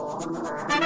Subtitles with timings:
[0.00, 0.77] Oh, my God.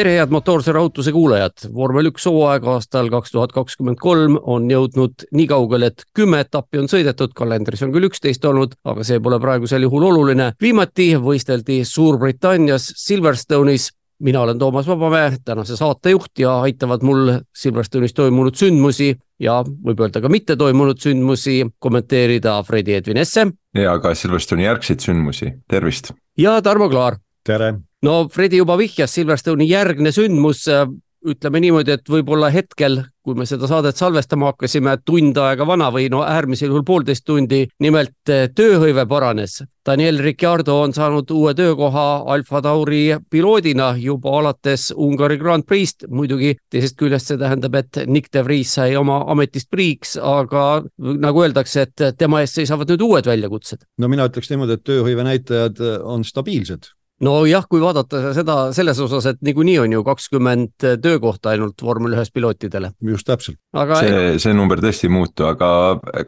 [0.00, 5.26] Tere, head motoorse rahutuse kuulajad, vormel üks hooaeg aastal kaks tuhat kakskümmend kolm on jõudnud
[5.36, 9.36] nii kaugele, et kümme etappi on sõidetud, kalendris on küll üksteist olnud, aga see pole
[9.42, 10.52] praegusel juhul oluline.
[10.62, 13.90] viimati võisteldi Suurbritannias Silverstone'is
[14.24, 20.24] mina olen Toomas Vabamäe, tänase saatejuht ja aitavad mul Silverstone'is toimunud sündmusi ja võib öelda
[20.24, 23.46] ka mitte toimunud sündmusi kommenteerida Fredi Edvin Esse.
[23.74, 26.14] ja ka Silverstone'i järgseid sündmusi, tervist.
[26.38, 27.20] ja Tarmo Klaar.
[27.44, 27.74] tere
[28.06, 30.88] no Fredi juba vihjas Silverstone'i järgne sündmus, äh,
[31.20, 36.06] ütleme niimoodi, et võib-olla hetkel, kui me seda saadet salvestama hakkasime, tund aega vana või
[36.08, 39.58] no äärmisel juhul poolteist tundi, nimelt äh, tööhõive paranes.
[39.84, 46.54] Daniel Ricciardo on saanud uue töökoha Alfa Tauri piloodina juba alates Ungari Grand Prix'st, muidugi
[46.72, 51.84] teisest küljest see tähendab, et Nick de Vries sai oma ametist priiks, aga nagu öeldakse,
[51.84, 53.84] et tema ees seisavad nüüd uued väljakutsed.
[53.98, 56.92] no mina ütleks niimoodi, et tööhõive näitajad on stabiilsed
[57.24, 62.32] nojah, kui vaadata seda selles osas, et niikuinii on ju kakskümmend töökohta ainult vormel ühes
[62.32, 62.92] pilootidele.
[63.10, 63.58] just täpselt.
[64.00, 65.70] see, see number tõesti ei muutu, aga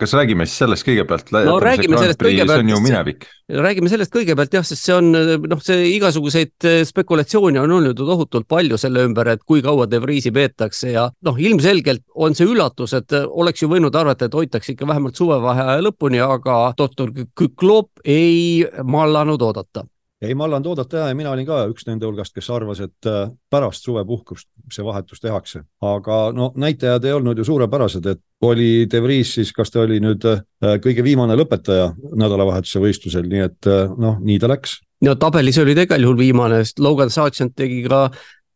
[0.00, 1.32] kas räägime siis sellest kõigepealt?
[1.48, 2.52] no räägime sellest kõigepealt.
[2.52, 3.26] see on ju minevik.
[3.66, 8.48] räägime sellest kõigepealt jah, sest see on noh, see igasuguseid spekulatsioone on olnud ju tohutult
[8.48, 12.92] palju selle ümber, et kui kaua De Vriesi peetakse ja noh, ilmselgelt on see üllatus,
[12.98, 18.66] et oleks ju võinud arvata, et hoitakse ikka vähemalt suvevaheaja lõpuni, aga doktor Küklop ei
[18.84, 19.86] mallanud oodata
[20.22, 23.30] ei, ma allan oodata ja mina olin ka üks nende hulgast, kes arvas, et äh,
[23.50, 29.02] pärast suvepuhkust see vahetus tehakse, aga no näitajad ei olnud ju suurepärased, et oli De
[29.02, 30.44] Vries siis, kas ta oli nüüd äh,
[30.82, 34.78] kõige viimane lõpetaja nädalavahetuse võistlusel, nii et äh, noh, nii ta läks.
[35.02, 38.08] no tabelis oli ta igal juhul viimane, sest Logan Sargent tegi ka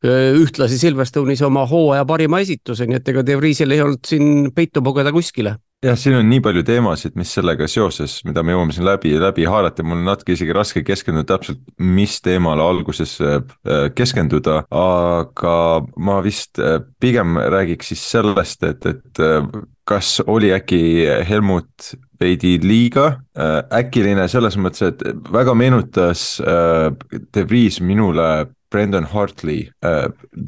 [0.07, 4.83] ühtlasi Silverstone'is oma hooaja parima esituse, nii et ega De Vriesil ei olnud siin peitu
[4.85, 8.87] pugeda kuskile jah, siin on nii palju teemasid, mis sellega seoses, mida me jõuame siin
[8.87, 13.39] läbi, läbi haarata, mul on natuke isegi raske keskenduda täpselt, mis teemale alguses äh,
[13.97, 15.57] keskenduda, aga
[16.09, 19.43] ma vist äh, pigem räägiks siis sellest, et, et äh,
[19.87, 20.81] kas oli äkki
[21.29, 23.21] Helmut veidi liiga
[23.77, 28.25] äkiline selles mõttes, et väga meenutas De Vries minule
[28.77, 29.71] Brendan Hartley,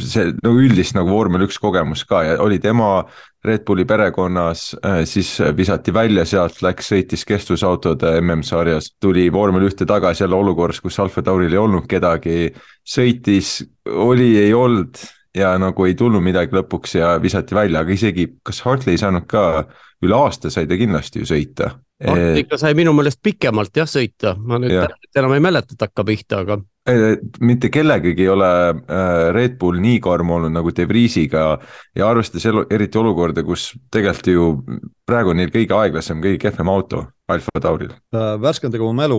[0.04, 3.06] see no üldist nagu vormel üks kogemus ka ja oli tema
[3.48, 9.86] Red Bulli perekonnas, äh, siis visati välja sealt, läks, sõitis kestvusautode MM-sarjas, tuli vormel ühte
[9.88, 12.50] tagasi jälle olukorras, kus Alfa Tauril ei olnud kedagi,
[12.82, 15.00] sõitis, oli, ei olnud
[15.36, 19.26] ja nagu ei tulnud midagi lõpuks ja visati välja, aga isegi, kas Hartley ei saanud
[19.28, 19.66] ka,
[20.04, 21.74] üle aasta sai ta kindlasti ju sõita.
[22.04, 24.86] Hartley ikka sai minu meelest pikemalt jah sõita, ma nüüd ja.
[25.18, 26.60] enam ei mäleta takkapihta, aga
[27.44, 31.58] mitte kellegagi ei ole äh, Red Bull nii karm olnud nagu De Vriesiga
[31.96, 34.46] ja arvestades eriti olukorda, kus tegelikult ju
[35.08, 37.90] praegu on neil kõige aeglasem, kõige kehvem auto Alfa Tauril.
[38.40, 39.18] Värskendage mu mälu,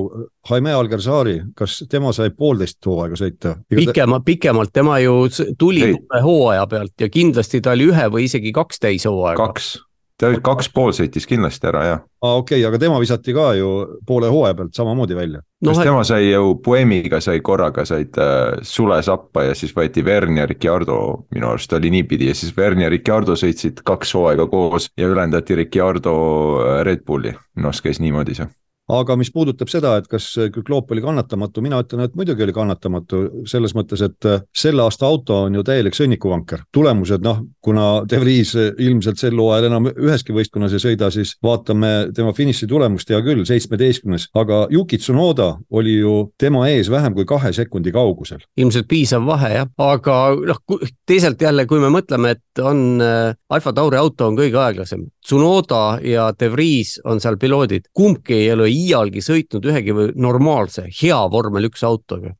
[0.49, 3.53] Jaime Algarzari, kas tema sai poolteist hooaega sõita?
[3.69, 5.27] pikema, pikemalt, tema ju
[5.61, 9.37] tuli uue hooaja pealt ja kindlasti ta oli ühe või isegi kaks täishooaega.
[9.45, 9.75] kaks
[10.19, 12.01] ta oli kaks pool sõitis kindlasti ära, jah.
[12.21, 13.69] aa, okei okay,, aga tema visati ka ju
[14.07, 15.41] poole hooaja pealt samamoodi välja.
[15.61, 20.03] no, kas tema sai ju Poemiga sai korraga said äh, sule sappa ja siis võeti
[20.05, 20.99] Vern ja Ricciardo,
[21.35, 25.57] minu arust oli niipidi ja siis Vern ja Ricciardo sõitsid kaks hooaega koos ja ülendati
[25.59, 26.15] Ricciardo
[26.63, 28.49] äh, Red Bulli, minu arust käis niimoodi see
[28.89, 33.21] aga mis puudutab seda, et kas Kükloop oli kannatamatu, mina ütlen, et muidugi oli kannatamatu
[33.49, 36.65] selles mõttes, et äh, selle aasta auto on ju täielik sõnnikuvanker.
[36.71, 42.09] tulemused, noh, kuna De Vries ilmselt sel hooajal enam üheski võistkonnas ei sõida, siis vaatame
[42.15, 47.27] tema finiši tulemust, hea küll, seitsmeteistkümnes, aga Yuki Tsunoda oli ju tema ees vähem kui
[47.29, 48.43] kahe sekundi kaugusel.
[48.57, 50.61] ilmselt piisav vahe jah, aga noh,
[51.07, 55.99] teisalt jälle, kui me mõtleme, et on äh, Alfa Tauri auto on kõige aeglasem, Tsunoda
[56.03, 61.69] ja De Vries on seal piloodid, kumbki ei ole iialgi sõitnud ühegi normaalse, hea vormel
[61.69, 62.35] üks autoga.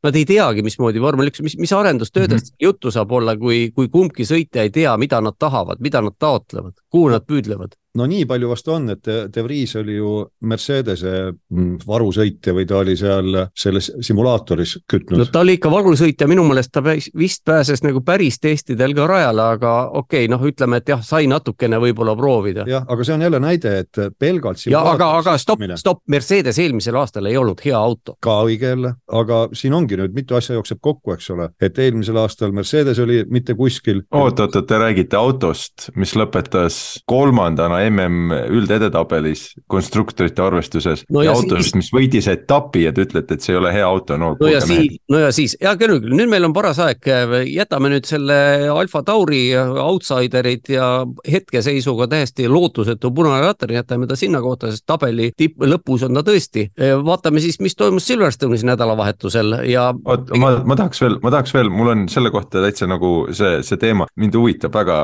[0.00, 2.64] Nad ei teagi, mismoodi vormel üks, mis, mis arendustöödest mm -hmm.
[2.64, 6.72] juttu saab olla, kui, kui kumbki sõitja ei tea, mida nad tahavad, mida nad taotlevad,
[6.88, 10.12] kuhu nad püüdlevad no nii palju vast on, et De Vries oli ju
[10.46, 15.18] Mercedese mm, varusõitja või ta oli seal selles simulaatoris kütnud.
[15.18, 19.46] no ta oli ikka varusõitja, minu meelest ta vist pääses nagu päris testidel ka rajale,
[19.56, 22.66] aga okei okay,, noh, ütleme, et jah, sai natukene võib-olla proovida.
[22.70, 24.62] jah, aga see on jälle näide, et pelgalt.
[24.70, 28.16] ja aga, aga stopp, stopp, Mercedes eelmisel aastal ei olnud hea auto.
[28.22, 32.22] ka õige jälle, aga siin ongi nüüd mitu asja jookseb kokku, eks ole, et eelmisel
[32.22, 34.04] aastal Mercedes oli mitte kuskil.
[34.14, 41.30] oot, oot, oot, te räägite autost, mis lõpetas kolmandana mm üldedetabelis konstruktorite arvestuses No ja
[41.30, 44.32] ja autost, mis võitis etapi ja te ütlete, et see ei ole hea auto, no
[44.40, 47.06] no ja siis, no ja siis, hea küll, nüüd meil on paras aeg,
[47.50, 48.36] jätame nüüd selle
[48.72, 50.88] Alfa Tauri outsiderid ja
[51.30, 56.24] hetkeseisuga täiesti lootusetu punane ratar, jätame ta sinna kohta, sest tabeli tipp, lõpus on ta
[56.26, 56.68] tõesti.
[57.04, 61.70] vaatame siis, mis toimus Silverstone'is nädalavahetusel ja oot, ma, ma tahaks veel, ma tahaks veel,
[61.72, 65.00] mul on selle kohta täitsa nagu see, see teema mind huvitab väga,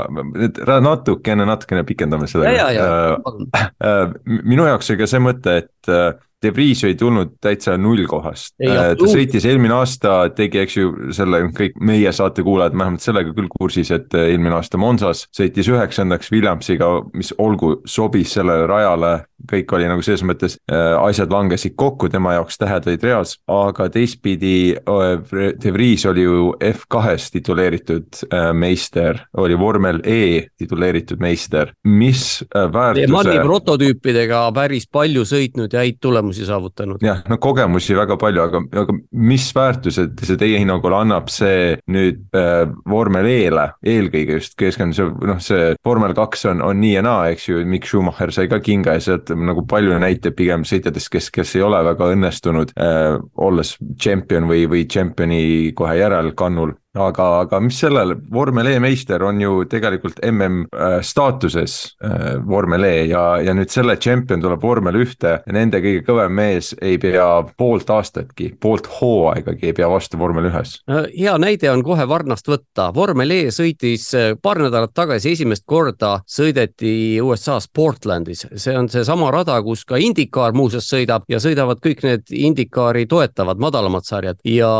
[0.82, 2.48] natukene, natukene pikendame seda.
[2.74, 6.94] ja, ja, ja Äh, minu jaoks oli ka see mõte, et äh, De Vries ei
[7.00, 8.54] tulnud täitsa nullkohast.
[8.60, 13.32] Ei, ta sõitis eelmine aasta, tegi, eks ju, selle kõik meie saate kuulajad vähemalt sellega
[13.36, 19.14] küll kursis, et äh, eelmine aasta Monsas sõitis üheksandaks Williamsiga, mis olgu, sobis sellele rajale.
[19.50, 23.88] Kõik oli nagu selles mõttes äh,, asjad langesid kokku, tema jaoks tähed olid reas, aga
[23.92, 31.72] teistpidi äh, De Vries oli ju F2-s tituleeritud äh, meister, oli vormel E tituleeritud meister,
[31.84, 37.04] mis äh, väärtuse Manni prototüüpidega päris palju sõitnud ja häid tulemusi saavutanud.
[37.04, 42.24] jah, no kogemusi väga palju, aga, aga mis väärtused see teie hinnangul annab see nüüd
[42.36, 47.04] äh, vormel E-le eelkõige just keskenduda, see noh, see vormel kaks on, on nii ja
[47.04, 51.10] naa, eks ju, Mikk Schumacher sai ka kinga ja sealt nagu palju näiteid pigem sõitjatest,
[51.12, 56.76] kes, kes ei ole väga õnnestunud äh,, olles tšempion või, või tšempioni kohe järel kannul
[56.96, 60.66] aga, aga mis sellel, vormel E meister on ju tegelikult mm
[61.02, 66.02] staatuses äh, vormel E ja, ja nüüd selle tšempion tuleb vormel ühte ja nende kõige
[66.06, 67.26] kõvem mees ei pea
[67.58, 70.78] poolt aastatki, poolt hooaegagi ei pea vastu vormel ühes.
[70.88, 76.20] hea näide on kohe Varnast võtta, vormel E sõitis äh, paar nädalat tagasi esimest korda
[76.26, 82.04] sõideti USA-s Portlandis, see on seesama rada, kus ka IndyCar muuseas sõidab ja sõidavad kõik
[82.06, 84.40] need IndyCari toetavad madalamad sarjad.
[84.44, 84.70] Ja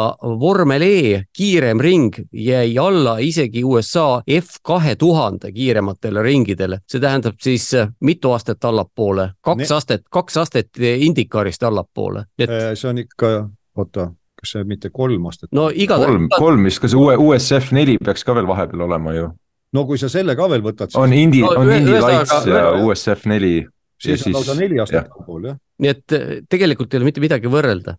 [0.40, 7.38] vormel E kiirem ring jäi alla isegi USA F kahe tuhande kiirematele ringidele, see tähendab
[7.42, 12.98] siis äh, mitu astet allapoole, kaks Ne- astet, kaks astet IndyCarist allapoole, et see on
[12.98, 13.32] ikka,
[13.76, 14.10] oota,
[14.40, 15.50] kas see mitte kolm aastat?
[15.52, 19.28] no igatahes kolm, kolm vist, kas uue USF neli peaks ka veel vahepeal olema ju?
[19.72, 22.66] no kui sa selle ka veel võtad, on siis, Indy, No on ühesõnaga- Lights ja
[22.86, 23.54] USF neli
[24.00, 25.56] siis on lausa siis- neli aastat allpool jah.
[25.78, 27.96] nii et äh, tegelikult ei ole mitte midagi võrrelda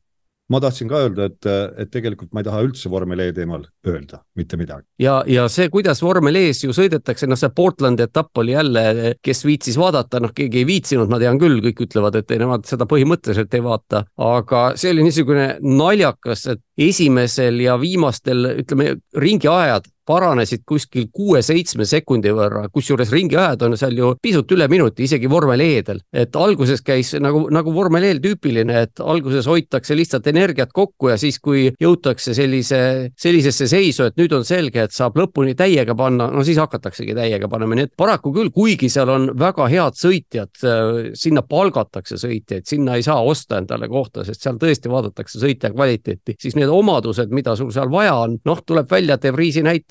[0.52, 1.48] ma tahtsin ka öelda, et,
[1.84, 4.86] et tegelikult ma ei taha üldse vormel E teemal öelda mitte midagi.
[5.02, 9.44] ja, ja see, kuidas vormel ees ju sõidetakse, noh, see Portlandi etapp oli jälle, kes
[9.48, 12.88] viitsis vaadata, noh, keegi ei viitsinud, ma tean küll, kõik ütlevad, et ei, nemad seda
[12.90, 20.64] põhimõtteliselt ei vaata, aga see oli niisugune naljakas, et esimesel ja viimastel, ütleme, ringiajad paranesid
[20.68, 26.02] kuskil kuue-seitsme sekundi võrra, kusjuures ringiajad on seal ju pisut üle minuti, isegi vormel E-del,
[26.16, 31.18] et alguses käis nagu, nagu vormel E-l tüüpiline, et alguses hoitakse lihtsalt energiat kokku ja
[31.20, 32.80] siis, kui jõutakse sellise,
[33.20, 37.50] sellisesse seisu, et nüüd on selge, et saab lõpuni täiega panna, no siis hakataksegi täiega
[37.52, 40.54] panema, nii et paraku küll, kuigi seal on väga head sõitjad,
[41.18, 46.38] sinna palgatakse sõitjaid, sinna ei saa osta endale kohta, sest seal tõesti vaadatakse sõitja kvaliteeti,
[46.40, 49.34] siis need omadused, mida sul seal vaja on, noh, tuleb välja, et De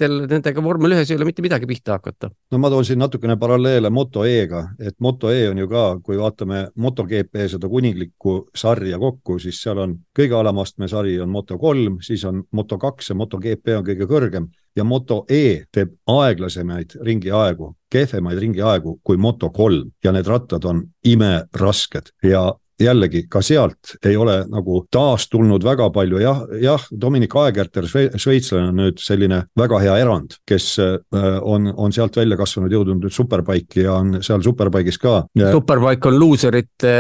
[0.07, 2.31] Näitel nendega vormel ühes ei ole mitte midagi pihta hakata.
[2.51, 6.19] no ma toon siin natukene paralleele Moto E-ga, et Moto E on ju ka, kui
[6.19, 11.99] vaatame MotoGP seda kuninglikku sarja kokku, siis seal on kõige alamastme sari on Moto kolm,
[12.03, 14.47] siis on Moto kaks ja MotoGP on kõige kõrgem.
[14.77, 19.91] Ja Moto E teeb aeglasemaid ringiaegu, kehvemaid ringiaegu kui Moto kolm.
[20.05, 26.21] Ja need rattad on imerasked ja jällegi ka sealt ei ole nagu taastulnud väga palju,
[26.21, 30.99] jah, jah, Dominic Aegerter, šveitslane on nüüd selline väga hea erand, kes äh,
[31.41, 35.19] on, on sealt välja kasvanud, jõudnud nüüd superbike'i ja on seal superbike'is ka.
[35.57, 36.95] Superbike on luuserite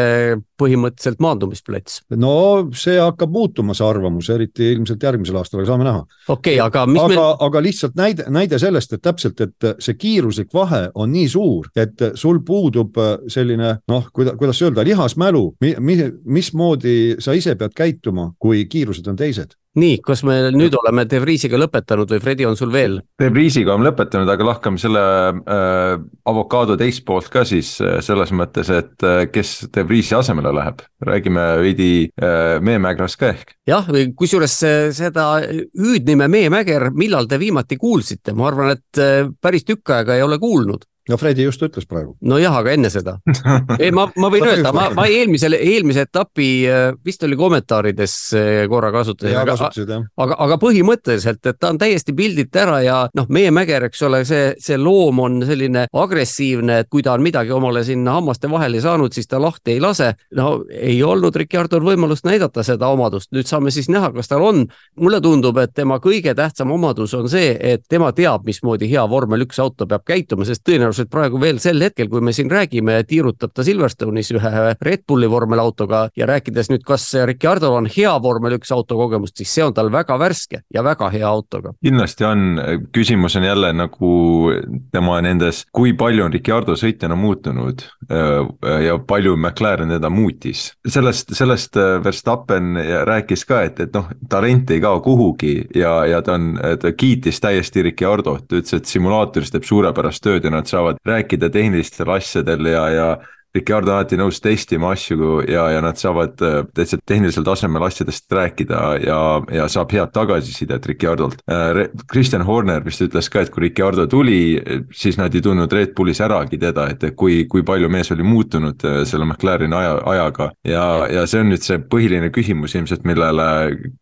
[0.56, 2.00] põhimõtteliselt maandumisplats.
[2.16, 2.33] no
[2.76, 6.04] see hakkab muutuma, see arvamus, eriti ilmselt järgmisel aastal, aga saame näha.
[6.28, 9.99] okei okay,, aga mis aga meil, aga lihtsalt näide, näide sellest, et täpselt, et see
[9.99, 15.45] kiiruslik vahe on nii suur, et sul puudub äh, selline noh, kuida-, kuidas öelda, lihasmälu,
[15.66, 19.54] mi-, mi-, mismoodi sa ise pead käituma, kui kiirused on teised.
[19.76, 22.94] nii, kas me nüüd oleme De Vriesiga lõpetanud või Fredi, on sul veel?
[23.20, 25.99] De Vriesiga on lõpetanud, aga lahkame selle äh,
[26.32, 30.80] avokaado teist poolt ka siis äh, selles mõttes, et äh, kes De Vriesi asemele läheb,
[31.04, 33.52] räägime veidi äh, Meemägrast ka ehk.
[33.68, 33.85] jah,
[34.16, 35.28] kusjuures see- seda
[35.76, 40.38] hüüdnime Meemäger, millal te viimati kuulsite, ma arvan, et äh, päris tükk aega ei ole
[40.40, 40.88] kuulnud.
[41.08, 42.16] No Fredi just ütles praegu.
[42.26, 43.16] nojah, aga enne seda.
[43.82, 48.62] ei, ma, ma võin öelda, ma, ma eelmisel, eelmise etapi äh, vist oli kommentaarides äh,
[48.70, 50.06] korra kasutasin, aga, jah.
[50.25, 54.22] aga, aga põhimõtteliselt, et ta on täiesti pildilt ära ja noh, meie Mäger, eks ole,
[54.28, 58.82] see, see loom on selline agressiivne, et kui ta on midagi omale sinna hammaste vahele
[58.82, 60.12] saanud, siis ta lahti ei lase.
[60.36, 64.66] no ei olnud Ricciardol võimalust näidata seda omadust, nüüd saame siis näha, kas tal on.
[65.00, 69.46] mulle tundub, et tema kõige tähtsam omadus on see, et tema teab, mismoodi hea vormel
[69.46, 72.98] üks auto peab käituma, sest tõenäoliselt tõenäoliselt praegu veel sel hetkel, kui me siin räägime,
[73.06, 78.56] tiirutab ta Silverstone'is ühe Red Bulli vormelautoga ja rääkides nüüd, kas Ricardo'l on hea vormel
[78.58, 81.74] üks auto kogemust, siis see on tal väga värske ja väga hea autoga.
[81.84, 82.60] kindlasti on,
[82.92, 84.52] küsimus on jälle nagu
[84.92, 90.72] tema nendes, kui palju on Ricardo sõitjana muutunud äh, ja palju McLaren teda muutis.
[90.88, 92.76] sellest, sellest äh, Verstappen
[93.06, 97.40] rääkis ka, et, et noh, talent ei kao kuhugi ja, ja ta on, ta kiitis
[97.40, 102.88] täiesti Ricciardot, ütles, et simulaatoris teeb suurepärast tööd ja nad saavad rääkida tehnilistel asjadel ja,
[102.88, 103.09] ja
[103.56, 108.32] Ricardo on alati nõus testima asju ja, ja nad saavad äh, täitsa tehnilisel tasemel asjadest
[108.32, 109.20] rääkida ja,
[109.52, 111.40] ja saab head tagasisidet Ricardolt.
[111.50, 114.58] Äh, Kristjan Horner vist ütles ka, et kui Ricardo tuli,
[114.94, 118.84] siis nad ei tundnud Red Bullis äragi teda, et kui, kui palju mees oli muutunud
[118.86, 120.50] äh, selle McLareni aja, ajaga.
[120.66, 123.48] ja, ja see on nüüd see põhiline küsimus ilmselt, millele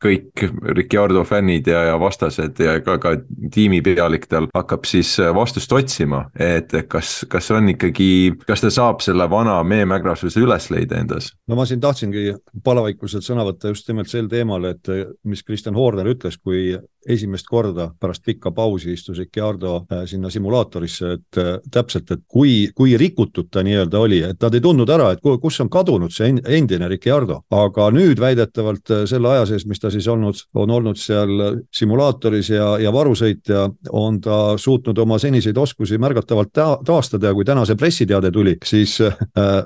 [0.02, 3.14] kõik Ricardo fännid ja, ja vastased ja ka, ka
[3.54, 8.10] tiimipealik tal hakkab siis vastust otsima, et kas, kas on ikkagi,
[8.48, 11.30] kas ta saab selle vana vana meemägrasuse üles leida endas.
[11.48, 12.34] no ma siin tahtsingi
[12.64, 14.90] palavaikuselt sõna võtta just nimelt sel teemal, et
[15.24, 16.74] mis Kristjan Horner ütles, kui
[17.08, 22.70] esimest korda pärast pikka pausi istus Ricciardo äh, sinna simulaatorisse, et äh, täpselt, et kui,
[22.74, 26.32] kui rikutud ta nii-öelda oli, et nad ei tundnud ära, et kus on kadunud see
[26.56, 31.00] endine Ricciardo, aga nüüd väidetavalt äh, selle aja sees, mis ta siis olnud, on olnud
[31.00, 37.36] seal simulaatoris ja, ja varusõitja, on ta suutnud oma seniseid oskusi märgatavalt ta taastada ja
[37.36, 38.96] kui täna see pressiteade tuli, siis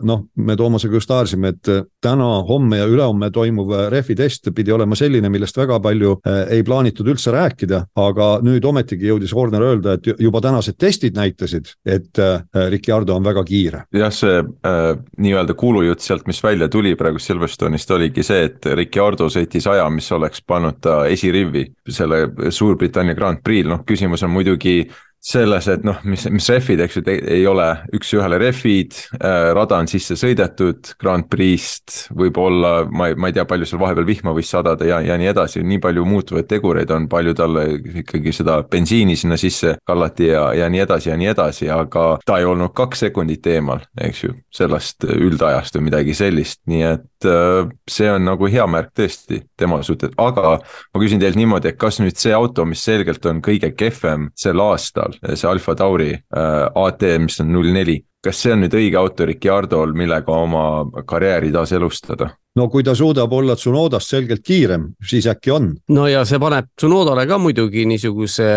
[0.06, 1.70] noh, me Toomasega just haarsime, et
[2.02, 6.16] täna, homme ja ülehomme toimuv rehvi test pidi olema selline, millest väga palju
[6.50, 11.16] ei plaanitud üldse üldse rääkida, aga nüüd ometigi jõudis Horner öelda, et juba tänased testid
[11.16, 13.84] näitasid, et äh, Ricardo on väga kiire.
[13.92, 19.28] jah, see äh, nii-öelda kuulujutt sealt, mis välja tuli praegu Silverstone'ist oligi see, et Ricardo
[19.28, 24.88] sõitis aja, mis oleks pannud ta esirivvi selle Suurbritannia Grand Prix'l, noh küsimus on muidugi
[25.28, 27.66] selles, et noh, mis, mis rehvid, eks ju, ei ole
[27.96, 33.44] üks-ühele rehvid äh,, rada on sisse sõidetud Grand Prix'st, võib-olla ma ei, ma ei tea,
[33.48, 37.10] palju seal vahepeal vihma võis sadada ja, ja nii edasi, nii palju muutuvaid tegureid on,
[37.12, 37.66] palju talle
[38.02, 42.40] ikkagi seda bensiini sinna sisse kallati ja, ja nii edasi ja nii edasi, aga ta
[42.40, 47.68] ei olnud kaks sekundit eemal, eks ju, sellest üldajast või midagi sellist, nii et äh,
[47.90, 52.00] see on nagu hea märk tõesti tema suhtes, aga ma küsin teilt niimoodi, et kas
[52.00, 57.04] nüüd see auto, mis selgelt on kõige kehvem sel aastal, see Alfa Tauri äh, AT,
[57.18, 57.98] mis on null neli.
[58.24, 62.32] kas see on nüüd õige auto Ricciardo'l, millega oma karjääri taas elustada?
[62.58, 65.70] No kui ta suudab olla Tsunodast selgelt kiirem, siis äkki on.
[65.94, 68.48] no ja see paneb Tsunodale ka muidugi niisuguse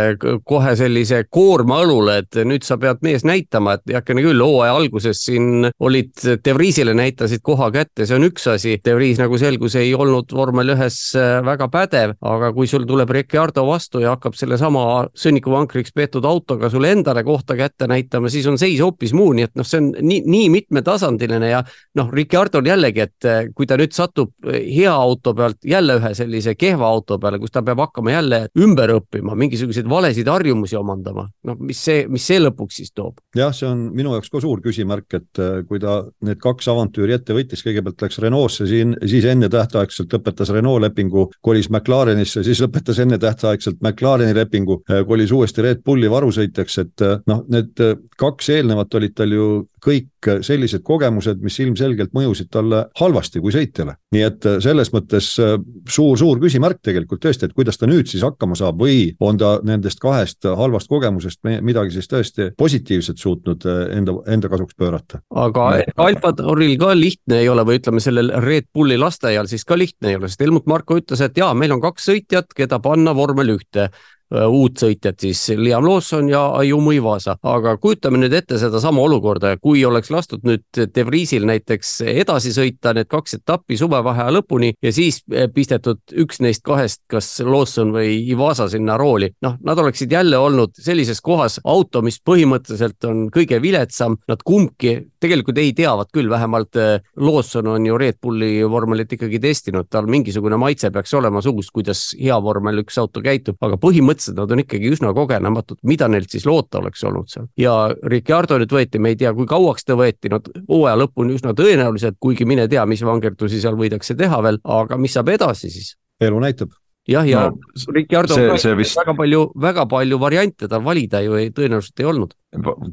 [0.47, 5.21] kohe sellise koorma õlule, et nüüd sa pead mees näitama, et heakene küll, hooaja alguses
[5.25, 8.77] siin olid, De Vriesile näitasid koha kätte, see on üks asi.
[8.83, 13.11] De Vries, nagu selgus, ei olnud vormel ühes äh, väga pädev, aga kui sul tuleb
[13.13, 14.85] Ricciardo vastu ja hakkab sellesama
[15.17, 19.55] sõnnikuvankriks peetud autoga sulle endale kohta kätte näitama, siis on seis hoopis muu, nii et
[19.59, 21.63] noh, see on nii, nii mitmetasandiline ja
[21.99, 25.97] noh, Ricciardo'l jällegi, et äh, kui ta nüüd nüüd satub eh, hea auto pealt jälle
[25.99, 30.77] ühe sellise kehva auto peale, kus ta peab hakkama jälle ümber õppima, mingisuguseid valesid harjumusi
[30.79, 33.19] omandama, noh, mis see, mis see lõpuks siis toob?
[33.35, 37.17] jah, see on minu jaoks ka suur küsimärk, et eh, kui ta need kaks avantüüri
[37.17, 43.01] ette võttis, kõigepealt läks Renault'sse siin, siis ennetähtaegselt lõpetas Renault lepingu, kolis McLarenisse, siis lõpetas
[43.03, 47.79] ennetähtaegselt McLareni lepingu, eh, kolis uuesti Red Bulli varusõitjaks, et noh, need
[48.19, 49.47] kaks eelnevat olid tal ju
[49.81, 53.95] kõik sellised kogemused, mis ilmselgelt mõjusid talle halvasti kui sõitjale.
[54.13, 58.23] nii et äh, selles mõttes suur-suur äh, küsimärk tegelikult tõesti, et kuidas ta nüüd siis
[58.25, 63.81] hakkama saab või on ta nendest kahest halvast kogemusest midagi siis tõesti positiivset suutnud äh,
[63.97, 65.23] enda, enda kasuks pöörata.
[65.33, 69.77] aga Alfa Tauril ka lihtne ei ole või ütleme, sellel Red Bulli lasteaial siis ka
[69.79, 73.15] lihtne ei ole, sest Helmut Marko ütles, et jaa, meil on kaks sõitjat, keda panna
[73.17, 78.59] vormel ühte Äh, uut sõitjat siis Liam Lawson ja Ayumu Ivasa, aga kujutame nüüd ette
[78.61, 84.31] sedasama olukorda, kui oleks lastud nüüd De Vriesil näiteks edasi sõita need kaks etappi suvevaheaja
[84.37, 89.57] lõpuni ja siis äh, pistetud üks neist kahest, kas Lawson või Ivasa sinna rooli, noh,
[89.67, 91.59] nad oleksid jälle olnud sellises kohas.
[91.67, 97.67] Auto, mis põhimõtteliselt on kõige viletsam, nad kumbki tegelikult ei teavad küll, vähemalt äh, Lawson
[97.75, 102.39] on ju Red Bulli vormelit ikkagi testinud, tal mingisugune maitse peaks olema suus, kuidas hea
[102.41, 106.45] vormel üks auto käitub, aga põhimõtteliselt metsad, nad on ikkagi üsna kogenematud, mida neilt siis
[106.45, 107.47] loota oleks olnud seal.
[107.57, 111.53] ja Ricardo nüüd võeti, me ei tea, kui kauaks ta võeti, no hooaja lõpuni üsna
[111.57, 115.95] tõenäoliselt, kuigi mine tea, mis vangerdusi seal võidakse teha veel, aga mis saab edasi siis?
[116.21, 116.71] elu näitab
[117.09, 117.57] jah, ja no,
[117.95, 118.97] Ricardo see, see vist...
[118.99, 122.35] väga palju, väga palju variante tal valida ju ei, tõenäoliselt ei olnud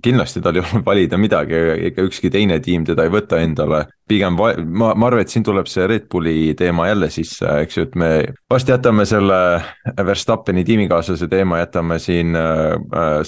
[0.02, 1.54] kindlasti tal ei ole valida midagi,
[1.90, 3.86] ega ükski teine tiim teda ei võta endale.
[4.08, 7.82] pigem ma, ma arvan, et siin tuleb see Red Bulli teema jälle sisse, eks ju,
[7.84, 8.10] et me
[8.50, 9.40] vast jätame selle
[10.06, 12.78] Verstappeni tiimikaaslase teema, jätame siin äh,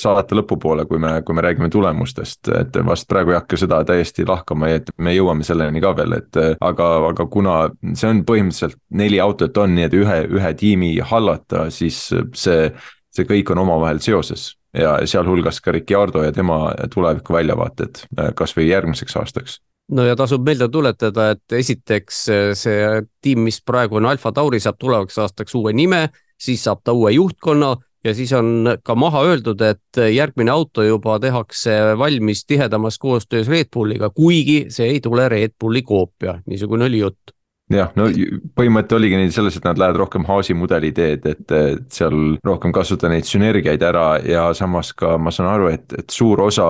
[0.01, 4.25] saate lõpupoole, kui me, kui me räägime tulemustest, et vast praegu ei hakka seda täiesti
[4.29, 7.59] lahkama, et me jõuame selleni ka veel, et aga, aga kuna
[7.93, 12.73] see on põhimõtteliselt neli autot on nii-öelda ühe, ühe tiimi hallata, siis see
[13.11, 18.69] see kõik on omavahel seoses ja sealhulgas ka Ricardo ja tema tuleviku väljavaated äh, kasvõi
[18.69, 19.59] järgmiseks aastaks.
[19.91, 24.61] No ja tasub meelde tuletada, et esiteks äh, see tiim, mis praegu on Alfa Tauri,
[24.61, 26.09] saab tulevaks aastaks uue nime,
[26.41, 27.75] siis saab ta uue juhtkonna
[28.05, 33.69] ja siis on ka maha öeldud, et järgmine auto juba tehakse valmis tihedamas koostöös Red
[33.75, 37.35] Bulliga, kuigi see ei tule Red Bulli koopia, niisugune oli jutt
[37.71, 38.07] jah, no
[38.59, 41.55] põhimõte oligi neil selles, et nad lähevad rohkem Haasi mudeli teed, et,
[41.93, 46.43] seal rohkem kasutada neid sünergiaid ära ja samas ka ma saan aru, et, et suur
[46.47, 46.67] osa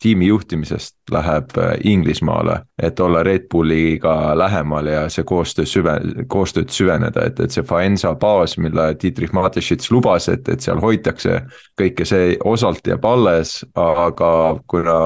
[0.00, 2.60] tiimi juhtimisest läheb äh, Inglismaale.
[2.82, 5.92] et olla Red Bulliga lähemal ja see koostöö süve,
[6.28, 11.36] koostööd süveneda, et, et see Faenza baas, mille Dietrich Mateschitz lubas, et, et seal hoitakse
[11.78, 14.30] kõike see osalt jääb alles, aga
[14.66, 14.96] kuna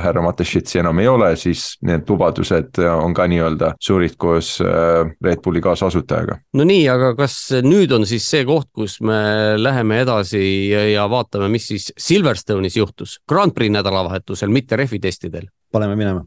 [0.00, 5.44] härra Mateschitzi enam ei ole, siis need lubadused on ka nii-öelda suurid koos äh, Red
[5.44, 6.38] Bulli kaasasutajaga.
[6.56, 9.20] no nii, aga kas nüüd on siis see koht, kus me
[9.60, 10.42] läheme edasi
[10.94, 15.31] ja vaatame, mis siis Silverstone'is juhtus Grand Prix nädalavahetusel, mitte rehvitestidel?
[15.72, 16.26] Paneme minema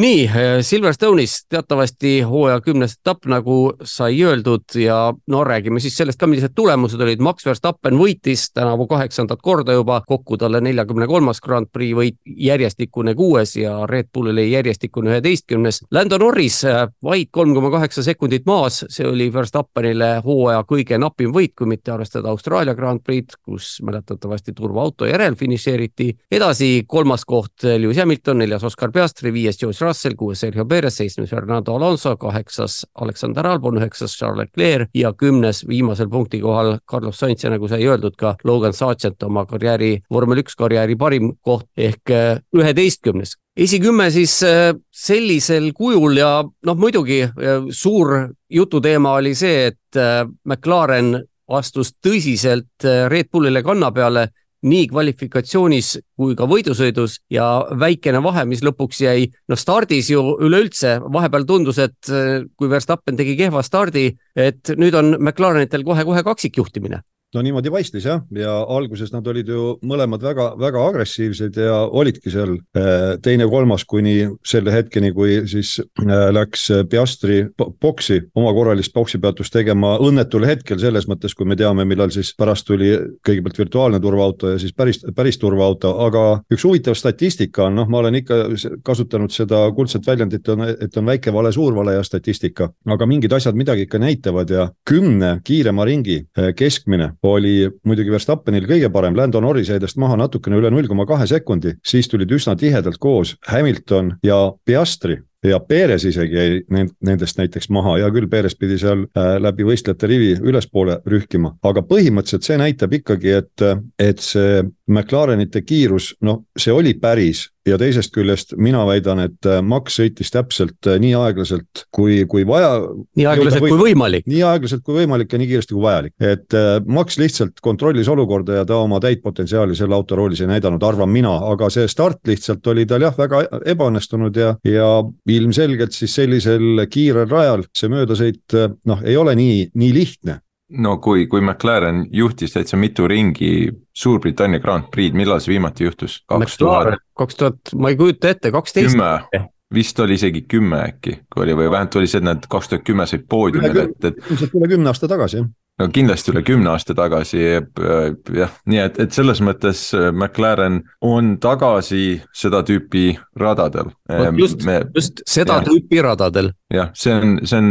[0.00, 6.20] nii, eh, Silverstone'is teatavasti hooaja kümnes etapp, nagu sai öeldud ja no räägime siis sellest
[6.20, 7.20] ka, millised tulemused olid.
[7.20, 13.14] Max Verstappen võitis tänavu kaheksandat korda juba, kokku talle neljakümne kolmas Grand Prix võit, järjestikune
[13.14, 15.82] kuues ja Red Bull oli järjestikune üheteistkümnes.
[15.92, 21.34] Lando Norris eh, vaid kolm koma kaheksa sekundit maas, see oli Verstappenile hooaja kõige napim
[21.34, 26.10] võit, kui mitte arvestada Austraalia Grand Prix'd, kus mäletatavasti turvaauto järel finišeeriti.
[26.30, 29.89] edasi kolmas koht Lewis Hamilton, neljas Oscar Piastri, viies George Russell.
[29.90, 35.64] Russell, kuues Sergio Perez, seitsmes Fernando Alonso, kaheksas Alexander Albon, üheksas Charles Leclerc ja kümnes
[35.68, 40.44] viimasel punkti kohal Carlos Sainz ja nagu sai öeldud ka Logan Sargent oma karjääri, vormel
[40.44, 43.34] üks karjääri parim koht ehk äh, üheteistkümnes.
[43.56, 49.98] Esikümme siis äh, sellisel kujul ja noh, muidugi äh, suur jututeema oli see, et
[50.46, 51.16] McLaren
[51.50, 54.28] astus tõsiselt Red Bullile kanna peale
[54.66, 57.46] nii kvalifikatsioonis kui ka võidusõidus ja
[57.80, 60.98] väikene vahe, mis lõpuks jäi, noh stardis ju üleüldse.
[61.12, 67.00] Vahepeal tundus, et äh, kui Verstappen tegi kehva stardi, et nüüd on McLarenitel kohe-kohe kaksikjuhtimine
[67.34, 72.56] no niimoodi paistis jah, ja alguses nad olid ju mõlemad väga-väga agressiivsed ja olidki seal
[72.76, 74.16] äh, teine-kolmas kuni
[74.46, 81.06] selle hetkeni, kui siis äh, läks Piastri boksi, oma korralist boksipeatust tegema õnnetul hetkel selles
[81.10, 82.90] mõttes, kui me teame, millal siis pärast tuli
[83.26, 88.02] kõigepealt virtuaalne turvaauto ja siis päris, päris turvaauto, aga üks huvitav statistika on, noh, ma
[88.02, 88.40] olen ikka
[88.86, 90.50] kasutanud seda kuldset väljendit,
[90.82, 94.68] et on väike vale, suur vale ja statistika, aga mingid asjad midagi ikka näitavad ja
[94.88, 96.24] kümne kiirema ringi
[96.56, 101.26] keskmine oli muidugi Verstappenil kõige parem, Lando Norris jäi maha natukene üle null koma kahe
[101.26, 106.60] sekundi, siis tulid üsna tihedalt koos Hamilton ja Piastri ja Perez isegi jäi
[107.00, 111.82] nendest näiteks maha, hea küll, Perez pidi seal äh, läbi võistlejate rivi ülespoole rühkima, aga
[111.86, 113.64] põhimõtteliselt see näitab ikkagi, et,
[113.98, 119.60] et see McLarenite kiirus, noh, see oli päris ja teisest küljest mina väidan, et äh,
[119.64, 122.72] Max sõitis täpselt äh, nii aeglaselt, kui, kui vaja.
[123.18, 124.26] nii aeglaselt või, kui võimalik.
[124.30, 128.60] nii aeglaselt kui võimalik ja nii kiiresti kui vajalik, et äh, Max lihtsalt kontrollis olukorda
[128.60, 132.22] ja ta oma täit potentsiaali selle auto roolis ei näidanud, arvan mina, aga see start
[132.30, 133.44] lihtsalt oli tal jah, väga
[133.74, 134.90] ebaõnnestunud ja, ja
[135.28, 141.26] ilmselgelt siis sellisel kiirel rajal see möödasõit noh, ei ole nii, nii lihtne no kui,
[141.30, 146.20] kui McLaren juhtis täitsa mitu ringi Suurbritannia Grand Prix'd, millal see viimati juhtus?
[146.30, 147.00] kaks tuhat.
[147.18, 148.94] kaks tuhat, ma ei kujuta ette, kaksteist.
[148.94, 152.70] kümme, vist oli isegi kümme äkki, kui oli või vähemalt oli see, et nad kaks
[152.72, 154.22] tuhat kümme said poodiumile, et, et.
[154.30, 158.98] ilmselt üle kümne aasta tagasi, jah no kindlasti üle kümne aasta tagasi jah, nii et,
[159.00, 163.92] et selles mõttes äh, McLaren on tagasi seda tüüpi radadel.
[164.38, 166.52] just, just seda ja, tüüpi radadel.
[166.74, 167.70] jah, see on, see on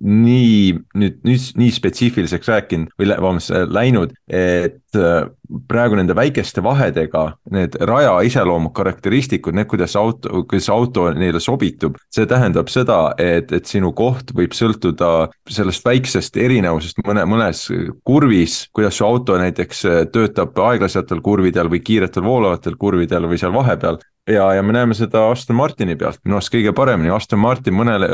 [0.00, 5.26] nii nüüd, nüüd nii spetsiifiliseks rääkinud või vabandust, läinud, et äh,
[5.68, 11.96] praegu nende väikeste vahedega need raja iseloomu karakteristikud, need, kuidas auto, kuidas auto neile sobitub,
[12.12, 17.64] see tähendab seda, et, et sinu koht võib sõltuda sellest väiksest erinevusest mõne, mõnes
[18.06, 24.00] kurvis, kuidas su auto näiteks töötab aeglasetel kurvidel või kiiretel voolavatel kurvidel või seal vahepeal.
[24.28, 28.10] Ja, ja me näeme seda Aston Martini pealt minu arust kõige paremini, Aston Martin mõnele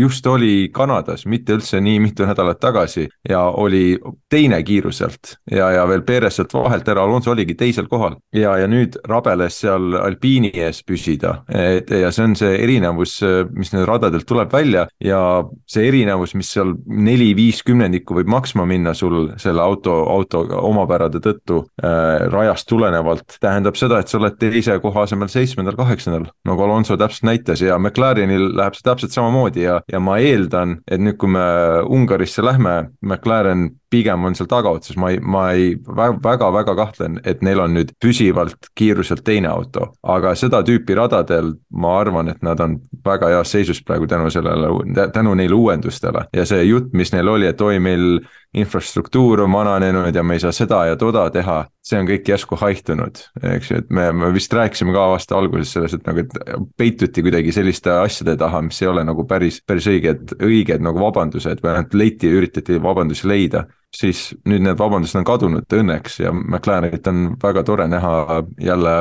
[0.00, 3.98] just oli Kanadas, mitte üldse nii mitu nädalat tagasi ja oli
[4.32, 8.16] teine kiiruselt ja, ja veel Perez sealt vahelt ära, Alonso oligi teisel kohal.
[8.32, 11.42] Ja, ja nüüd rabeles seal Alpiini ees püsida.
[11.48, 13.18] et ja see on see erinevus,
[13.52, 14.86] mis nendelt radadelt tuleb välja.
[15.00, 21.20] Ja see erinevus, mis seal neli-viis kümnendikku võib maksma minna sul selle auto, auto omapärade
[21.24, 26.62] tõttu äh, rajast tulenevalt, tähendab seda, et sa oled teise koha asemel seitsme seitsmendal-kaheksandal, nagu
[26.62, 31.18] Alonso täpselt näitas ja McLarenil läheb see täpselt samamoodi ja, ja ma eeldan, et nüüd,
[31.18, 31.44] kui me
[31.88, 37.60] Ungarisse lähme, McLaren pigem on seal tagaotsas, ma ei, ma ei väga-väga kahtlen, et neil
[37.62, 39.92] on nüüd püsivalt kiiruselt teine auto.
[40.02, 44.68] aga seda tüüpi radadel ma arvan, et nad on väga heas seisus praegu tänu sellele,
[45.12, 46.26] tänu neile uuendustele.
[46.36, 48.20] Ja see jutt, mis neil oli, et oi, meil
[48.56, 52.56] infrastruktuur on vananenud ja me ei saa seda ja toda teha, see on kõik järsku
[52.56, 53.20] haihtunud,
[53.54, 57.24] eks ju, et me, me vist rääkisime ka aasta alguses sellest, et nagu, et peituti
[57.24, 61.74] kuidagi selliste asjade taha, mis ei ole nagu päris, päris õiged, õiged nagu vabandused või
[61.74, 67.30] vähemalt leiti, üritati vabandusi leida siis nüüd need vabandused on kadunud õnneks ja McLarenit on
[67.42, 68.96] väga tore näha jälle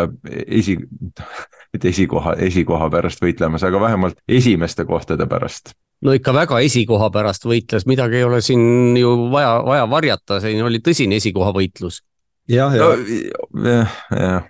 [0.48, 0.78] esi,
[1.74, 7.48] mitte esikoha, esikoha pärast võitlemas, aga vähemalt esimeste kohtade pärast no ikka väga esikoha pärast
[7.50, 12.02] võitles, midagi ei ole siin ju vaja, vaja varjata, see oli tõsine esikohavõitlus.
[12.52, 13.66] jah, ja no,.
[13.66, 14.48] jah, jah,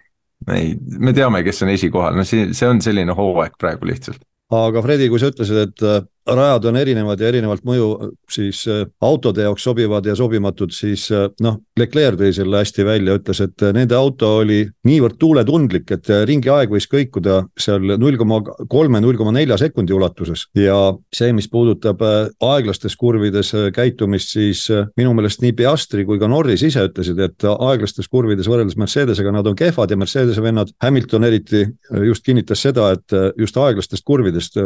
[0.54, 4.22] ei, me teame, kes on esikohal, no see, see on selline hooaeg praegu lihtsalt.
[4.54, 5.88] aga Fredi, kui sa ütlesid, et
[6.28, 7.88] rajad on erinevad ja erinevalt mõju
[8.32, 13.16] siis äh, autode jaoks sobivad ja sobimatud, siis äh, noh, Leclerc tõi selle hästi välja,
[13.20, 18.18] ütles, et äh, nende auto oli niivõrd tuuletundlik, et ringi aeg võis kõikuda seal null
[18.20, 20.48] koma kolme, null koma nelja sekundi ulatuses.
[20.58, 20.78] Ja
[21.16, 24.66] see, mis puudutab aeglastes kurvides käitumist, siis
[24.98, 29.48] minu meelest nii Piastri kui ka Norris ise ütlesid, et aeglastes kurvides võrreldes Mercedesega nad
[29.48, 31.64] on kehvad ja Mercedese vennad, Hamilton eriti
[32.08, 34.60] just kinnitas seda, et just aeglastest kurvidest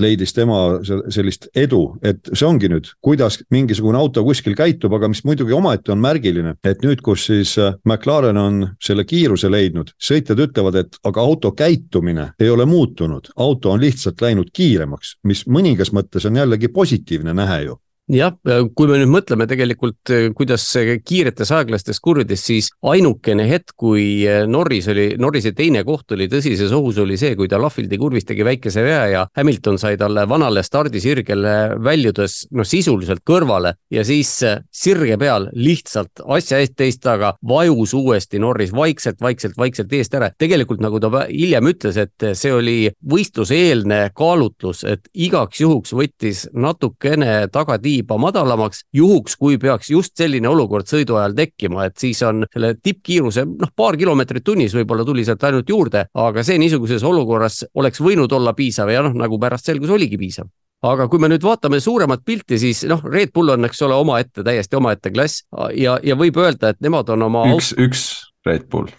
[0.00, 5.24] leidis tema sellist edu, et see ongi nüüd, kuidas mingisugune auto kuskil käitub, aga mis
[5.28, 10.40] muidugi omaette on märgiline, et nüüd, kus siis äh, McLaren on selle kiiruse leidnud, sõitjad
[10.48, 15.92] ütlevad, et aga auto käitumine ei ole muutunud, auto on lihtsalt läinud kiiremaks, mis mõningas
[15.96, 17.78] mõttes on jällegi positiivne nähe ju
[18.08, 18.32] jah,
[18.74, 20.64] kui me nüüd mõtleme tegelikult, kuidas
[21.04, 26.98] kiiretes aeglastes kurvides, siis ainukene hetk, kui Norris oli, Norrise teine koht oli tõsises ohus,
[27.02, 31.54] oli see, kui ta Lahvildi kurvis tegi väikese vea ja Hamilton sai talle vanale stardisirgele
[31.84, 34.32] väljudes noh, sisuliselt kõrvale ja siis
[34.72, 40.30] sirge peal lihtsalt asja eest teist taga vajus uuesti Norris vaikselt, vaikselt, vaikselt eest ära.
[40.38, 42.78] tegelikult nagu ta hiljem ütles, et see oli
[43.10, 50.48] võistluseelne kaalutlus, et igaks juhuks võttis natukene tagatiiva tiiba madalamaks, juhuks kui peaks just selline
[50.50, 55.26] olukord sõidu ajal tekkima, et siis on selle tippkiiruse noh, paar kilomeetrit tunnis võib-olla tuli
[55.26, 59.68] sealt ainult juurde, aga see niisuguses olukorras oleks võinud olla piisav ja noh, nagu pärast
[59.70, 60.48] selgus, oligi piisav
[60.86, 64.44] aga kui me nüüd vaatame suuremat pilti, siis noh, Red Bull on, eks ole, omaette,
[64.46, 65.42] täiesti omaette klass
[65.74, 67.48] ja, ja võib öelda, et nemad on oma.
[67.56, 68.08] üks, üks
[68.46, 68.92] Red Bull.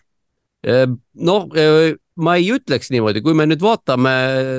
[0.63, 1.45] Noh
[2.19, 4.13] ma ei ütleks niimoodi, kui me nüüd vaatame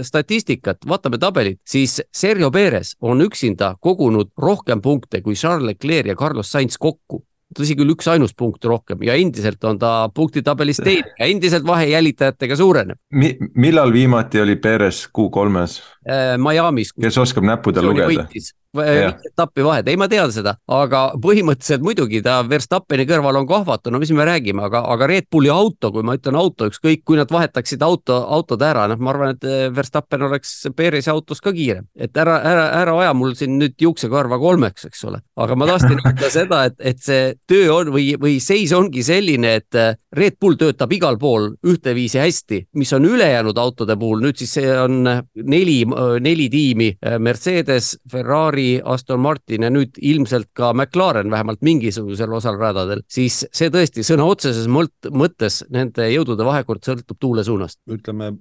[0.06, 6.16] statistikat, vaatame tabelit, siis Sergio Perez on üksinda kogunud rohkem punkte kui Charles Leclerc ja
[6.16, 7.20] Carlos Sainz kokku
[7.56, 12.58] tõsi küll, üksainus punkt rohkem ja endiselt on ta punktitabelis teine ja endiselt vahe jälitajatega
[12.58, 13.34] suureneb Mi.
[13.58, 16.36] millal viimati oli Perez Q3-s äh,?
[16.38, 16.94] Miami's.
[16.94, 18.28] kes oskab näppudel lugeda?
[18.78, 23.98] Etappi vahet, ei, ma tean seda, aga põhimõtteliselt muidugi ta Verstappeni kõrval on kohvatu, no
[23.98, 27.30] mis me räägime, aga, aga Red Bulli auto, kui ma ütlen auto, ükskõik kui nad
[27.30, 31.88] vahetaksid auto, autod ära, noh, ma arvan, et eh, Verstappen oleks Perezi autos ka kiirem,
[31.98, 35.98] et ära, ära, ära aja mul siin nüüd juuksekarva kolmeks, eks ole, aga ma tahtsin
[36.04, 40.38] öelda seda, et, et see töö on või, või seis ongi selline, et eh, Red
[40.38, 45.02] Bull töötab igal pool ühteviisi hästi, mis on ülejäänud autode puhul, nüüd siis see on
[45.06, 45.80] neli,
[46.22, 46.88] neli tiimi,
[47.22, 53.44] Mercedes, Ferrari, Ferrari, Aston Martin ja nüüd ilmselt ka McLaren vähemalt mingisugusel osal radadel, siis
[53.52, 57.78] see tõesti sõna otseses mõttes nende jõudude vahekord sõltub tuule suunast.
[57.88, 58.32] ütleme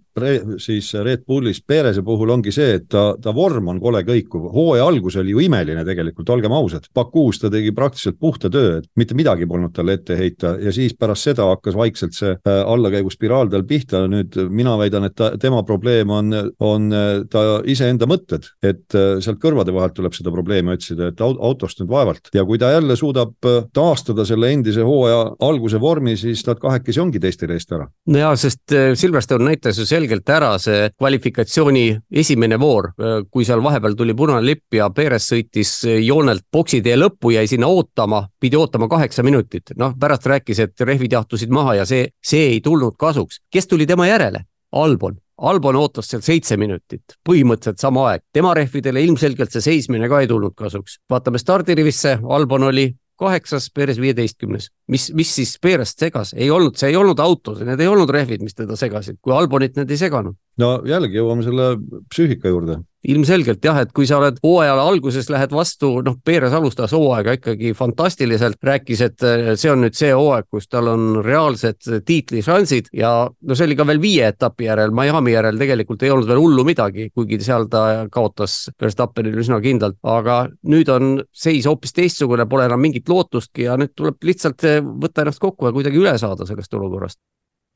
[0.59, 4.87] siis Red Bullis Perese puhul ongi see, et ta, ta vorm on kole kõikuv, hooaja
[4.87, 6.89] algus oli ju imeline tegelikult, olgem ausad.
[6.93, 10.95] Bakuus ta tegi praktiliselt puhta töö, et mitte midagi polnud talle ette heita ja siis
[10.99, 15.63] pärast seda hakkas vaikselt see äh, allakäiguspiraal tal pihta, nüüd mina väidan, et ta, tema
[15.63, 20.33] probleem on, on äh, ta iseenda mõtted, et äh, sealt kõrvade vahelt tuleb tuleb seda
[20.33, 24.83] probleemi otsida, et autost nüüd vaevalt ja kui ta jälle suudab äh, taastada selle endise
[24.85, 27.87] hooaja alguse vormi, siis nad kahekesi ongi teistele eest ära.
[28.07, 33.45] no jaa, sest äh, Silverstone näitas ju selgelt ära see kvalifikatsiooni esimene voor, äh, kui
[33.45, 38.25] seal vahepeal tuli punane lipp ja Perez sõitis joonelt boksi tee lõppu, jäi sinna ootama,
[38.39, 42.61] pidi ootama kaheksa minutit, noh pärast rääkis, et rehvid jahtusid maha ja see, see ei
[42.61, 43.43] tulnud kasuks.
[43.51, 44.45] kes tuli tema järele?
[44.71, 50.23] Albon Albon ootas seal seitse minutit, põhimõtteliselt sama aeg, tema rehvidele ilmselgelt see seismine ka
[50.23, 50.99] ei tulnud kasuks.
[51.09, 54.69] vaatame stardirivisse, Albon oli kaheksas, Perez viieteistkümnes.
[54.87, 58.43] mis, mis siis Perest segas, ei olnud, see ei olnud auto, need ei olnud rehvid,
[58.43, 60.35] mis teda segasid, kui Albonit need ei seganud.
[60.59, 61.73] No jällegi jõuame selle
[62.11, 62.79] psüühika juurde.
[63.09, 67.71] Ilmselgelt jah, et kui sa oled hooajal alguses lähed vastu, noh, Perez alustas hooaega ikkagi
[67.77, 73.13] fantastiliselt, rääkis, et eh, see on nüüd see hooaeg, kus tal on reaalsed tiitlišansid ja
[73.29, 76.67] no see oli ka veel viie etapi järel, Miami järel tegelikult ei olnud veel hullu
[76.67, 82.67] midagi, kuigi seal ta kaotas Verstappenile üsna kindlalt, aga nüüd on seis hoopis teistsugune, pole
[82.67, 86.51] enam mingit lootustki ja nüüd tuleb lihtsalt eh, võtta ennast kokku ja kuidagi üle saada
[86.51, 87.21] sellest olukorrast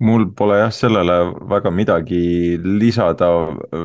[0.03, 1.17] mul pole jah sellele
[1.49, 2.23] väga midagi
[2.63, 3.29] lisada,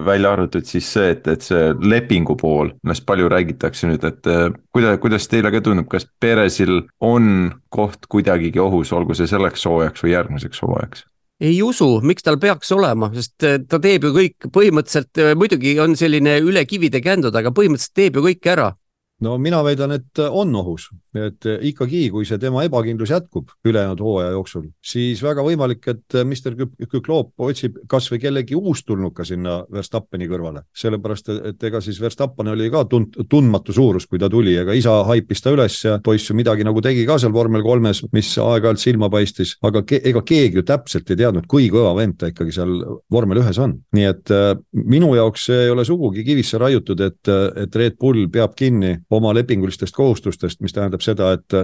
[0.07, 4.31] välja arvatud siis see, et, et see lepingu pool, millest palju räägitakse nüüd, et
[4.75, 10.05] kuidas, kuidas teile ka tundub, kas Perezil on koht kuidagigi ohus, olgu see selleks hooajaks
[10.05, 11.07] või järgmiseks hooajaks?
[11.39, 16.41] ei usu, miks tal peaks olema, sest ta teeb ju kõik põhimõtteliselt, muidugi on selline
[16.43, 18.73] üle kivide kändud, aga põhimõtteliselt teeb ju kõik ära
[19.25, 24.35] no mina väidan, et on ohus, et ikkagi, kui see tema ebakindlus jätkub ülejäänud hooaja
[24.37, 26.55] jooksul, siis väga võimalik, et Mr
[26.87, 32.85] Küklop otsib kasvõi kellegi uustulnuka sinna Verstappeni kõrvale, sellepärast et ega siis Verstappen oli ka
[32.91, 36.67] tund-, tundmatu suurus, kui ta tuli, ega isa haipis ta üles ja poiss ju midagi
[36.67, 40.67] nagu tegi ka seal vormel kolmes, mis aeg-ajalt silma paistis, aga ke ega keegi ju
[40.69, 42.79] täpselt ei teadnud, kui kõva vend ta ikkagi seal
[43.11, 43.75] vormel ühes on.
[43.95, 48.55] nii et äh, minu jaoks ei ole sugugi kivisse raiutud, et, et Red Bull peab
[48.59, 51.55] kinni oma lepingulistest kohustustest, mis tähendab seda, et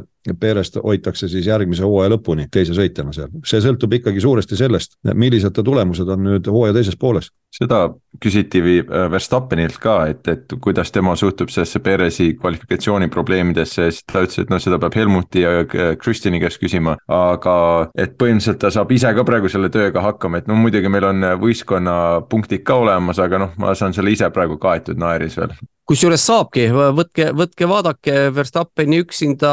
[0.40, 3.28] Perest hoitakse siis järgmise hooaja lõpuni teise sõitjana seal.
[3.44, 7.30] see sõltub ikkagi suuresti sellest, millised ta tulemused on nüüd hooaja teises pooles.
[7.54, 7.86] seda
[8.22, 14.40] küsiti äh, Verstappenilt ka, et, et kuidas tema suhtub sellesse Peresi kvalifikatsiooniprobleemidesse siis ta ütles,
[14.42, 15.52] et noh, seda peab Helmuti ja
[16.00, 16.96] Kristini käest küsima.
[17.08, 17.56] aga
[17.98, 21.28] et põhimõtteliselt ta saab ise ka praegu selle tööga hakkama, et no muidugi meil on
[21.42, 25.54] võistkonna punktid ka olemas, aga noh, ma saan selle ise praegu kaetud naeris veel
[25.88, 29.52] kusjuures saabki, võtke, võtke, vaadake Verstappeni üksinda,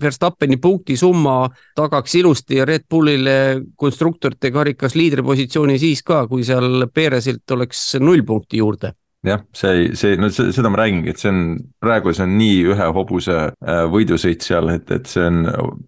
[0.00, 1.36] Verstappeni punktisumma
[1.76, 3.36] tagaks ilusti Red Bullile
[3.76, 8.92] konstruktorite karikas liidripositsiooni siis ka, kui seal Peresilt oleks null punkti juurde.
[9.22, 11.42] Jah, see, see, no seda ma räägingi, et see on,
[11.78, 15.44] praegu see on nii ühe hobuse äh, võidusõit seal, et, et see on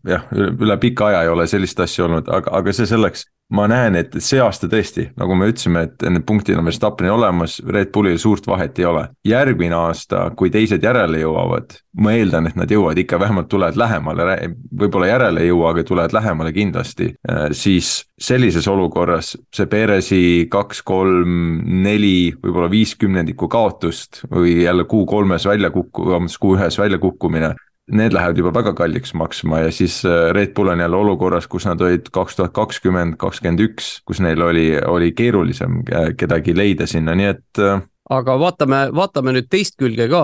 [0.07, 3.97] jah, üle pika aja ei ole sellist asja olnud, aga, aga see selleks ma näen,
[3.99, 8.17] et see aasta tõesti, nagu me ütlesime, et need punktid on Verstappenil olemas, Red Bullil
[8.21, 9.05] suurt vahet ei ole.
[9.25, 14.39] järgmine aasta, kui teised järele jõuavad, ma eeldan, et nad jõuavad ikka vähemalt tulevad lähemale,
[14.81, 20.83] võib-olla järele ei jõua, aga tulevad lähemale kindlasti, äh, siis sellises olukorras see Perezi kaks,
[20.83, 26.79] kolm, neli, võib-olla viis kümnendikku kaotust või jälle kuu kolmes välja kukku-, vabandust, kuu ühes
[26.81, 27.55] väljakukkumine
[27.93, 31.67] need lähevad juba väga kalliks maksma ja siis äh, Red Bull on jälle olukorras, kus
[31.69, 36.87] nad olid kaks tuhat kakskümmend, kakskümmend üks, kus neil oli, oli keerulisem äh, kedagi leida
[36.89, 40.23] sinna, nii et äh, aga vaatame, vaatame nüüd teist külge ka.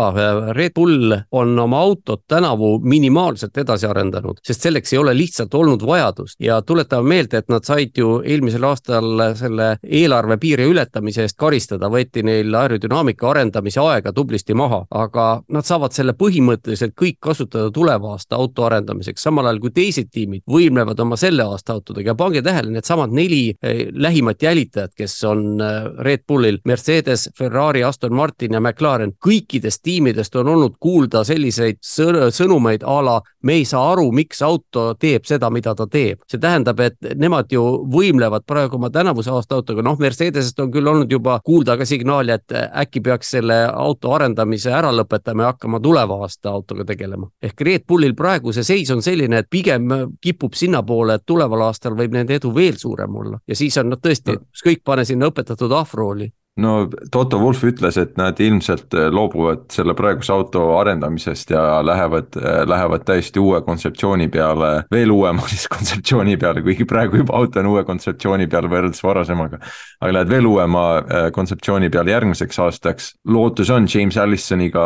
[0.57, 5.85] Red Bull on oma autot tänavu minimaalselt edasi arendanud, sest selleks ei ole lihtsalt olnud
[5.87, 6.37] vajadust.
[6.45, 11.91] Ja tuletame meelde, et nad said ju eelmisel aastal selle eelarve piiri ületamise eest karistada,
[11.93, 18.15] võeti neil aerodünaamika arendamise aega tublisti maha, aga nad saavad selle põhimõtteliselt kõik kasutada tuleva
[18.15, 22.13] aasta auto arendamiseks, samal ajal kui teised tiimid võimlevad oma selle aasta autodega.
[22.13, 27.70] Ja pange tähele, needsamad neli eh, lähimat jälitajat, kes on eh, Red Bullil, Mercedes, Ferrari,
[27.71, 33.55] Ferrari, Aston Martin ja McLaren, kõikidest tiimidest on olnud kuulda selliseid sõnumeid a la me
[33.61, 36.19] ei saa aru, miks auto teeb seda, mida ta teeb.
[36.27, 40.89] see tähendab, et nemad ju võimlevad praegu oma tänavuse aasta autoga, noh, Mercedesest on küll
[40.89, 45.81] olnud juba kuulda ka signaali, et äkki peaks selle auto arendamise ära lõpetama ja hakkama
[45.81, 47.31] tuleva aasta autoga tegelema.
[47.43, 49.89] ehk Red Bullil praegu see seis on selline, et pigem
[50.21, 53.39] kipub sinnapoole, et tuleval aastal võib nende edu veel suurem olla.
[53.47, 58.17] Ja siis on nad tõesti, ükskõik, pane sinna õpetatud ahvrooli no Toto Wolff ütles, et
[58.21, 64.29] nad ilmselt äh, loobuvad selle praeguse auto arendamisest ja lähevad, äh, lähevad täiesti uue kontseptsiooni
[64.33, 69.03] peale, veel uuema siis kontseptsiooni peale, kuigi praegu juba auto on uue kontseptsiooni peal võrreldes
[69.05, 69.61] varasemaga.
[70.01, 73.11] aga lähevad veel uuema äh, kontseptsiooni peale järgmiseks aastaks.
[73.25, 74.85] lootus on James Allisoniga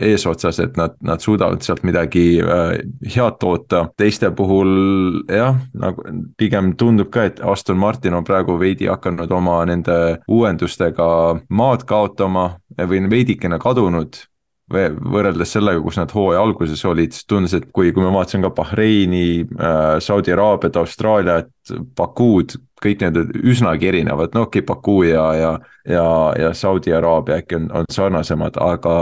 [0.00, 2.40] eesotsas, et nad, nad suudavad sealt midagi
[3.14, 6.04] head toota, teiste puhul jah, nagu
[6.38, 11.06] pigem tundub ka, et Aston Martin on praegu veidi hakanud oma nende uuenduste ühendustega
[11.50, 14.26] maad kaotama või veidikene kadunud
[14.72, 18.50] võrreldes sellega, kus nad hooaja alguses olid, siis tundus, et kui, kui ma vaatasin ka
[18.56, 21.50] Bahreini äh,, Saudi Araabiat, Austraaliat,
[21.96, 25.50] Bakuud, kõik need üsnagi erinevad, no okei okay,, Baku ja, ja,
[25.84, 26.06] ja,
[26.40, 28.94] ja Saudi Araabia äkki on, on sarnasemad, aga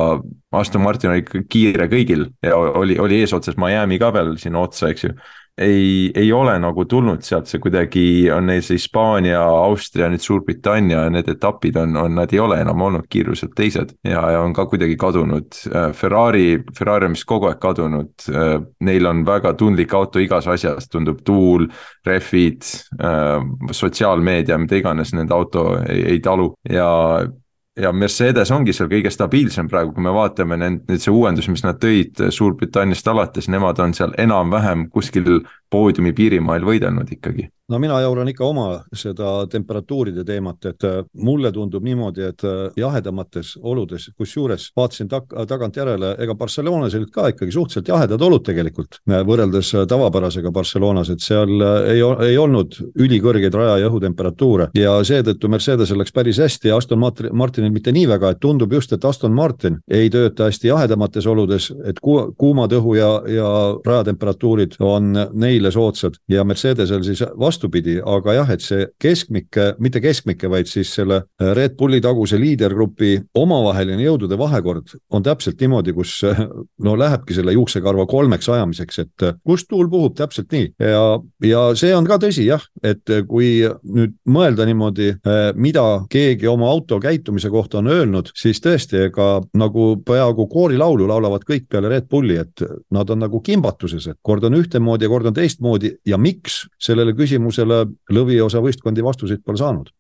[0.58, 5.06] Aston Martin oli kiire kõigil ja oli, oli eesotsas Miami ka veel sinna otsa, eks
[5.06, 5.14] ju
[5.58, 11.02] ei, ei ole nagu tulnud sealt, see kuidagi on neil see Hispaania, Austria, nüüd Suurbritannia,
[11.12, 13.94] need etapid on, on, nad ei ole enam olnud kiiruselt teised.
[14.04, 18.54] ja, ja on ka kuidagi kadunud, äh, Ferrari, Ferrari on vist kogu aeg kadunud, äh,
[18.86, 21.68] neil on väga tundlik auto igas asjas, tundub tuul,
[22.06, 22.64] rehvid,
[23.02, 23.36] äh,
[23.70, 26.90] sotsiaalmeedia, mida iganes nende auto ei, ei talu ja
[27.80, 31.64] ja Mercedes ongi seal kõige stabiilsem praegu, kui me vaatame neid, nüüd see uuendus, mis
[31.64, 35.40] nad tõid Suurbritanniast alates, nemad on seal enam-vähem kuskil
[35.70, 37.48] poodiumi piirimail võidelnud ikkagi?
[37.70, 38.64] No mina jauran ikka oma
[38.98, 45.30] seda temperatuuride teemat, et äh, mulle tundub niimoodi, et äh, jahedamates oludes, kusjuures vaatasin tak
[45.48, 51.22] tagantjärele, ega Barcelonas olid ka ikkagi suhteliselt jahedad olud tegelikult, äh, võrreldes tavapärasega Barcelonas, et
[51.22, 56.80] seal ei, ei olnud ülikõrgeid raja ja õhutemperatuure ja seetõttu Mercedesel läks päris hästi ja
[56.82, 61.30] Aston Martinil mitte nii väga, et tundub just, et Aston Martin ei tööta hästi jahedamates
[61.30, 63.54] oludes, et ku kuumad õhu ja, ja
[63.86, 65.14] rajatemperatuurid on
[65.60, 70.68] neile soodsad ja Mercedesel siis vastu vastupidi, aga jah, et see keskmike, mitte keskmike, vaid
[70.70, 76.40] siis selle äh, Red Bulli taguse liidergrupi omavaheline jõudude vahekord on täpselt niimoodi, kus äh,
[76.84, 80.72] no lähebki selle juuksekarva kolmeks ajamiseks, et äh, kust tuul puhub, täpselt nii.
[80.80, 81.02] ja,
[81.44, 85.12] ja see on ka tõsi jah, et kui nüüd mõelda niimoodi,
[85.60, 91.44] mida keegi oma auto käitumise kohta on öelnud, siis tõesti, ega nagu peaaegu koorilaulu laulavad
[91.48, 95.30] kõik peale Red Bulli, et nad on nagu kimbatuses, et kord on ühtemoodi ja kord
[95.30, 95.49] on teistmoodi
[96.06, 99.90] ja miks, sellele küsimusele lõviosa võistkondi vastuseid pole saanud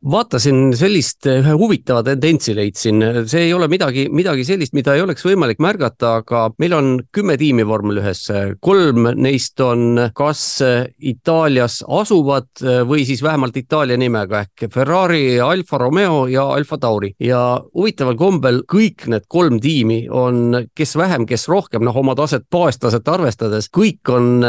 [0.00, 5.24] vaatasin sellist ühe huvitava tendentsi leidsin, see ei ole midagi, midagi sellist, mida ei oleks
[5.26, 8.22] võimalik märgata, aga meil on kümme tiimi vormel ühes,
[8.64, 10.44] kolm neist on kas
[11.10, 17.12] Itaalias asuvad või siis vähemalt Itaalia nimega ehk Ferrari, Alfa Romeo ja Alfa Tauri.
[17.20, 22.48] Ja huvitaval kombel kõik need kolm tiimi on, kes vähem, kes rohkem, noh oma taset,
[22.50, 24.40] baastaset arvestades, kõik on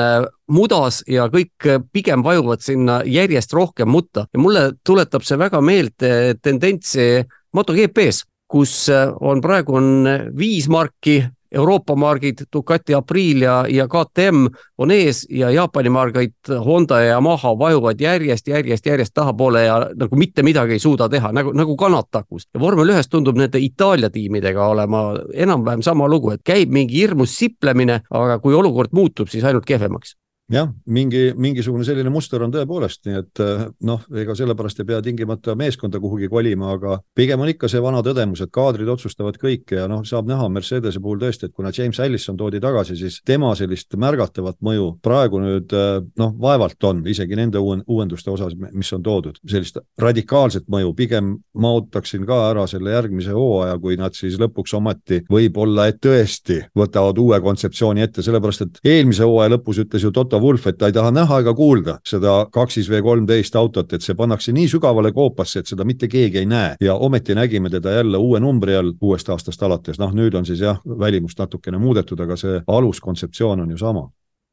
[0.52, 4.28] mudas ja kõik pigem vajuvad sinna järjest rohkem mutta.
[4.34, 11.96] Ja mulle tuletab see väga meelde tendentsi MotoGP-s, kus on praegu on viis marki Euroopa
[11.96, 18.48] margid Ducati Aprilia ja KTM on ees ja Jaapani margid Honda ja Yamaha vajuvad järjest,
[18.48, 22.48] järjest, järjest tahapoole ja nagu mitte midagi ei suuda teha, nagu, nagu kanad takus.
[22.54, 27.36] ja vormel ühes tundub nende Itaalia tiimidega olema enam-vähem sama lugu, et käib mingi hirmus
[27.38, 30.16] siplemine, aga kui olukord muutub, siis ainult kehvemaks
[30.52, 35.00] jah, mingi, mingisugune selline muster on tõepoolest, nii et eh, noh, ega sellepärast ei pea
[35.04, 39.80] tingimata meeskonda kuhugi kolima, aga pigem on ikka see vana tõdemus, et kaadrid otsustavad kõike
[39.80, 43.54] ja noh, saab näha Mercedese puhul tõesti, et kuna James Allison toodi tagasi, siis tema
[43.58, 49.06] sellist märgatavat mõju praegu nüüd eh, noh, vaevalt on, isegi nende uuenduste osas, mis on
[49.06, 54.38] toodud, sellist radikaalset mõju, pigem ma ootaksin ka ära selle järgmise hooaja, kui nad siis
[54.42, 60.04] lõpuks ometi võib-olla, et tõesti võtavad uue kontseptsiooni ette, sellepärast et eelmise hooaja lõpus ütles
[60.04, 63.94] ju Toto Wolf, et ta ei taha näha ega kuulda seda kaksis V kolmteist autot,
[63.94, 66.76] et see pannakse nii sügavale koopasse, et seda mitte keegi ei näe.
[66.82, 70.62] Ja ometi nägime teda jälle uue numbri all uuest aastast alates, noh nüüd on siis
[70.62, 74.10] jah, välimust natukene muudetud, aga see aluskontseptsioon on ju sama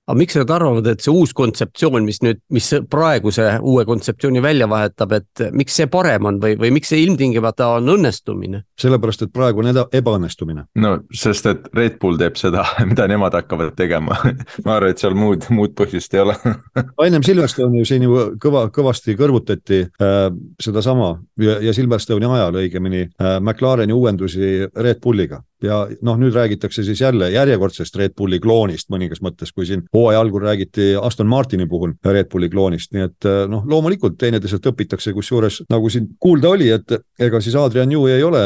[0.09, 4.69] aga miks nad arvavad, et see uus kontseptsioon, mis nüüd, mis praeguse uue kontseptsiooni välja
[4.71, 8.63] vahetab, et miks see parem on või, või miks see ilmtingimata on õnnestumine?
[8.79, 10.65] sellepärast, et praegu on ebaõnnestumine.
[10.81, 14.17] no sest, et Red Bull teeb seda, mida nemad hakkavad tegema
[14.65, 16.39] ma arvan, et seal muud, muud põhjust ei ole
[17.09, 20.25] ennem Silverstone'i ju siin ju kõva, kõvasti kõrvutati äh,
[20.63, 21.13] sedasama
[21.45, 27.01] ja, ja Silverstone'i ajal õigemini äh, McLareni uuendusi Red Bulliga ja noh, nüüd räägitakse siis
[27.01, 31.95] jälle järjekordsest Red Bulli kloonist mõningas mõttes, kui siin hooaja algul räägiti Aston Martini puhul
[32.05, 36.71] Red Bulli kloonist, nii et eh, noh, loomulikult teineteiselt õpitakse, kusjuures nagu siin kuulda oli,
[36.75, 38.45] et ega siis Adrian Newey ei ole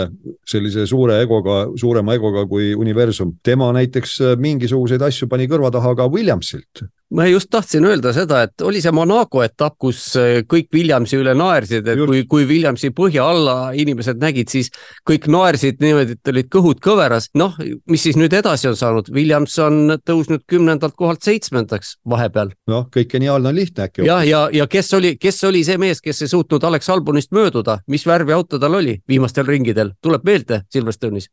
[0.49, 5.95] sellise suure egoga, suurema egoga kui universum, tema näiteks eh, mingisuguseid asju pani kõrva taha
[5.99, 10.71] ka Williamsilt ma just tahtsin öelda seda, et oli see Monaco etapp, kus äh, kõik
[10.75, 12.09] Williamsi üle naersid, et just.
[12.09, 14.73] kui, kui Williamsi põhja alla inimesed nägid, siis
[15.09, 17.29] kõik naersid niimoodi, et olid kõhud kõveras.
[17.39, 17.59] noh,
[17.91, 22.55] mis siis nüüd edasi on saanud, Williams on tõusnud kümnendalt kohalt seitsmendaks vahepeal.
[22.73, 24.07] noh, kõik geniaalne on lihtne äkki.
[24.09, 27.33] jah, ja, ja, ja kes oli, kes oli see mees, kes ei suutnud Alex Albonist
[27.37, 31.29] mööduda, mis värvi auto tal oli viimastel ringidel, tuleb meelde Silverstone'is?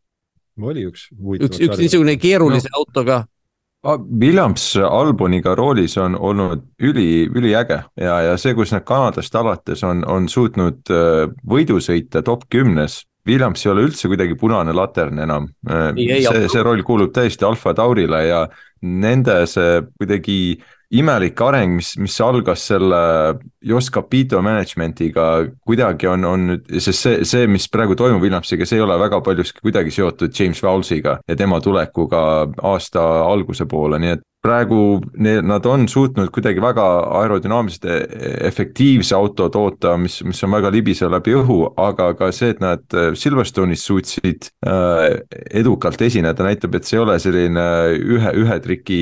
[0.59, 1.07] oli üks.
[1.15, 2.81] üks, üks niisugune keerulise no.
[2.83, 3.23] autoga
[3.83, 10.03] Williams Alboniga roolis on olnud üli, üliäge ja, ja see, kus nad Kanadast alates on,
[10.03, 13.05] on suutnud äh, võidu sõita top kümnes.
[13.27, 15.47] Williams ei ole üldse kuidagi punane latern enam.
[15.69, 18.41] Äh, see, see roll kuulub täiesti Alfa Taurile ja
[18.83, 20.39] nende see kuidagi
[20.89, 22.99] imelik areng, mis, mis algas selle
[23.61, 25.25] Jos Capito management'iga,
[25.67, 29.21] kuidagi on, on nüüd, sest see, see, mis praegu toimub Williamsiga, see ei ole väga
[29.25, 32.23] paljuski kuidagi seotud James Vowlesiga ja tema tulekuga
[32.71, 36.85] aasta alguse poole, nii et praegu nad on suutnud kuidagi väga
[37.21, 42.53] aerodünaamiliselt e-, efektiivse auto toota, mis, mis on väga libisev läbi õhu, aga ka see,
[42.55, 45.19] et nad äh, Silverstone'is suutsid äh,
[45.61, 47.65] edukalt esineda, näitab, et see ei ole selline
[47.99, 49.01] ühe, ühe triki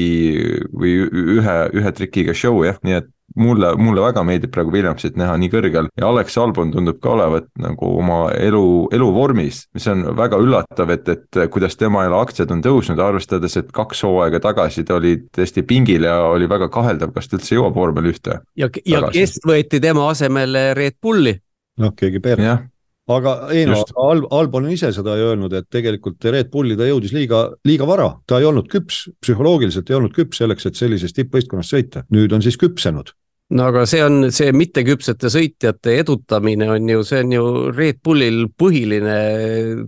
[0.73, 0.97] või
[1.37, 5.49] ühe, ühe trikiga show jah, nii et mulle, mulle väga meeldib praegu Williamsit näha nii
[5.51, 8.63] kõrgel ja Alex Albon tundub ka olevat nagu oma elu,
[8.95, 13.73] eluvormis, mis on väga üllatav, et, et kuidas tema jälle aktsiad on tõusnud, arvestades, et
[13.75, 17.75] kaks hooaega tagasi ta oli tõesti pingil ja oli väga kaheldav, kas ta üldse jõuab
[17.75, 18.39] vormel ühte.
[18.55, 21.37] ja, ja kes võeti tema asemele Red Bulli?
[21.77, 22.65] noh, keegi Perez
[23.07, 27.13] aga Eino, Al-, Albon on ise seda ju öelnud, et tegelikult Red Bulli ta jõudis
[27.15, 31.71] liiga, liiga vara, ta ei olnud küps, psühholoogiliselt ei olnud küps selleks, et sellises tippvõistkonnas
[31.73, 33.13] sõita, nüüd on siis küpsenud.
[33.55, 38.49] No aga see on see mitteküpsete sõitjate edutamine on ju, see on ju Red Bullil
[38.59, 39.19] põhiline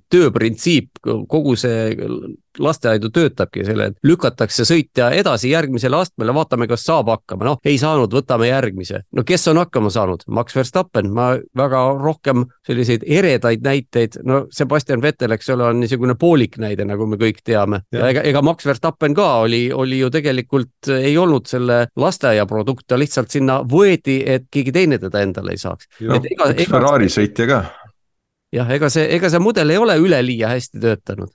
[0.08, 1.90] tööprintsiip, kogu see
[2.60, 7.78] lasteaidu töötabki selle, et lükatakse sõitja edasi järgmisele astmele, vaatame, kas saab hakkama, noh, ei
[7.82, 9.04] saanud, võtame järgmise.
[9.16, 10.26] no kes on hakkama saanud?
[10.28, 16.16] Max Verstappen, ma väga rohkem selliseid eredaid näiteid, no Sebastian Vettel, eks ole, on niisugune
[16.20, 17.84] poolik näide, nagu me kõik teame.
[17.96, 22.88] ja ega, ega Max Verstappen ka oli, oli ju tegelikult ei olnud selle lasteaia produkt,
[22.88, 25.90] ta lihtsalt sinna võeti, et keegi teine teda endale ei saaks.
[26.02, 27.64] üks Ferrari sõitja ka
[28.54, 31.34] jah, ega see, ega see mudel ei ole üleliia hästi töötanud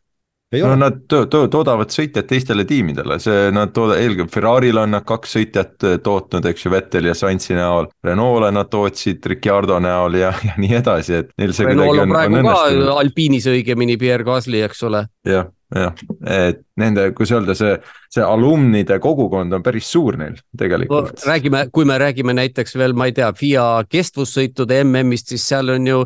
[0.63, 5.07] no nad to to toodavad sõitjat teistele tiimidele, see, nad tooda-, eelkõige Ferrari'le on nad
[5.09, 7.91] kaks sõitjat äh, tootnud, eks ju, Vettel ja Sainzi näol.
[8.05, 12.17] Renault'le nad tootsid Ricciardo näol ja, ja nii edasi, et neil see Renault kuidagi on,
[12.21, 12.95] on õnnestunud.
[13.01, 15.07] Alpinis õigemini Pierre Gasly, eks ole.
[15.29, 15.95] jah jah,
[16.31, 17.75] et nende, kuidas öelda, see,
[18.13, 21.23] see alumnide kogukond on päris suur neil tegelikult.
[21.27, 25.89] Räägime, kui me räägime näiteks veel, ma ei tea, FIA kestvussõitude MM-ist, siis seal on
[25.91, 26.01] ju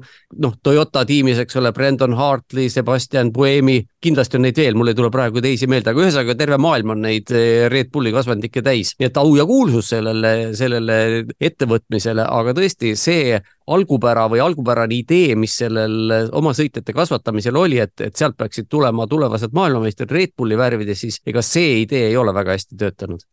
[0.45, 4.99] noh, Toyota tiimis, eks ole, Brandon Hartley, Sebastian Buemi, kindlasti on neid veel, mul ei
[4.99, 8.95] tule praegu teisi meelde, aga ühesõnaga terve maailm on neid eh, Red Bulli kasvandikke täis,
[8.99, 10.99] nii et au ja kuulsus sellele, sellele
[11.41, 13.39] ettevõtmisele, aga tõesti see
[13.75, 19.07] algupära või algupärane idee, mis sellel oma sõitjate kasvatamisel oli, et, et sealt peaksid tulema
[19.07, 23.27] tulevased maailmameistrid Red Bulli värvides, siis ega see idee ei ole väga hästi töötanud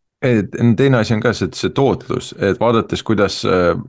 [0.78, 3.42] teine asi on ka see, see tootlus, et vaadates, kuidas,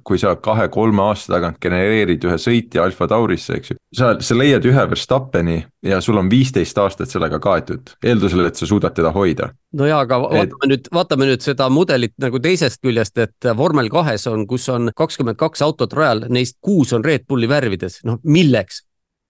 [0.06, 3.76] kui sa kahe-kolme aasta tagant genereerid ühe sõitja Alfa Taurisse, eks ju.
[3.94, 8.68] sa, sa leiad ühe Verstappeni ja sul on viisteist aastat sellega kaetud, eeldusel, et sa
[8.68, 9.50] suudad teda hoida.
[9.78, 10.72] no jaa, aga vaatame et...
[10.72, 15.38] nüüd, vaatame nüüd seda mudelit nagu teisest küljest, et vormel kahes on, kus on kakskümmend
[15.40, 18.82] kaks autot rajal, neist kuus on Red Bulli värvides, noh milleks?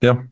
[0.05, 0.25] jah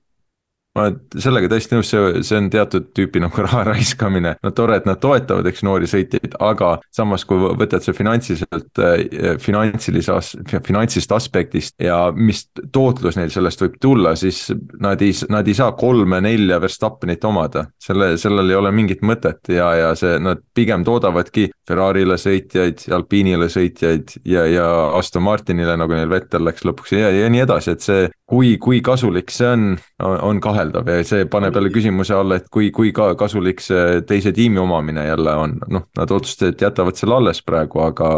[0.75, 4.35] ma olen sellega täiesti nõus, see, see on teatud tüüpi nagu raha raiskamine.
[4.43, 9.37] no tore, et nad toetavad, eks noori sõitjaid, aga samas, kui võtad see finantsiliselt, äh,
[9.43, 10.19] finantsilise,
[10.67, 14.49] finantsilisest aspektist ja mis tootlus neil sellest võib tulla, siis
[14.83, 17.67] nad ei, nad ei saa kolme-nelja Verstappenit omada.
[17.79, 23.49] selle, sellel ei ole mingit mõtet ja, ja see, nad pigem toodavadki Ferrari'le sõitjaid, Alpine'ile
[23.53, 24.67] sõitjaid ja, ja
[24.99, 28.81] Aston Martinile, nagu neil Vettel läks lõpuks ja, ja nii edasi, et see kui, kui
[28.85, 29.65] kasulik see on,
[30.03, 34.33] on kaheldav ja see paneb jälle küsimuse alla, et kui, kui ka kasulik see teise
[34.33, 38.11] tiimi omamine jälle on, noh, nad otsustasid, et jätavad selle alles praegu, aga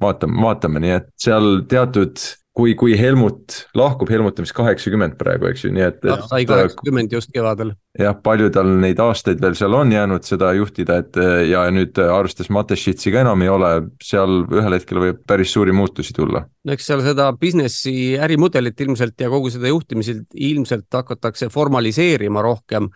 [0.00, 2.20] vaatame, vaatame, nii et seal teatud
[2.54, 6.26] kui, kui Helmut lahkub, Helmut on vist kaheksakümmend praegu, eks ju, nii et, et.
[6.30, 7.72] sai kaheksakümmend just kevadel.
[7.98, 11.18] jah, palju tal neid aastaid veel seal on jäänud seda juhtida, et
[11.50, 16.14] ja nüüd arvestades Matešitsi ka enam ei ole, seal ühel hetkel võib päris suuri muutusi
[16.16, 16.44] tulla.
[16.64, 22.90] no eks seal seda business'i ärimudelit ilmselt ja kogu seda juhtimist ilmselt hakatakse formaliseerima rohkem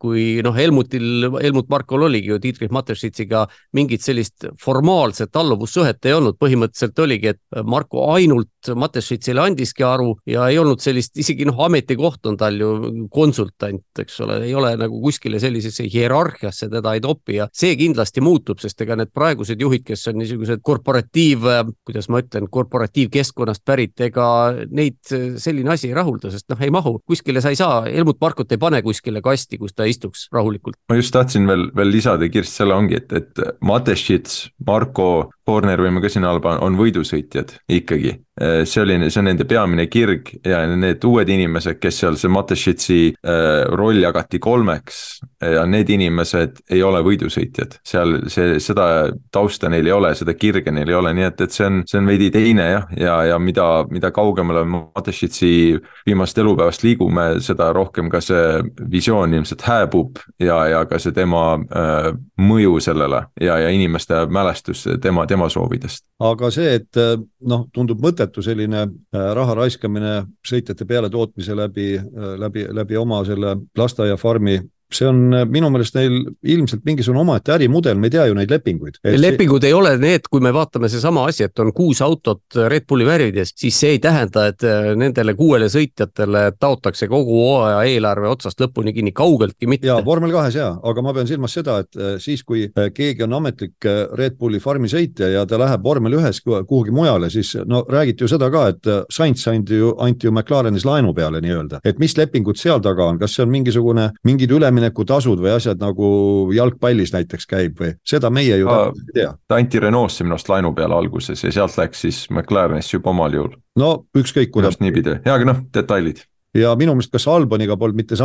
[0.00, 3.44] kui noh, Helmutil, Helmut Markol oligi ju Dietrich Mateschitziga
[3.76, 10.48] mingit sellist formaalset alluvussuhet ei olnud, põhimõtteliselt oligi, et Marko ainult Mateschitsile andiski aru ja
[10.50, 12.70] ei olnud sellist, isegi noh, ametikoht on tal ju
[13.12, 18.24] konsultant, eks ole, ei ole nagu kuskile sellisesse hierarhiasse teda ei topi ja see kindlasti
[18.24, 21.46] muutub, sest ega need praegused juhid, kes on niisugused korporatiiv,
[21.86, 24.26] kuidas ma ütlen, korporatiivkeskkonnast pärit, ega
[24.70, 28.52] neid selline asi ei rahulda, sest noh, ei mahu, kuskile sa ei saa, Helmut Markot
[28.52, 30.78] ei pane kuskile kasti, kus ta istuks rahulikult.
[30.90, 36.02] ma just tahtsin veel, veel lisada, Kirst, selle ongi, et, et Mateschitz, Marko, Horner võime
[36.02, 38.16] ka sinna alla panna, on võidusõitjad ikkagi.
[38.36, 42.98] see oli, see on nende peamine kirg ja need uued inimesed, kes seal see Mateschitzi
[43.14, 44.98] äh, roll jagati kolmeks
[45.40, 47.78] ja need inimesed ei ole võidusõitjad.
[47.86, 51.56] seal see, seda tausta neil ei ole, seda kirge neil ei ole, nii et, et
[51.56, 56.84] see on, see on veidi teine jah, ja, ja mida, mida kaugemale Mateschitzi viimasest elupäevast
[56.84, 58.60] liigume, seda rohkem ka see
[58.92, 64.84] visioon ilmselt hääbub ja, ja ka see tema äh, mõju sellele ja, ja inimeste mälestus
[65.00, 66.06] tema, tema tema soovidest.
[66.26, 67.00] aga see, et
[67.46, 70.14] noh, tundub mõttetu selline raha raiskamine
[70.46, 71.92] sõitjate pealetootmise läbi,
[72.40, 74.58] läbi, läbi oma selle lasteaiafarmi
[74.92, 78.52] see on äh, minu meelest neil ilmselt mingisugune omaette ärimudel, me ei tea ju neid
[78.52, 79.00] lepinguid.
[79.02, 79.72] lepingud see...
[79.72, 83.52] ei ole need, kui me vaatame seesama asi, et on kuus autot Red Bulli värvides,
[83.58, 88.94] siis see ei tähenda, et äh, nendele kuuele sõitjatele taotakse kogu hooaja eelarve otsast lõpuni
[88.94, 89.90] kinni, kaugeltki mitte.
[89.90, 93.34] ja vormel kahes ja, aga ma pean silmas seda, et äh, siis, kui keegi on
[93.40, 98.22] ametlik Red Bulli farmi sõitja ja ta läheb vormel ühes kuhugi mujale, siis no räägiti
[98.22, 102.14] ju seda ka, et Sainz anti ju, anti ju McLarenis laenu peale nii-öelda, et mis
[102.18, 106.08] lepingud seal taga on, kas see on mingisugune, mingid üle üleminekutasud või asjad nagu
[106.54, 109.32] jalgpallis näiteks käib või, seda meie ju ta, ei tea.
[109.48, 113.34] ta anti Renault'sse minu arust laenu peale alguses ja sealt läks siis McLarenisse juba omal
[113.34, 113.56] juhul.
[113.76, 114.80] no ükskõik kuidas.
[114.80, 116.24] niipidi, jaa, aga noh, detailid.
[116.54, 118.18] ja minu meelest, kas Alboniga polnud mitte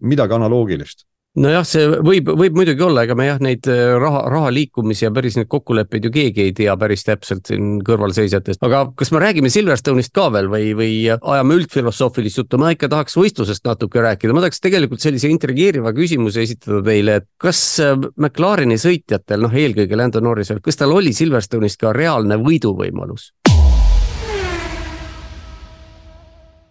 [0.00, 1.06] midagi analoogilist
[1.38, 5.12] nojah, see võib, võib muidugi olla, ega me jah, neid äh, raha, raha liikumisi ja
[5.14, 9.52] päris neid kokkuleppeid ju keegi ei tea päris täpselt siin kõrvalseisjatest, aga kas me räägime
[9.52, 14.44] Silverstone'ist ka veel või, või ajame üldfilosoofilist juttu, ma ikka tahaks võistlusest natuke rääkida, ma
[14.44, 20.22] tahaks tegelikult sellise intrigeeriva küsimuse esitada teile, et kas äh, McLareni sõitjatel, noh eelkõige Lando
[20.24, 23.32] Norrisel, kas tal oli Silverstone'ist ka reaalne võiduvõimalus?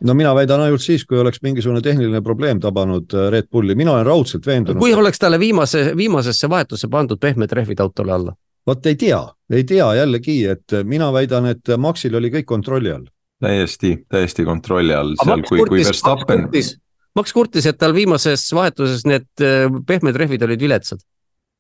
[0.04, 3.96] No mina väidan ainult siis, kui oleks mingisugune tehniline probleem tabanud äh, Red Bulli, mina
[3.96, 4.80] olen raudselt veendunud.
[4.82, 8.36] kui oleks talle viimase, viimasesse vahetusse pandud pehmed rehvid autole alla?
[8.68, 9.22] vot ei tea,
[9.54, 13.06] ei tea jällegi, et mina väidan, et Maxil oli kõik kontrolli all.
[13.44, 16.50] täiesti, täiesti kontrolli all, seal kui, kui Verstappen.
[17.16, 21.02] Max kurtis, et tal viimases vahetuses need äh, pehmed rehvid olid viletsad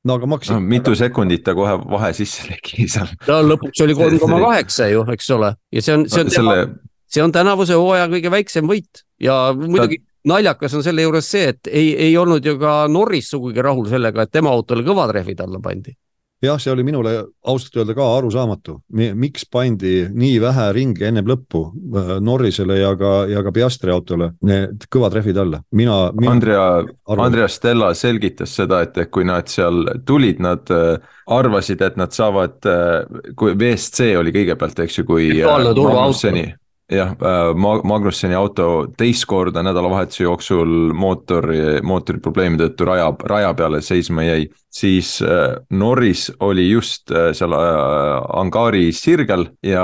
[0.07, 0.59] no aga Maxi no,.
[0.61, 3.09] mitu sekundit ta kohe vahe sisse tegi seal.
[3.27, 6.35] no lõpuks oli kolm koma kaheksa ju, eks ole, ja see on, see on no,
[6.35, 10.05] tema selle see on tänavuse hooaja kõige väiksem võit ja muidugi Ta...
[10.33, 14.27] naljakas on selle juures see, et ei, ei olnud ju ka Norris sugugi rahul sellega,
[14.27, 15.95] et tema autole kõvad rehvid alla pandi
[16.43, 17.13] jah, see oli minule
[17.49, 18.77] ausalt öelda ka arusaamatu,
[19.17, 24.31] miks pandi nii vähe ringi ennem lõppu äh, Norrisele ja ka, ja ka Piastri autole
[24.45, 26.35] need kõvad rehvid alla, mina, mina.
[26.35, 26.67] Andrea,
[27.17, 31.01] Andrea Stella selgitas seda, et kui nad seal tulid, nad äh,
[31.33, 35.31] arvasid, et nad saavad, äh, kui WSC oli kõigepealt, eks ju, kui.
[36.91, 43.81] Jah, äh, Magnusseni auto teist korda nädalavahetuse jooksul mootori, mootori probleemi tõttu raja, raja peale
[43.83, 47.51] seisma jäi, siis äh, Norris oli just äh, seal
[48.39, 49.83] angaari sirgel ja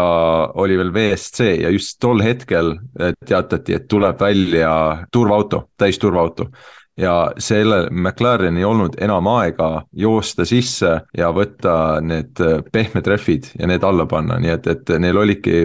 [0.55, 4.71] oli veel WSC ja just tol hetkel teatati, et tuleb välja
[5.11, 6.47] turvaauto, täisturvaauto
[6.97, 11.75] ja sellel McLaren ei olnud enam aega joosta sisse ja võtta
[12.05, 15.63] need äh, pehmed rehvid ja need alla panna, nii et, et neil oligi,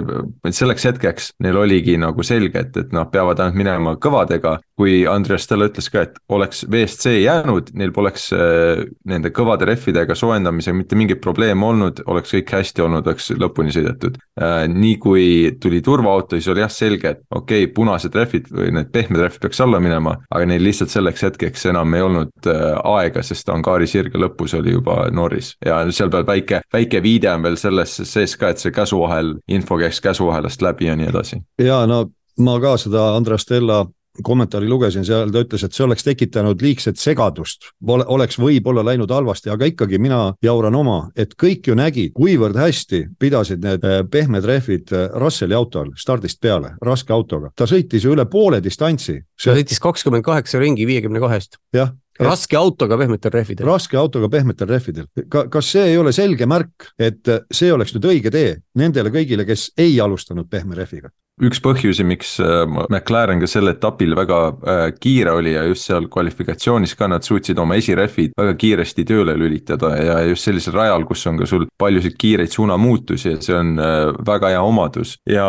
[0.48, 4.58] selleks hetkeks neil oligi nagu selge, et, et noh, peavad ainult minema kõvadega.
[4.78, 10.14] Kui Andreas Stella ütles ka, et oleks WSC jäänud, neil poleks äh, nende kõvade rehvidega
[10.18, 14.66] soojendamisega mitte mingit probleemi olnud, oleks kõik hästi olnud, oleks lõpuni sõidetud äh,.
[14.70, 15.24] nii kui
[15.60, 19.42] tuli turvaauto, siis oli jah selge, et okei okay,, punased rehvid või need pehmed rehvid
[19.42, 23.90] peaks alla minema, aga neil lihtsalt selleks hetkeks enam ei olnud äh, aega, sest angaari
[23.90, 28.38] sirge lõpus oli juba Norris ja seal peal väike, väike viide on veel selles sees
[28.38, 31.42] ka, et see käsuahel, info käis käsuahelast läbi ja nii edasi.
[31.58, 32.04] ja no
[32.38, 33.82] ma ka seda Andres Stella
[34.24, 39.52] kommentaari lugesin, seal ta ütles, et see oleks tekitanud liigset segadust, oleks võib-olla läinud halvasti,
[39.52, 44.46] aga ikkagi mina jauran oma, et kõik ju nägid, kuivõrd hästi pidasid need äh, pehmed
[44.48, 49.20] rehvid äh, Russelli autol stardist peale, raske autoga, ta sõitis ju üle poole distantsi.
[49.38, 51.60] ta sõitis kakskümmend kaheksa ringi viiekümne kahest.
[51.74, 53.66] jah, raske autoga pehmetel rehvidel.
[53.66, 55.06] raske autoga pehmetel rehvidel.
[55.28, 59.46] ka, kas see ei ole selge märk, et see oleks nüüd õige tee nendele kõigile,
[59.46, 61.12] kes ei alustanud pehme rehviga?
[61.44, 66.08] Üks põhjusi, miks äh, McLaren ka sel etapil väga äh, kiire oli ja just seal
[66.10, 71.24] kvalifikatsioonis ka nad suutsid oma esirehvid väga kiiresti tööle lülitada ja just sellisel rajal, kus
[71.30, 75.16] on ka sul paljusid kiireid suunamuutusi, et see on äh, väga hea omadus.
[75.28, 75.46] ja,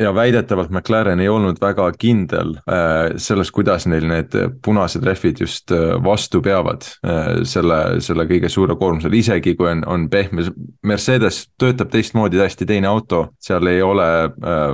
[0.00, 2.56] ja väidetavalt McLaren ei olnud väga kindel
[3.20, 4.34] selles, kuidas neil need
[4.64, 5.72] punased rehvid just
[6.04, 6.84] vastu peavad
[7.48, 10.44] selle, selle kõige suure koormusele, isegi kui on, on pehme,
[10.86, 14.08] Mercedes töötab teistmoodi, täiesti teine auto, seal ei ole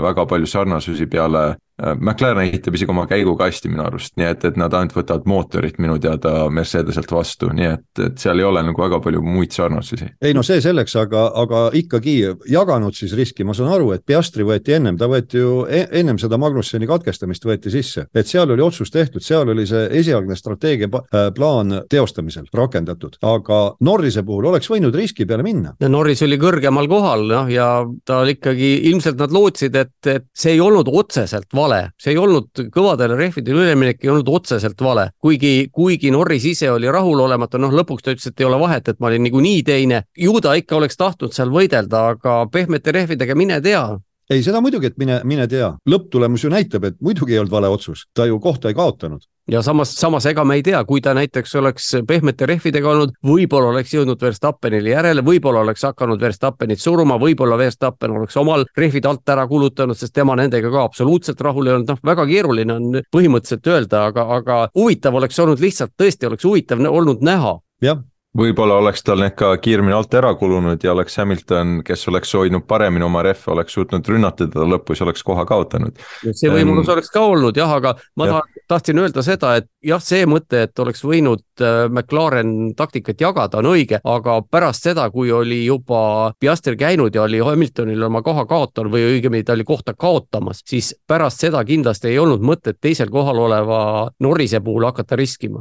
[0.02, 1.44] väga palju sarnasusi peale
[1.80, 5.96] McLaren ehitab isegi oma käigukasti minu arust, nii et, et nad ainult võtavad mootorit minu
[6.02, 10.10] teada Mercedeselt vastu, nii et, et seal ei ole nagu väga palju muid sarnasusi.
[10.22, 12.16] ei no see selleks, aga, aga ikkagi
[12.52, 16.20] jaganud siis riski, ma saan aru, et Piastri võeti ennem, ta võeti ju e ennem
[16.20, 20.90] seda Magnusseni katkestamist võeti sisse, et seal oli otsus tehtud, seal oli see esialgne strateegia
[20.92, 25.74] äh, plaan teostamisel rakendatud, aga Norrise puhul oleks võinud riski peale minna.
[25.88, 27.68] Norris oli kõrgemal kohal, noh ja
[28.08, 32.64] ta ikkagi ilmselt nad lootsid, et, et see ei olnud otseselt vale, see ei olnud
[32.74, 38.04] kõvadele rehvidele üleminek ei olnud otseselt vale, kuigi, kuigi Norris ise oli rahulolematu, noh lõpuks
[38.04, 40.04] ta ütles, et ei ole vahet, et ma olin niikuinii teine.
[40.18, 43.84] ju ta ikka oleks tahtnud seal võidelda, aga pehmete rehvidega mine tea
[44.32, 47.70] ei, seda muidugi, et mine, mine tea, lõpptulemus ju näitab, et muidugi ei olnud vale
[47.72, 49.24] otsus, ta ju kohta ei kaotanud.
[49.50, 53.72] Ja samas, samas ega me ei tea, kui ta näiteks oleks pehmete rehvidega olnud, võib-olla
[53.72, 59.34] oleks jõudnud Verstappenile järele, võib-olla oleks hakanud Verstappenit suruma, võib-olla Verstappen oleks omal rehvid alt
[59.34, 63.66] ära kulutanud, sest tema nendega ka absoluutselt rahul ei olnud, noh, väga keeruline on põhimõtteliselt
[63.74, 67.58] öelda, aga, aga huvitav oleks olnud lihtsalt, tõesti oleks huvitav olnud näha.
[67.82, 68.06] jah
[68.38, 72.64] võib-olla oleks tal need ka kiiremini alt ära kulunud ja oleks Hamilton, kes oleks hoidnud
[72.68, 76.00] paremini oma rehve, oleks suutnud rünnata teda lõpus ja oleks koha kaotanud.
[76.24, 78.48] see võimalus um, oleks ka olnud jah, aga ma jah.
[78.72, 83.72] tahtsin öelda seda, et jah, see mõte, et oleks võinud äh, McLaren taktikat jagada, on
[83.74, 88.96] õige, aga pärast seda, kui oli juba Piastri käinud ja oli Hamiltonil oma koha kaotanud
[88.96, 93.44] või õigemini ta oli kohta kaotamas, siis pärast seda kindlasti ei olnud mõtet teisel kohal
[93.44, 93.82] oleva
[94.24, 95.60] Norrise puhul hakata riskima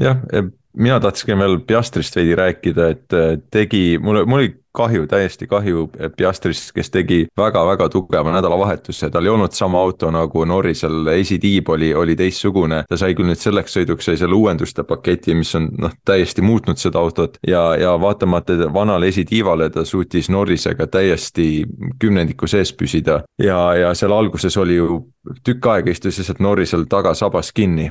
[0.00, 0.20] jah,
[0.76, 3.16] mina tahtsingi veel Piastrist veidi rääkida, et
[3.52, 9.32] tegi, mul, mul oli kahju, täiesti kahju Piastrist, kes tegi väga-väga tugeva nädalavahetuse, tal ei
[9.32, 12.84] olnud sama auto nagu Norrisel, esitiib oli, oli teistsugune.
[12.88, 16.80] ta sai küll nüüd selleks sõiduks, sai selle uuenduste paketi, mis on noh, täiesti muutnud
[16.80, 21.66] seda autot ja, ja vaatamata vanale esitiivale ta suutis Norrisega täiesti
[22.00, 23.22] kümnendiku sees püsida.
[23.38, 25.02] ja, ja seal alguses oli ju
[25.44, 27.90] tükk aega istus lihtsalt Norrisel taga sabas kinni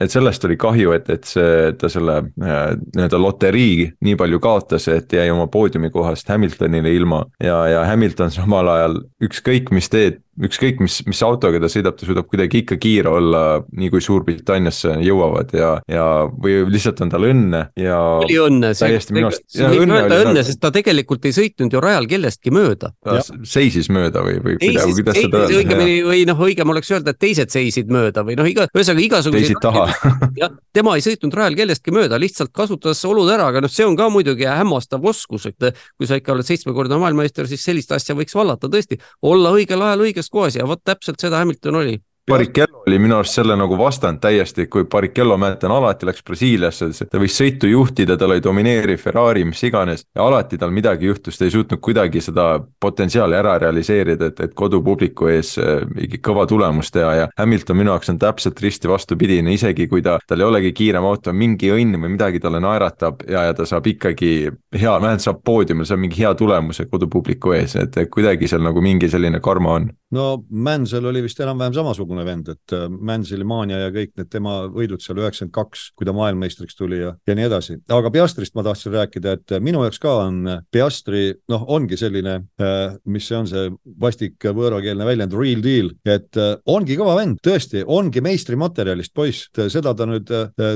[0.00, 4.88] et sellest oli kahju, et, et see, ta selle äh, nii-öelda loterii nii palju kaotas,
[4.92, 7.24] et jäi oma poodiumikohast Hamiltonile ilma.
[7.42, 12.06] Ja, ja Hamilton samal ajal ükskõik mis teed ükskõik mis, mis autoga ta sõidab, ta
[12.06, 13.42] suudab kuidagi ikka kiire olla,
[13.74, 17.98] nii kui Suurbritanniasse jõuavad ja, ja või lihtsalt on tal õnne ja.
[18.22, 19.44] oli õnne, täiesti minu arust.
[19.58, 22.92] õnne, õnne, õnne, sest ta tegelikult ei sõitnud ju rajal kellestki mööda.
[23.04, 23.18] ta
[23.48, 25.58] seisis mööda või, või kuidas, kuidas seda öelda.
[25.62, 29.48] õigemini või noh, õigem oleks öelda, et teised seisid mööda või noh, iga, ühesõnaga igasuguseid.
[29.50, 29.86] seisid taha
[30.42, 33.98] jah, tema ei sõitnud rajal kellestki mööda, lihtsalt kasutas olud ära, aga noh, see on
[33.98, 38.36] ka muidugi hämmastav oskus, et kui sa ikka oled seitsmekordne maailmameister, siis sellist asja võiks
[38.36, 40.27] vallata tõesti, olla õigel ajal õiges
[40.60, 41.98] ja vot täpselt seda Hamilton oli.
[42.28, 47.20] Barrichello oli minu arust selle nagu vastand täiesti, kui Barrichello, mäletan, alati läks Brasiiliasse, ta
[47.20, 50.04] võis sõitu juhtida, tal oli domineeriv Ferrari, mis iganes.
[50.14, 52.48] ja alati tal midagi juhtus, ta ei suutnud kuidagi seda
[52.80, 57.92] potentsiaali ära realiseerida, et, et kodupubliku ees äh, mingi kõva tulemust teha ja Hamilton minu
[57.92, 62.00] jaoks on täpselt risti vastupidine, isegi kui ta, tal ei olegi kiirem auto, mingi õnn
[62.00, 66.22] või midagi talle naeratab ja, ja ta saab ikkagi hea, vähemalt saab poodiumil, saab mingi
[66.22, 71.22] hea tulemuse kodupubliku ees, et kuidagi seal nagu mingi selline karma on no Mansell oli
[71.22, 75.54] vist enam-vähem samasugune vend, et äh, Manselli maania ja kõik need tema võidud seal üheksakümmend
[75.54, 77.78] kaks, kui ta maailmameistriks tuli ja, ja nii edasi.
[77.94, 81.98] aga Piastrist ma tahtsin rääkida, et äh, minu jaoks ka on äh, Piastri, noh, ongi
[81.98, 82.38] selline,
[83.08, 83.68] mis see on, see
[84.00, 86.36] vastik võõrakeelne väljend, real deal, et
[86.70, 90.30] ongi kõva vend, tõesti, ongi meistrimaterjalist poiss, seda ta nüüd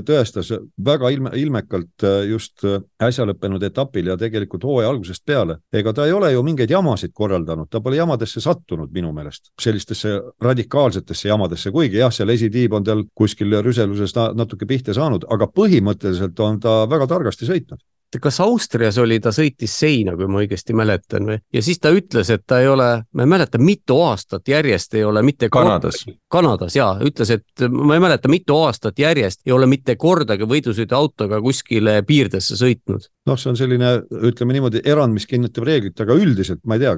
[0.06, 0.52] tõestas
[0.84, 2.64] väga ilme, ilmekalt just
[3.02, 5.58] äsja lõppenud etapil ja tegelikult hooaja algusest peale.
[5.72, 10.14] ega ta ei ole ju mingeid jamasid korraldanud, ta pole jamadesse sattunud minu meelest, sellistesse
[10.42, 16.38] radikaalsetesse jamadesse, kuigi jah, seal esitiib on tal kuskil rüseluses natuke pihta saanud, aga põhimõtteliselt
[16.44, 17.82] on ta väga targasti sõitnud
[18.20, 22.28] kas Austrias oli, ta sõitis seina, kui ma õigesti mäletan või, ja siis ta ütles,
[22.32, 26.04] et ta ei ole, ma ei mäleta, mitu aastat järjest ei ole mitte Kanadas.
[26.32, 31.40] Kanadas jaa, ütles, et ma ei mäleta, mitu aastat järjest ei ole mitte kordagi võidusõiduautoga
[31.44, 33.08] kuskile piirdesse sõitnud.
[33.26, 33.94] noh, see on selline,
[34.28, 36.96] ütleme niimoodi, erand, mis kinnitab reeglit, aga üldiselt ma ei tea,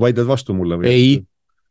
[0.00, 0.90] vaidled vastu mulle või?
[0.90, 1.10] ei,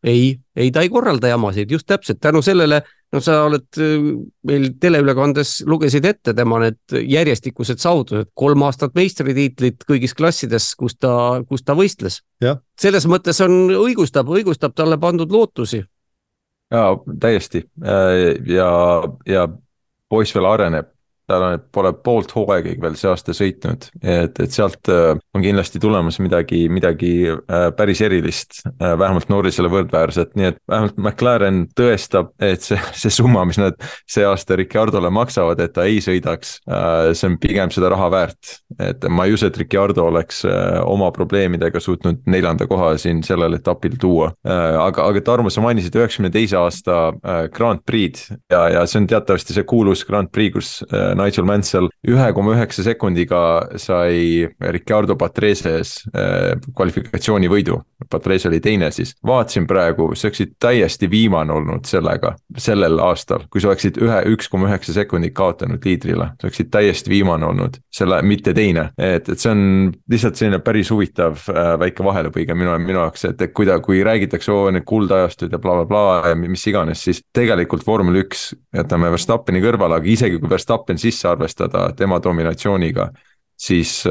[0.06, 2.20] ei, ei, ta ei korralda jamasid, just täpselt.
[2.22, 2.82] Tänu sellele,
[3.14, 4.06] no sa oled äh,
[4.48, 11.42] meil teleülekandes lugesid ette tema need järjestikused saavutused, kolm aastat meistritiitlit kõigis klassides, kus ta,
[11.50, 12.22] kus ta võistles.
[12.80, 15.84] selles mõttes on, õigustab, õigustab talle pandud lootusi.
[16.72, 16.90] ja
[17.22, 17.66] täiesti.
[17.84, 18.70] Äh, ja,
[19.26, 19.48] ja
[20.10, 20.92] poiss veel areneb.
[21.26, 25.80] Tal on, pole poolt hooaegagi veel see aasta sõitnud, et, et sealt äh, on kindlasti
[25.84, 32.32] tulemas midagi, midagi äh, päris erilist, äh, vähemalt Norrisele võrdväärset, nii et vähemalt McLaren tõestab,
[32.44, 33.76] et see, see summa, mis nad
[34.10, 38.60] see aasta Ricciardole maksavad, et ta ei sõidaks, see on pigem seda raha väärt.
[38.80, 40.44] et ma ei usu, et Ricciardo oleks
[40.86, 44.32] oma probleemidega suutnud neljanda koha siin sellel etapil tuua.
[44.46, 47.14] aga, aga Tarmo, sa mainisid üheksakümne teise aasta
[47.54, 50.72] Grand Prix'd ja, ja see on teatavasti see kuulus Grand Prix, kus
[51.18, 53.42] Nigel Mansell ühe koma üheksa sekundiga
[53.82, 55.98] sai Ricardo Patreses
[56.76, 57.80] kvalifikatsioonivõidu.
[58.12, 63.64] Patrese oli teine siis, vaatasin praegu, sa oleksid täiesti viimane olnud sellega, sellel aastal, kui
[63.64, 68.22] sa oleksid ühe, üks koma üheksa sekundit kaotanud liidrile, sa oleksid täiesti viimane olnud, selle,
[68.28, 68.90] mitte teine.
[68.98, 69.66] et, et see on
[70.12, 74.04] lihtsalt selline päris huvitav äh, väike vahelepõige minu, minu jaoks, et, et kui ta, kui
[74.06, 78.52] räägitakse, oo need kuldajastud ja blablabla bla, bla, ja mis iganes, siis tegelikult vormel üks,
[78.76, 83.10] jätame Verstappeni kõrvale, aga isegi kui Verstappen sisse arvestada tema dominatsiooniga
[83.58, 84.04] siis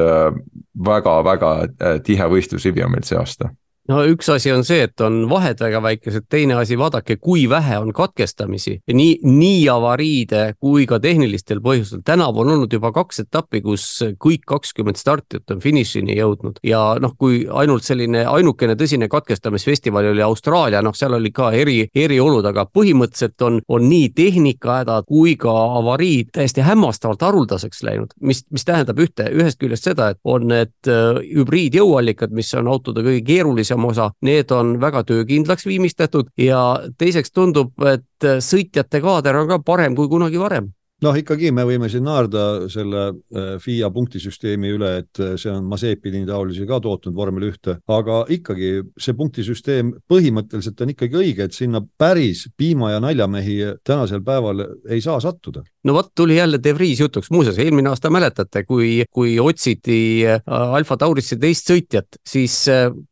[0.87, 3.51] väga-väga äh, äh, tihe võistlusrivi on meil see aasta
[3.89, 7.79] no üks asi on see, et on vahed väga väikesed, teine asi, vaadake, kui vähe
[7.81, 12.03] on katkestamisi, nii, nii avariide kui ka tehnilistel põhjustel.
[12.05, 13.87] tänavu on olnud juba kaks etappi, kus
[14.21, 16.61] kõik kakskümmend startijat on finišini jõudnud.
[16.65, 21.85] Ja noh, kui ainult selline ainukene tõsine katkestamisfestival oli Austraalia, noh, seal oli ka eri,
[21.95, 28.45] eriolud, aga põhimõtteliselt on, on nii tehnikahädad kui ka avariid täiesti hämmastavalt haruldaseks läinud, mis,
[28.51, 33.25] mis tähendab ühte, ühest küljest seda, et on need äh, hübriidjõuallikad, mis on autode kõige
[33.27, 39.49] keerulisem väiksem osa, need on väga töökindlaks viimistletud ja teiseks tundub, et sõitjate kaader on
[39.49, 40.73] ka parem kui kunagi varem
[41.05, 45.67] noh, ikkagi me võime siin naerda selle äh, FIA punktisüsteemi üle, et äh, see on
[45.69, 51.57] Mazepini taolisi ka tootnud vormel ühte, aga ikkagi see punktisüsteem põhimõtteliselt on ikkagi õige, et
[51.57, 55.65] sinna päris piima ja naljamehi tänasel päeval ei saa sattuda.
[55.85, 59.99] No vot, tuli jälle De Vries jutuks, muuseas eelmine aasta mäletate, kui, kui otsiti
[60.29, 62.57] äh, Alfa Taurisse teist sõitjat, siis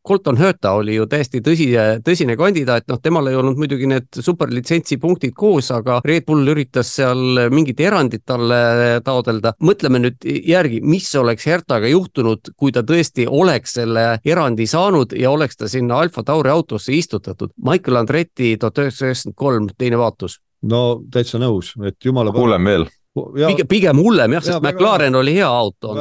[0.07, 4.97] Colton Herta oli ju täiesti tõsine, tõsine kandidaat, noh, temal ei olnud muidugi need superlitsentsi
[5.01, 9.53] punktid koos, aga Red Bull üritas seal mingit erandit talle taodelda.
[9.63, 15.31] mõtleme nüüd järgi, mis oleks Hertaga juhtunud, kui ta tõesti oleks selle erandi saanud ja
[15.31, 17.53] oleks ta sinna Alfa Tauri autosse istutatud.
[17.57, 22.31] Michael Andretti tuhat üheksasada üheksakümmend kolm, teine vaatus no täitsa nõus, et jumala.
[22.35, 22.87] hullem veel.
[23.13, 25.95] pigem, pigem hullem jah, sest McLaren oli hea auto.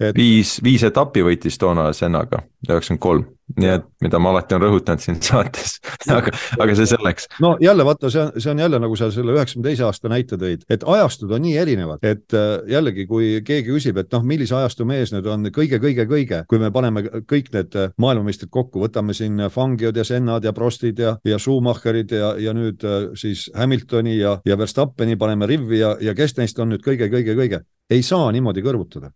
[0.00, 0.12] Et...
[0.16, 3.24] viis, viis etappi võitis toona Sennaga, üheksakümmend kolm.
[3.56, 5.76] Nii et mida ma alati olen rõhutanud siin saates.
[6.16, 7.28] Aga, aga see selleks.
[7.42, 10.38] no jälle vaata, see on, see on jälle nagu sa selle üheksakümne teise aasta näite
[10.38, 14.56] tõid, et ajastud on nii erinevad, et äh, jällegi, kui keegi küsib, et noh, millise
[14.58, 19.46] ajastu mees nüüd on kõige-kõige-kõige, kui me paneme kõik need äh, maailmameistrid kokku, võtame siin
[19.54, 24.36] Fangiod ja Sennad ja Prostid ja, ja Schumacherid ja, ja nüüd äh, siis Hamiltoni ja,
[24.46, 29.14] ja Verstappeni paneme rivvi ja, ja kes neist on nüüd kõige-kõige-kõige, ei saa niimoodi kõrvutada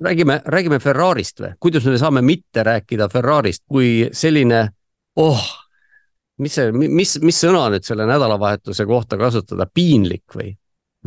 [0.00, 4.66] räägime, räägime Ferrarist või, kuidas me saame mitte rääkida Ferrarist, kui selline,
[5.16, 5.42] oh,
[6.42, 10.52] mis see, mis, mis sõna nüüd selle nädalavahetuse kohta kasutada, piinlik või?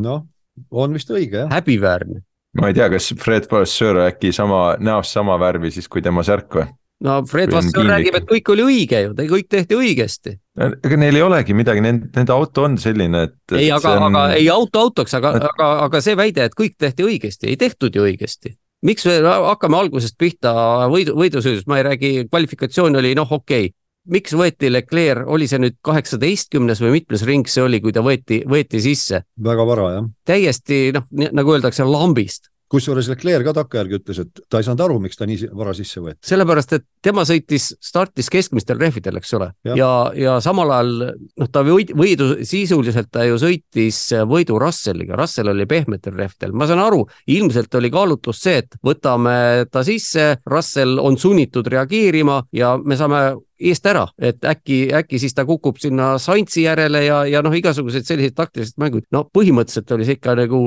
[0.02, 0.26] noh,
[0.72, 1.50] on vist õige jah.
[1.52, 2.22] häbiväärne.
[2.60, 6.60] ma ei tea, kas Fred Vasseur äkki sama, näost sama värvi siis kui tema särk
[6.60, 6.68] või?
[7.06, 10.36] no Fred Vasseur räägib, et kõik oli õige ju, kõik tehti õigesti.
[10.60, 14.40] ega neil ei olegi midagi, nende, nende auto on selline, et, ei, aga on..., aga
[14.40, 18.08] ei auto autoks, aga aga, aga see väide, et kõik tehti õigesti, ei tehtud ju
[18.10, 18.56] õigesti
[18.88, 20.54] miks me hakkame algusest pihta
[20.92, 23.76] võidu, võidusõidust, ma ei räägi, kvalifikatsioon oli noh, okei okay.
[24.12, 28.42] miks võeti Leclerc, oli see nüüd kaheksateistkümnes või mitmes ring see oli, kui ta võeti,
[28.50, 29.24] võeti sisse?
[29.52, 30.10] väga vara jah.
[30.28, 35.00] täiesti noh, nagu öeldakse, lambist kusjuures Leclerc ka takkajärgi ütles, et ta ei saanud aru,
[35.04, 36.22] miks ta nii vara sisse võeti.
[36.28, 41.52] sellepärast, et tema sõitis, startis keskmistel rehvidel, eks ole, ja, ja, ja samal ajal noh,
[41.52, 44.00] ta võid, võidu, sisuliselt ta ju sõitis
[44.30, 49.68] võidu Russelliga, Russell oli pehmetel rehvidel, ma saan aru, ilmselt oli kaalutlus see, et võtame
[49.72, 53.24] ta sisse, Russell on sunnitud reageerima ja me saame
[53.62, 58.08] eest ära, et äkki, äkki siis ta kukub sinna Saintsi järele ja, ja noh, igasugused
[58.08, 60.62] sellised taktilised mängud, no põhimõtteliselt oli see ikka nagu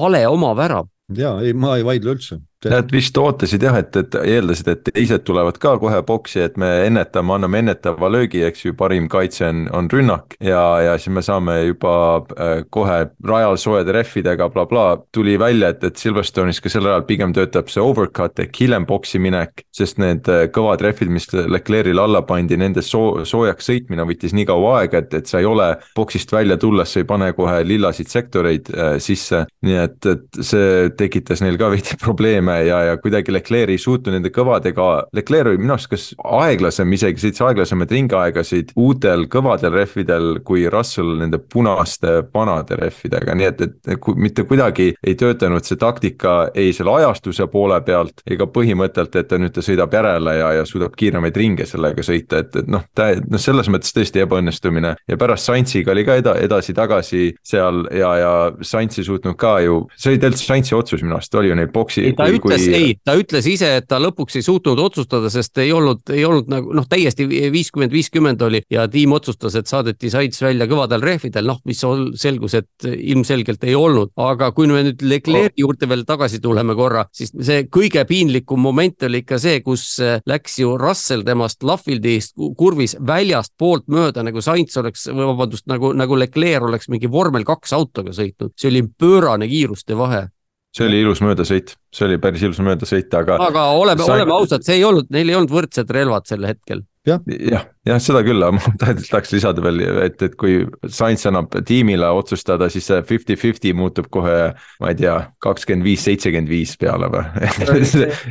[0.00, 0.88] hale oma värav
[1.18, 2.40] ja ei, ma ei vaidle üldse
[2.70, 6.68] Nad vist ootasid jah, et, et eeldasid, et teised tulevad ka kohe boksi, et me
[6.86, 11.24] ennetame, anname ennetava löögi, eks ju, parim kaitse on, on rünnak ja, ja siis me
[11.24, 11.94] saame juba
[12.36, 12.98] äh, kohe
[13.28, 17.70] rajal soojade rehvidega blablabla bla, tuli välja, et, et Silverstone'is ka sel ajal pigem töötab
[17.72, 22.58] see overcut ehk hiljem boksi minek, sest need äh, kõvad rehvid, mis Leclerc'il alla pandi,
[22.60, 26.58] nende soo-, soojaks sõitmine võttis nii kaua aega, et, et sa ei ole boksist välja
[26.62, 31.58] tulles, sa ei pane kohe lillasid sektoreid äh, sisse, nii et, et see tekitas neil
[31.60, 35.74] ka veidi probleeme võime ja, ja kuidagi Leclerc ei suutnud nende kõvadega, Leclerc oli minu
[35.74, 42.76] arust kas aeglasem isegi, sõitis aeglasemaid ringaegasid uutel kõvadel rehvidel kui Russell nende punaste vanade
[42.80, 47.80] rehvidega, nii et, et ku, mitte kuidagi ei töötanud see taktika ei selle ajastuse poole
[47.86, 52.04] pealt ega põhimõttelt, et ta nüüd ta sõidab järele ja, ja suudab kiiremaid ringe sellega
[52.04, 56.18] sõita, et, et noh, ta noh, selles mõttes tõesti ebaõnnestumine ja pärast Saintsiga oli ka
[56.20, 58.32] eda, edasi-tagasi seal ja, ja
[58.66, 61.70] Saints ei suutnud ka ju, see oli tegelikult Saintsi otsus minu arust, oli ju neil
[61.72, 62.04] boksi.
[62.16, 62.74] ta ütles kui...
[62.74, 66.50] ei, ta ütles ise, et ta lõpuks ei suutnud otsustada, sest ei olnud, ei olnud
[66.52, 71.46] nagu noh, täiesti viiskümmend, viiskümmend oli ja tiim otsustas, et saadeti Sainz välja kõvadel rehvidel,
[71.48, 71.82] noh, mis
[72.20, 77.06] selgus, et ilmselgelt ei olnud, aga kui me nüüd Leclerc'i juurde veel tagasi tuleme korra,
[77.14, 79.86] siis see kõige piinlikum moment oli ikka see, kus
[80.28, 86.68] läks ju Russell temast Lahvildist kurvis väljastpoolt mööda nagu Sainz oleks, vabandust, nagu, nagu Leclerc
[86.68, 90.26] oleks mingi vormel kaks autoga sõitnud, see oli pöörane kiiruste vahe
[90.72, 93.36] see oli ilus möödasõit, see oli päris ilus möödasõit, aga.
[93.48, 97.20] aga oleme oleme ausad, see ei olnud, neil ei olnud võrdsed relvad sel hetkel jah,
[97.26, 102.08] jah, jah, seda küll, aga ma tahaks lisada veel, et, et kui Science annab tiimile
[102.14, 104.38] otsustada, siis see fifty-fifty muutub kohe,
[104.82, 107.26] ma ei tea, kakskümmend viis, seitsekümmend viis peale või?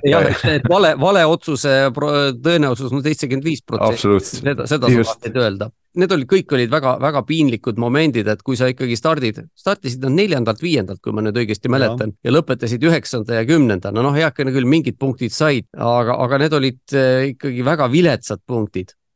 [0.08, 5.72] Jah, et vale, vale otsuse tõenäosus on seitsekümmend viis protsenti, seda, seda saab öelda.
[6.00, 10.62] Need olid, kõik olid väga-väga piinlikud momendid, et kui sa ikkagi stardid, startisid nad neljandalt,
[10.64, 14.54] viiendalt, kui ma nüüd õigesti mäletan ja, ja lõpetasid üheksanda ja kümnenda, no noh, heakene
[14.56, 18.61] küll, mingid punktid said, aga, aga need olid eh, ikkagi väga viletsad punktid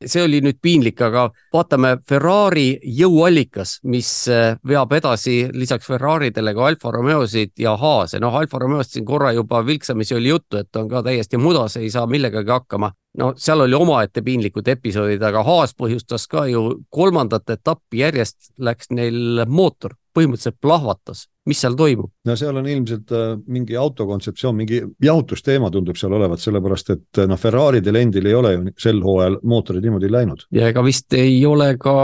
[0.03, 6.67] see oli nüüd piinlik, aga vaatame Ferrari jõuallikas, mis eh, veab edasi lisaks Ferraridele ka
[6.69, 8.19] Alfa Romeosid ja Haase.
[8.19, 11.89] noh, Alfa Romeost siin korra juba vilksamisi oli juttu, et on ka täiesti mudas, ei
[11.89, 12.91] saa millegagi hakkama.
[13.17, 18.91] no seal oli omaette piinlikud episoodid, aga Haas põhjustas ka ju kolmandat etappi järjest läks
[18.91, 22.09] neil mootor põhimõtteliselt plahvatas, mis seal toimub?
[22.25, 27.27] no seal on ilmselt äh, mingi autokontseptsioon, mingi jahutusteema tundub seal olevat, sellepärast et äh,
[27.29, 30.45] noh, Ferraridel endil ei ole ju sel hooajal mootorid niimoodi läinud.
[30.55, 31.95] ja ega vist ei ole ka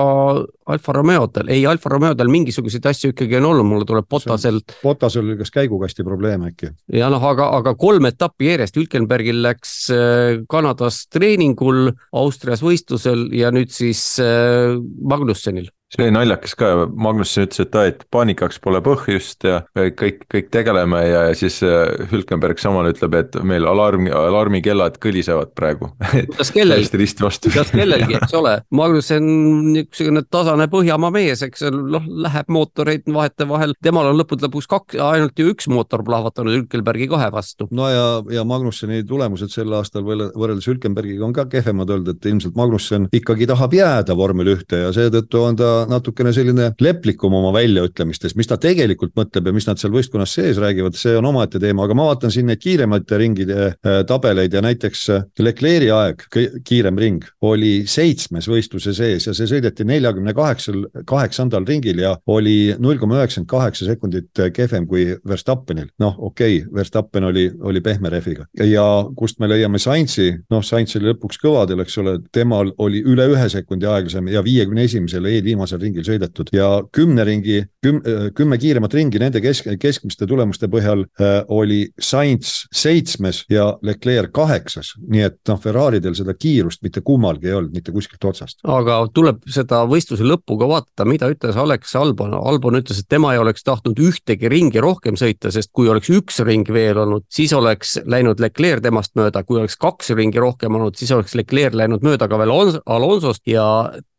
[0.72, 4.78] Alfa Romeodel, ei Alfa Romeodel mingisuguseid asju ikkagi on olnud, mulle tuleb Botaselt.
[4.84, 6.72] Botasel oli kas käigukasti probleem äkki?
[6.94, 13.52] ja noh, aga, aga kolm etappi järjest, Hülkenbergil läks äh, Kanadas treeningul, Austrias võistlusel ja
[13.54, 19.44] nüüd siis Magnussenil see oli naljakas ka, Magnusson ütles, et aa, et paanikaks pole põhjust
[19.48, 25.00] ja kõik, kõik tegeleme ja, ja siis äh, Hülkenberg samal ütleb, et meil alarm, alarmikellad
[25.04, 25.92] kõlisevad praegu.
[26.32, 27.10] kuidas kellelgi,
[27.48, 29.28] kuidas kellelgi, eks ole, Magnusson
[29.72, 35.40] niisugune tasane Põhjamaa mees, eks noh, läheb mootoreid vahetevahel, temal on lõppude lõpuks kaks, ainult
[35.40, 37.68] ju üks mootor plahvatanud Hülkenbergi kahe vastu.
[37.76, 42.56] no ja, ja Magnussoni tulemused sel aastal võrreldes Hülkenbergiga on ka kehvemad olnud, et ilmselt
[42.56, 48.36] Magnusson ikkagi tahab jääda vormel ühte ja seetõttu on ta natukene selline leplikum oma väljaütlemistes,
[48.40, 51.86] mis ta tegelikult mõtleb ja mis nad seal võistkonnas sees räägivad, see on omaette teema,
[51.86, 56.26] aga ma vaatan siin neid kiiremate ringide äh, tabeleid ja näiteks äh, Leclerc'i aeg,
[56.68, 62.76] kiirem ring, oli seitsmes võistluse sees ja see sõideti neljakümne kaheksal, kaheksandal ringil ja oli
[62.80, 65.92] null koma üheksakümmend kaheksa sekundit äh, kehvem kui Verstappenil.
[66.02, 70.96] noh, okei okay,, Verstappen oli, oli pehme rehviga ja kust me leiame Sainzi, noh, Sainz
[70.98, 75.71] oli lõpuks kõvadel, eks ole, temal oli üle ühe sekundi aeglasem ja viiekümne esimesel eelviimasel
[75.82, 76.52] ringil sõidetud.
[76.56, 78.02] Ja kümne ringi, küm-,
[78.36, 84.94] kümme kiiremat ringi nende kesk, keskmiste tulemuste põhjal äh, oli Sainz seitsmes ja Leclerc kaheksas,
[85.08, 88.60] nii et noh, Ferraridel seda kiirust mitte kummalgi ei olnud, mitte kuskilt otsast.
[88.68, 93.34] aga tuleb seda võistluse lõppu ka vaadata, mida ütles Alex Albon, Albon ütles, et tema
[93.36, 97.54] ei oleks tahtnud ühtegi ringi rohkem sõita, sest kui oleks üks ring veel olnud, siis
[97.58, 102.06] oleks läinud Leclerc temast mööda, kui oleks kaks ringi rohkem olnud, siis oleks Leclerc läinud
[102.06, 102.54] mööda ka veel
[102.86, 103.66] Alonsost ja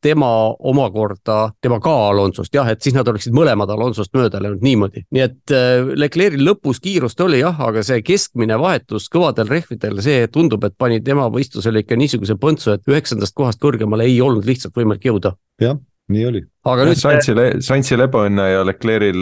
[0.03, 5.05] tema omakorda tema ka Alonsost jah, et siis nad oleksid mõlemad Alonsost mööda läinud niimoodi,
[5.15, 10.27] nii et äh, Leclerc'i lõpus kiirust oli jah, aga see keskmine vahetus kõvadel rehvidel, see
[10.33, 14.77] tundub, et pani tema võistlusele ikka niisuguse põntsu, et üheksandast kohast kõrgemale ei olnud lihtsalt
[14.77, 15.37] võimalik jõuda.
[15.63, 15.79] jah,
[16.13, 16.99] nii oli aga nüüd.
[16.99, 19.19] Saintsil, Saintsil ebaõnne ja Leclerc'il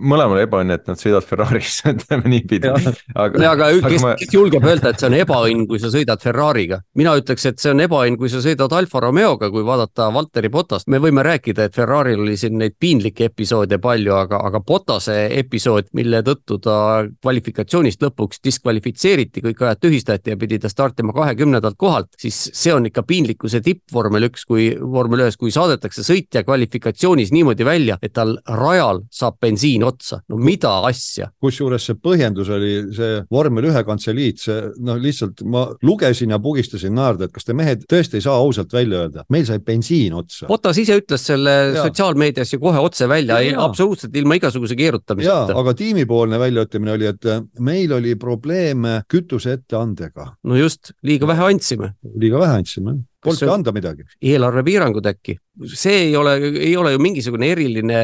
[0.00, 2.70] mõlemal ebaõnne, et nad sõidavad Ferraris, ütleme niipidi.
[2.70, 6.80] aga, aga kes ma..., kes julgeb öelda, et see on ebaõnn, kui sa sõidad Ferrari'ga?
[6.96, 10.88] mina ütleks, et see on ebaõnn, kui sa sõidad Alfa Romeoga, kui vaadata Valteri Botast.
[10.88, 15.92] me võime rääkida, et Ferrari'l oli siin neid piinlikke episoode palju, aga, aga Botase episood,
[15.96, 16.78] mille tõttu ta
[17.20, 22.88] kvalifikatsioonist lõpuks diskvalifitseeriti, kõik ajad tühistati ja pidi ta startima kahekümnendalt kohalt, siis see on
[22.88, 27.98] ikka piinlikkuse tipp vormel üks, kui vormel ühes, kui saadetakse sõitja kvalifitseerimisele kvalifikatsioonis niimoodi välja,
[28.02, 31.30] et tal rajal saab bensiin otsa, no mida asja.
[31.40, 36.94] kusjuures see põhjendus oli see vormel ühe kantseliit, see noh, lihtsalt ma lugesin ja pugistasin
[36.94, 40.46] naerda, et kas te mehed tõesti ei saa ausalt välja öelda, meil sai bensiin otsa.
[40.46, 41.84] Potas ise ütles selle ja.
[41.84, 45.56] sotsiaalmeedias ju kohe otse välja, absoluutselt ilma igasuguse keerutamiseta.
[45.60, 50.34] aga tiimipoolne väljaütlemine oli, et meil oli probleeme kütuse etteandega.
[50.44, 51.94] no just, liiga vähe andsime.
[52.16, 54.06] liiga vähe andsime polnudki anda midagi.
[54.22, 55.36] eelarvepiirangud äkki,
[55.74, 58.00] see ei ole, ei ole ju mingisugune eriline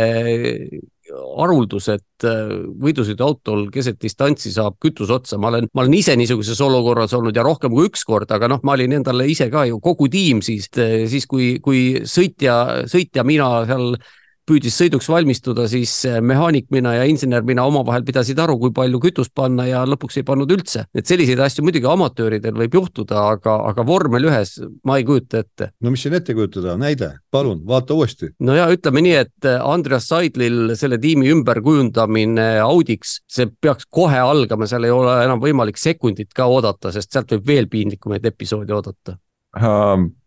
[1.36, 2.50] haruldus, et äh,
[2.82, 7.44] võidusõiduautol keset distantsi saab kütus otsa, ma olen, ma olen ise niisuguses olukorras olnud ja
[7.46, 10.68] rohkem kui üks kord, aga noh, ma olin endale ise ka ju kogu tiim siis,
[10.72, 13.94] siis kui, kui sõitja, sõitja mina seal
[14.46, 15.92] püüdis sõiduks valmistuda, siis
[16.22, 20.26] mehaanik mina ja insener mina omavahel pidasid aru, kui palju kütust panna ja lõpuks ei
[20.26, 20.86] pannud üldse.
[20.94, 25.70] et selliseid asju muidugi amatööridel võib juhtuda, aga, aga vormel ühes ma ei kujuta ette.
[25.80, 28.32] no mis siin ette kujutada, näide, palun vaata uuesti.
[28.40, 34.70] no ja ütleme nii, et Andreas Seidlil selle tiimi ümberkujundamine Audiks, see peaks kohe algama,
[34.70, 39.18] seal ei ole enam võimalik sekundit ka oodata, sest sealt võib veel piinlikumaid episoode oodata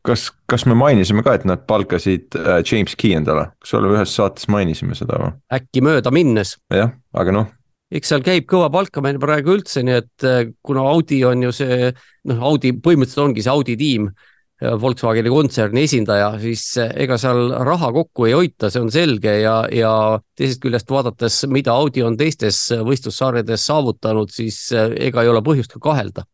[0.05, 4.15] kas, kas me mainisime ka, et nad palkasid äh, James Key endale, kas oleme ühes
[4.15, 5.36] saates mainisime seda või?
[5.59, 6.55] äkki mööda minnes.
[6.73, 7.51] jah, aga noh.
[7.93, 11.93] eks seal käib kõva palkamine praegu üldse, nii et äh, kuna Audi on ju see,
[12.32, 14.11] noh, Audi põhimõtteliselt ongi see Audi tiim.
[14.59, 19.61] Volkswageni kontserni esindaja, siis äh, ega seal raha kokku ei hoita, see on selge ja,
[19.71, 19.91] ja
[20.36, 25.80] teisest küljest vaadates, mida Audi on teistes võistlussarjades saavutanud, siis ega ei ole põhjust ka
[25.88, 26.27] kahelda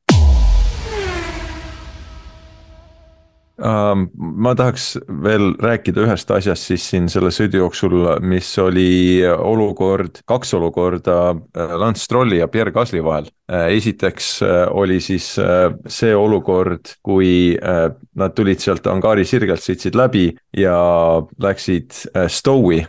[3.57, 7.95] ma tahaks veel rääkida ühest asjast siis siin selle sõidu jooksul,
[8.27, 13.29] mis oli olukord, kaks olukorda äh, Lance Strolli ja Pierre Gasly vahel.
[13.51, 20.27] Äh, esiteks äh, oli siis see olukord, kui nad tulid sealt angaari sirgelt, sõitsid läbi
[20.57, 20.75] ja
[21.41, 21.95] läksid
[22.31, 22.83] Stowe'i,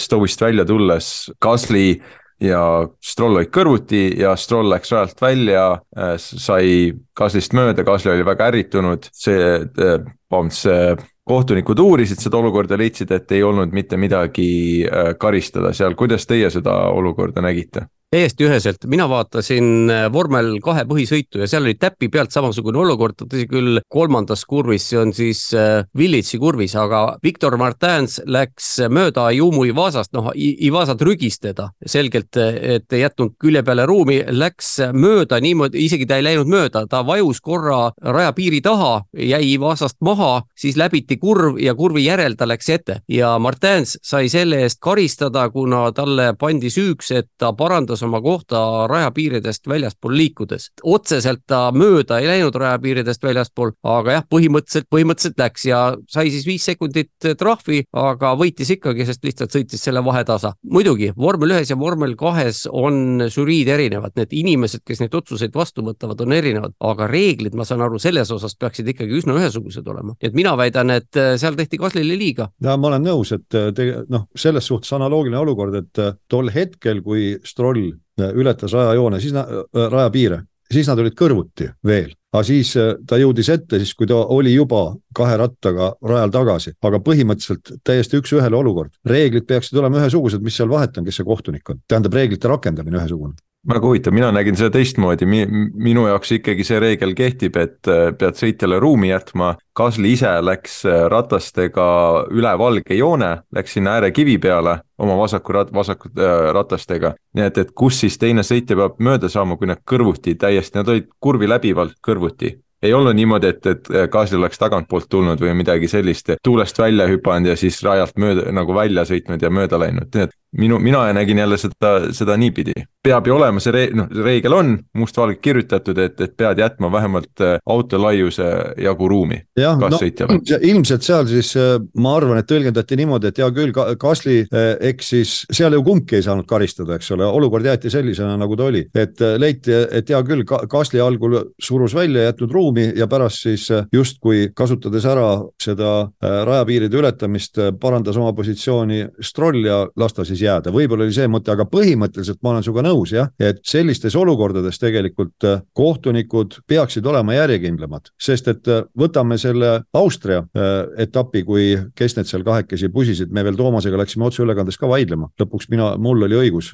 [0.00, 1.10] Stowe'ist välja tulles
[1.42, 1.98] Gasly
[2.42, 2.60] ja
[3.04, 5.66] Stroll olid kõrvuti ja Stroll läks rajalt välja,
[5.96, 12.38] äh, sai Gaslist mööda, Gasly oli väga ärritunud, see, äh, vabandust, see kohtunikud uurisid seda
[12.38, 17.88] olukorda, leidsid, et ei olnud mitte midagi äh, karistada seal, kuidas teie seda olukorda nägite?
[18.10, 23.18] Täiesti üheselt, mina vaatasin äh, vormel kahe põhisõitu ja seal oli täpi pealt samasugune olukord,
[23.18, 29.26] tõsi küll, kolmandas kurvis, see on siis äh, Village'i kurvis, aga Victor Martins läks mööda
[29.34, 35.40] Jumu Ivasast, noh, Ivasat rügis teda selgelt, et ei jätnud külje peale ruumi, läks mööda
[35.42, 40.78] niimoodi, isegi ta ei läinud mööda, ta vajus korra rajapiiri taha, jäi Ivasast maha, siis
[40.78, 43.00] läbiti kurv ja kurvi järel ta läks ette.
[43.10, 48.20] Ja Martins sai selle eest karistada, kuna talle pandi süüks, et ta parandas muutus oma
[48.20, 50.70] kohta rajapiiridest väljaspool liikudes.
[50.82, 56.46] otseselt ta mööda ei läinud rajapiiridest väljaspool, aga jah, põhimõtteliselt, põhimõtteliselt läks ja sai siis
[56.46, 60.52] viis sekundit trahvi, aga võitis ikkagi, sest lihtsalt sõitis selle vahetasa.
[60.62, 65.82] muidugi vormel ühes ja vormel kahes on žüriid erinevad, need inimesed, kes neid otsuseid vastu
[65.82, 70.14] võtavad, on erinevad, aga reeglid, ma saan aru, selles osas peaksid ikkagi üsna ühesugused olema.
[70.20, 72.50] et mina väidan, et seal tehti Kaslile liiga.
[72.60, 77.36] ja ma olen nõus, et te, noh, selles suhtes analoogiline olukord, et tol hetkel, kui
[77.44, 77.85] Stroll
[78.18, 80.42] ületas rajajoone, siis na-, äh, rajapiire,
[80.72, 84.54] siis nad olid kõrvuti veel, aga siis äh, ta jõudis ette, siis kui ta oli
[84.54, 88.94] juba kahe rattaga rajal tagasi, aga põhimõtteliselt täiesti üks-ühele olukord.
[89.06, 93.02] reeglid peaksid olema ühesugused, mis seal vahet on, kes see kohtunik on, tähendab reeglite rakendamine
[93.02, 93.36] ühesugune
[93.68, 98.38] väga huvitav, mina nägin seda teistmoodi, minu jaoks ikkagi see reegel kehtib, et äh, pead
[98.38, 99.54] sõitjale ruumi jätma.
[99.76, 100.78] Gasly ise läks
[101.12, 101.86] ratastega
[102.32, 107.14] üle valge joone, läks sinna äärekivi peale oma vasaku rat-, vasaku äh, ratastega.
[107.36, 110.88] nii et, et kus siis teine sõitja peab mööda saama, kui nad kõrvuti täiesti, nad
[110.88, 115.88] olid kurvi läbivalt kõrvuti ei olnud niimoodi, et, et gaasil oleks tagantpoolt tulnud või midagi
[115.88, 120.26] sellist, tuulest välja hüpanud ja siis rajalt mööda nagu välja sõitnud ja mööda läinud, nii
[120.26, 122.74] et minu, mina nägin jälle seda, seda niipidi
[123.06, 127.42] peab ju olema see re-, noh, reegel on mustvalgelt kirjutatud, et, et pead jätma vähemalt
[127.44, 128.46] äh, auto laiuse
[128.82, 130.60] jagu ruumi kaassõitjale no,.
[130.70, 135.12] ilmselt seal siis äh, ma arvan, et tõlgendati niimoodi, et hea küll, Kasli, äh, eks
[135.14, 138.84] siis seal ju kumbki ei saanud karistada, eks ole, olukord jäeti sellisena, nagu ta oli.
[138.96, 144.50] et leiti, et hea küll, Kasli algul surus välja, jätnud ruumi ja pärast siis justkui
[144.56, 145.28] kasutades ära
[145.62, 145.92] seda
[146.22, 151.52] rajapiiride ületamist, parandas oma positsiooni Stroll ja las ta siis jääda, võib-olla oli see mõte,
[151.52, 157.36] aga põhimõtteliselt ma olen sinuga nõus jah, et sellistes olukordades tegelikult äh, kohtunikud peaksid olema
[157.36, 160.74] järjekindlamad, sest et äh, võtame selle Austria äh,
[161.06, 161.68] etapi, kui
[161.98, 166.26] kes need seal kahekesi pusisid, me veel Toomasega läksime otseülekandes ka vaidlema, lõpuks mina, mul
[166.26, 166.72] oli õigus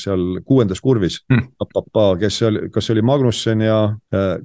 [0.00, 1.52] seal kuuendas kurvis hmm..
[2.20, 3.78] kes seal, kas see oli Magnussen ja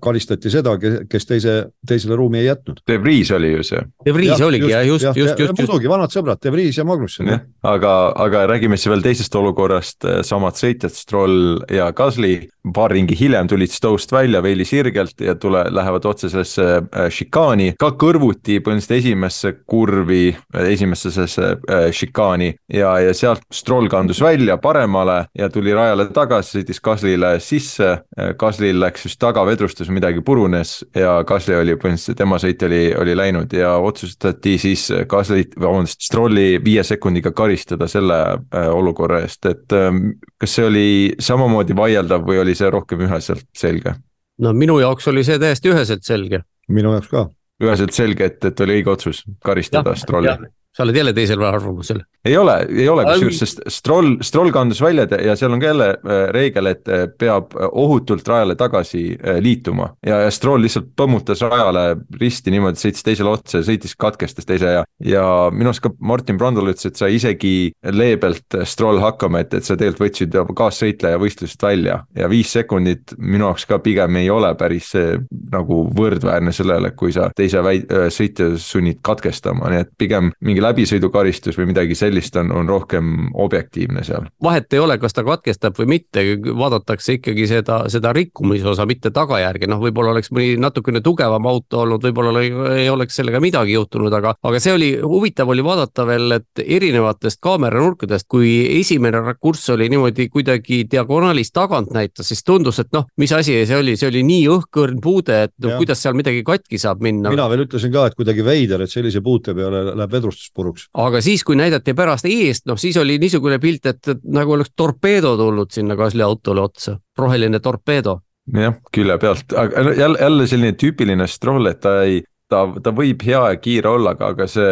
[0.02, 0.76] karistati seda,
[1.10, 1.56] kes teise,
[1.88, 2.82] teisele ruumi ei jätnud.
[2.88, 3.82] De Vries oli ju see.
[4.06, 5.60] De Vries ja, oligi ja just, just, just, just.
[5.60, 7.32] muidugi, vanad sõbrad, De Vries ja Magnussen.
[7.76, 7.94] aga,
[8.26, 12.48] aga räägime siis veel teisest olukorrast, samad sõitjad, Stroll ja Gasly.
[12.74, 17.76] Paar ringi hiljem tulid Stowst välja veidi sirgelt ja tule, lähevad otse sellesse äh, šikaani,
[17.80, 22.54] ka kõrvuti põhimõtteliselt esimesse kurvi, äh, esimesse sellesse šikaani.
[22.74, 27.92] Ja, ja sealt Stroll kandus välja paremale ja tuli rajale tagasi, sõitis Gaslyle sisse.
[28.40, 33.54] Gaslil läks vist tagavedrustus, midagi purunes ja Gasly oli põhimõtteliselt, tema sõit oli, oli läinud
[33.54, 38.24] ja otsustati siis Gasly, vabandust, Strolli viie sekundiga karistada selle
[38.54, 40.88] olukorra eest, et ähm, kas see oli
[41.20, 43.96] samamoodi vaieldav või oli oli see rohkem üheselt selge?
[44.42, 46.44] no minu jaoks oli see täiesti üheselt selge.
[46.68, 47.28] minu jaoks ka.
[47.64, 50.36] üheselt selge, et, et oli õige otsus karistada Strolli.
[50.76, 55.06] Sa oled jälle teisel arvamusel ei ole, ei ole kusjuures, sest Stroll, Stroll kandus välja
[55.22, 59.92] ja seal on ka jälle äh, reegel, et äh, peab ohutult rajale tagasi äh, liituma.
[60.06, 61.86] ja, ja Stroll lihtsalt põmmutas rajale
[62.20, 64.84] risti niimoodi, sõitis teisele otsa ja sõitis, katkestas teise ja.
[65.06, 67.54] ja minu arust ka Martin Brundle ütles, et sai isegi
[67.94, 72.02] leebelt Stroll hakkama, et, et sa tegelikult võtsid kaassõitleja võistlusest välja.
[72.18, 75.20] ja viis sekundit minu jaoks ka pigem ei ole päris see
[75.52, 81.58] nagu võrdväärne sellele, kui sa teise väi-, sõitja sunnid katkestama, nii et pigem mingi läbisõidukaristus
[81.60, 84.28] või midagi sellist on, on rohkem objektiivne seal.
[84.44, 86.24] vahet ei ole, kas ta katkestab või mitte,
[86.58, 91.84] vaadatakse ikkagi seda, seda rikkumise osa, mitte tagajärge, noh, võib-olla oleks mõni natukene tugevam auto
[91.84, 92.44] olnud, võib-olla
[92.76, 97.42] ei oleks sellega midagi juhtunud, aga, aga see oli, huvitav oli vaadata veel, et erinevatest
[97.46, 103.32] kaameranurkadest, kui esimene rakurss oli niimoodi kuidagi diagonaalis tagant näitas, siis tundus, et noh, mis
[103.36, 105.80] asi see oli, see oli nii õhkõrn puude, et no ja.
[105.82, 107.34] kuidas seal midagi katki saab minna.
[107.34, 110.88] mina veel ütlesin ka, et kuidagi veider, et sellise puute peale läheb vedrustus puruks.
[110.94, 115.36] aga siis, kui näidati pärast eest, noh siis oli niisugune pilt, et nagu oleks torpeedo
[115.38, 118.20] tulnud sinna Gasly autole otsa, roheline torpeedo.
[118.54, 122.22] Jah, külje pealt, aga jälle, jälle selline tüüpiline Stroll, et ta ei,
[122.52, 124.68] ta, ta võib hea ja kiire olla, aga, aga see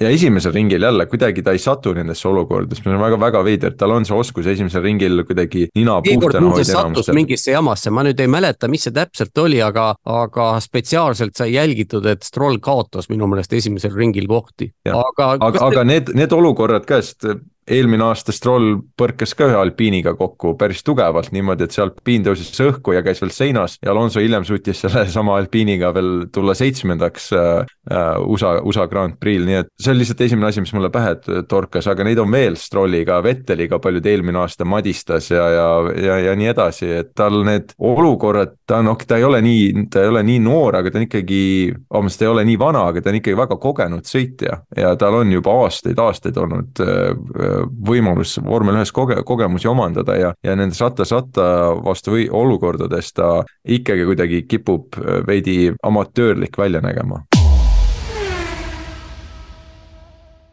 [0.00, 3.94] ja esimesel ringil jälle kuidagi ta ei satu nendesse olukordadesse, mis on väga-väga veider, tal
[3.96, 7.16] on see oskus esimesel ringil kuidagi nina puhtana hoida enamustel.
[7.18, 12.06] mingisse jamasse, ma nüüd ei mäleta, mis see täpselt oli, aga, aga spetsiaalselt sai jälgitud,
[12.10, 14.72] et Stroll kaotas minu meelest esimesel ringil kohti.
[14.88, 15.88] aga, aga, aga te...
[15.88, 17.28] need, need olukorrad ka, sest
[17.68, 22.62] eelmine aasta Stroll põrkas ka ühe alpiiniga kokku päris tugevalt niimoodi, et see alpiin tõusis
[22.64, 27.50] õhku ja käis veel seinas ja Alonso hiljem suutis sellesama alpiiniga veel tulla seitsmendaks äh,
[27.90, 31.14] äh USA, USA Grand Prix'l, nii et see on lihtsalt esimene asi, mis mulle pähe
[31.48, 35.68] torkas, aga neid on veel Strolliga, Vetteliga palju ta eelmine aasta madistas ja, ja,
[36.02, 40.02] ja, ja nii edasi, et tal need olukorrad, ta on, ta ei ole nii, ta
[40.02, 41.42] ei ole nii noor, aga ta on ikkagi,
[41.92, 44.58] vabandust, ta ei ole nii vana, aga ta on ikkagi väga kogenud sõitja.
[44.76, 47.51] Ja tal on juba aastaid-aastaid olnud äh,
[47.88, 51.44] võimalus vormel ühes koge-, kogemusi omandada ja, ja nendes ratta-satta
[51.84, 57.22] vastu või olukordades ta ikkagi kuidagi kipub veidi amatöörlik välja nägema.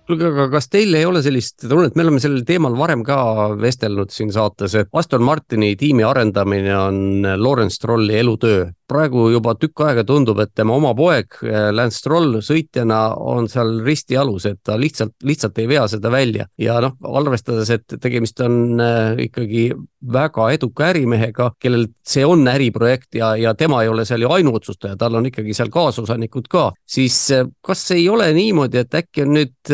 [0.09, 3.19] Kuulge, aga kas teil ei ole sellist tunnet, me oleme sellel teemal varem ka
[3.61, 9.83] vestelnud siin saates, et Aston Martini tiimi arendamine on Lawrence Strolli elutöö praegu juba tükk
[9.85, 14.77] aega tundub, et tema oma poeg eh, Lance Stroll sõitjana on seal ristialus, et ta
[14.79, 19.69] lihtsalt, lihtsalt ei vea seda välja ja noh, arvestades, et tegemist on eh, ikkagi
[20.13, 24.97] väga eduka ärimehega, kellel see on äriprojekt ja, ja tema ei ole seal ju ainuotsustaja,
[24.99, 29.35] tal on ikkagi seal kaasosanikud ka, siis eh, kas ei ole niimoodi, et äkki on
[29.37, 29.73] nüüd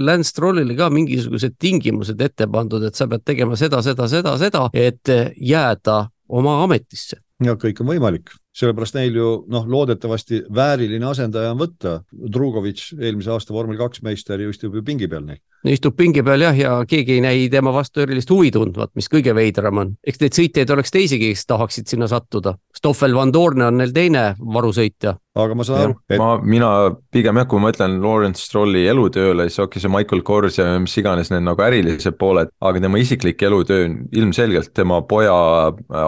[0.00, 4.68] Lance Strollile ka mingisugused tingimused ette pandud, et sa pead tegema seda, seda, seda, seda,
[4.76, 7.22] et jääda oma ametisse?
[7.44, 12.00] ja kõik on võimalik sellepärast neil ju noh, loodetavasti vääriline asendaja on võtta.
[12.10, 16.40] Drugovitš, eelmise aasta vormel kaks meister ju istub ju pingi peal neil istub pingi peal
[16.46, 19.94] jah, ja keegi ei näi tema vastu erilist huvi tundvat, mis kõige veidram on.
[20.06, 22.56] eks neid sõitjaid oleks teisigi, kes tahaksid sinna sattuda.
[22.76, 25.16] Stoffel Van Dorne on neil teine varusõitja.
[25.40, 26.18] aga ma saan aru, et.
[26.18, 26.68] ma, mina
[27.12, 30.96] pigem jah, kui ma mõtlen Lawrence Strolli elutööle, siis okei, see Michael Kors ja mis
[30.98, 35.36] iganes need nagu ärilised pooled, aga tema isiklik elutöö on ilmselgelt tema poja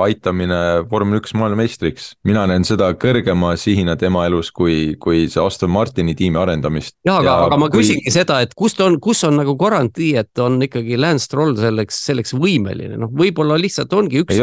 [0.03, 0.59] aitamine
[0.91, 2.13] vormel üks maailmameistriks.
[2.25, 6.97] mina näen seda kõrgema sihina tema elus, kui, kui see Aston Martini tiimi arendamist.
[7.07, 7.85] jah, aga ja, aga ma kui...
[7.85, 11.99] küsingi seda, et kust on, kus on nagu garantii, et on ikkagi Lance Stroll selleks,
[12.07, 14.39] selleks võimeline, noh, võib-olla lihtsalt ongi üks,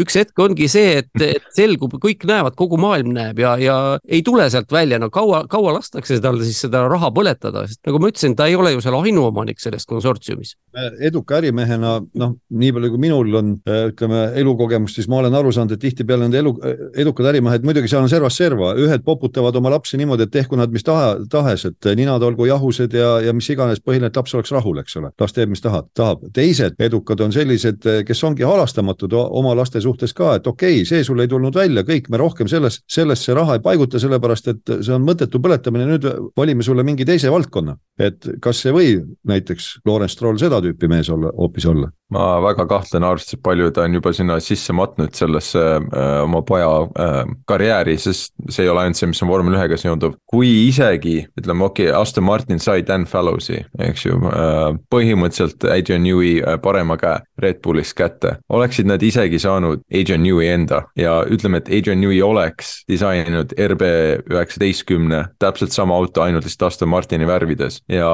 [0.00, 3.76] üks hetk ongi see, et, et selgub, kõik näevad, kogu maailm näeb ja, ja
[4.06, 8.00] ei tule sealt välja, no kaua, kaua lastakse tal siis seda raha põletada, sest nagu
[8.02, 10.56] ma ütlesin, ta ei ole ju seal ainuomanik selles konsortsiumis.
[11.00, 13.52] eduka ärimehena, noh, nii palju kui minul on,
[13.90, 16.54] ütleme, elukogemust, siis ma olen aru saanud, et tihtipeale nende elu,
[17.02, 20.72] edukad ärimehed, muidugi seal on servast serva, ühed poputavad oma lapsi niimoodi, et tehku nad
[20.72, 24.52] mis taha, tahes, et ninad olgu jahused ja, ja mis iganes, põhiline, et laps oleks
[24.54, 26.26] rahul, eks ole, las teeb, mis tahab, tahab.
[26.36, 31.04] teised edukad on sellised, kes ongi halastamatud oma laste suhtes ka, et okei okay,, see
[31.06, 34.94] sul ei tulnud välja, kõik, me rohkem selles, sellesse raha ei paiguta, sellepärast et see
[34.94, 37.76] on mõttetu põletamine, nüüd valime sulle mingi teise valdkonna.
[37.98, 41.90] et kas see võib näiteks Lawrence Stroll seda tüüpi mees olla, hoopis olla?
[42.14, 46.68] Ma väga kahtlen, arvestades palju ta on juba sinna sisse matnud sellesse äh, oma poja
[46.86, 50.14] äh, karjääri, sest see ei ole ainult see, mis on vormel ühega seonduv.
[50.30, 56.04] kui isegi ütleme, okei okay,, Aston Martin sai Dan Fallowsi, eks ju äh,, põhimõtteliselt Adrian
[56.06, 58.36] Newey äh, parema käe Red Bullist kätte.
[58.48, 63.90] oleksid nad isegi saanud Adrian Newey enda ja ütleme, et Adrian Newey oleks disaininud RB
[64.30, 68.08] üheksateistkümne, täpselt sama auto, ainult lihtsalt Aston Martini värvides ja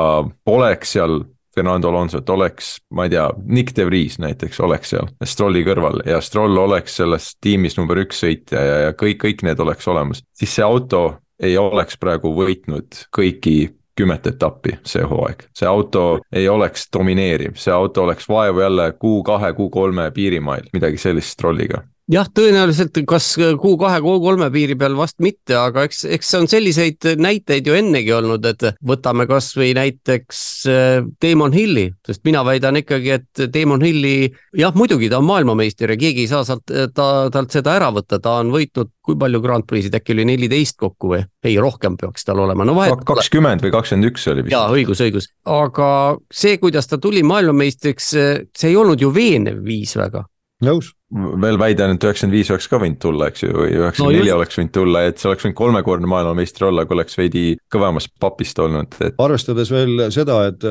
[0.49, 1.20] oleks seal
[1.55, 6.20] Fernando Alonsot oleks, ma ei tea, Nick De Vries näiteks oleks seal Strolli kõrval ja
[6.24, 10.57] Stroll oleks selles tiimis number üks sõitja ja, ja kõik, kõik need oleks olemas, siis
[10.57, 11.05] see auto
[11.42, 13.56] ei oleks praegu võitnud kõiki
[13.98, 19.52] kümmet etappi see hooaeg, see auto ei oleks domineeriv, see auto oleks vaevu jälle Q2,
[19.59, 21.82] Q3 piirimail, midagi sellist trolliga
[22.12, 27.68] jah, tõenäoliselt kas Q2, Q3 piiri peal vast mitte, aga eks, eks on selliseid näiteid
[27.68, 33.44] ju ennegi olnud, et võtame kasvõi näiteks äh, Damon Hilli, sest mina väidan ikkagi, et
[33.55, 37.76] Damon Hilli, jah, muidugi ta on maailmameister ja keegi ei saa sealt, ta, talt seda
[37.78, 41.22] ära võtta, ta on võitnud kui palju Grand Prix'id, äkki oli neliteist kokku või?
[41.43, 43.02] ei, rohkem peaks tal olema, no vahet.
[43.09, 44.55] kakskümmend või kakskümmend üks oli vist.
[44.55, 45.89] jaa, õigus, õigus, aga
[46.32, 50.26] see, kuidas ta tuli maailmameistriks, see ei olnud ju veenev viis väga.
[50.62, 54.32] nõus veel väidan, et üheksakümmend viis oleks ka võinud tulla, eks ju, või üheksakümmend neli
[54.32, 58.59] oleks võinud tulla, et see oleks võinud kolmekordne maailmameister olla, kui oleks veidi kõvemast papist
[58.62, 59.18] olnud, et.
[59.22, 60.64] arvestades veel seda, et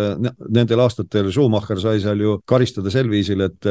[0.50, 3.70] nendel aastatel Schumacher sai seal ju karistada sel viisil, et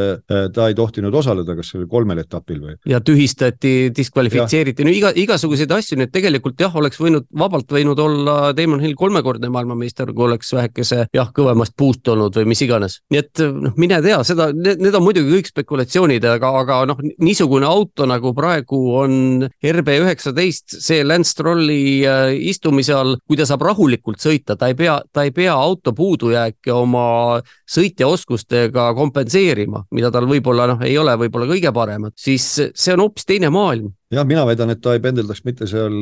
[0.54, 2.76] ta ei tohtinud osaleda, kas sellel kolmel etapil või.
[2.88, 7.98] ja tühistati, diskvalifitseeriti, no iga, igasuguseid asju, nii et tegelikult jah, oleks võinud, vabalt võinud
[8.02, 13.00] olla Damon Hill kolmekordne maailmameister, kui oleks vähekese jah, kõvemast puust olnud või mis iganes.
[13.10, 17.66] nii et noh, mine tea, seda, need on muidugi kõik spekulatsioonid, aga aga noh, niisugune
[17.68, 23.64] auto nagu praegu on RB üheksateist, see Lance Strolli äh, istumise all, kui ta saab
[23.68, 30.28] rahulikult sõita, ta ei pea, ta ei pea auto puudujääke oma sõitjaoskustega kompenseerima, mida tal
[30.30, 33.92] võib-olla noh, ei ole võib-olla kõige paremad, siis see on hoopis teine maailm.
[34.10, 36.00] Jah, mina väidan, et ta ei pendeldaks mitte seal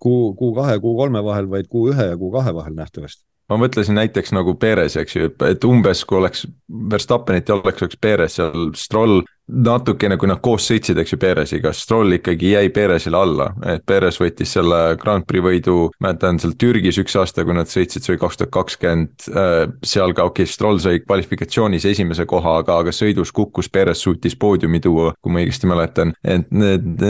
[0.00, 3.24] Q, Q2, Q3 vahel, vaid Q1 ja Q2 vahel nähtavasti.
[3.50, 6.44] Ma mõtlesin näiteks nagu Perez, eks ju, et umbes kui oleks
[6.90, 11.72] Verstappenit ja oleks, oleks Perez seal, Stroll natukene, kui nad koos sõitsid, eks ju, Peresiga,
[11.76, 17.00] Stroll ikkagi jäi Peresile alla, et Peres võttis selle Grand Prix võidu, mäletan seal Türgis
[17.02, 20.52] üks aasta, kui nad sõitsid, see oli kaks tuhat kakskümmend, äh, seal ka okei okay,,
[20.54, 25.42] Stroll sai kvalifikatsioonis esimese koha, aga, aga sõidus kukkus, Peres suutis poodiumi tuua, kui ma
[25.42, 26.14] õigesti mäletan.
[26.24, 27.02] et need,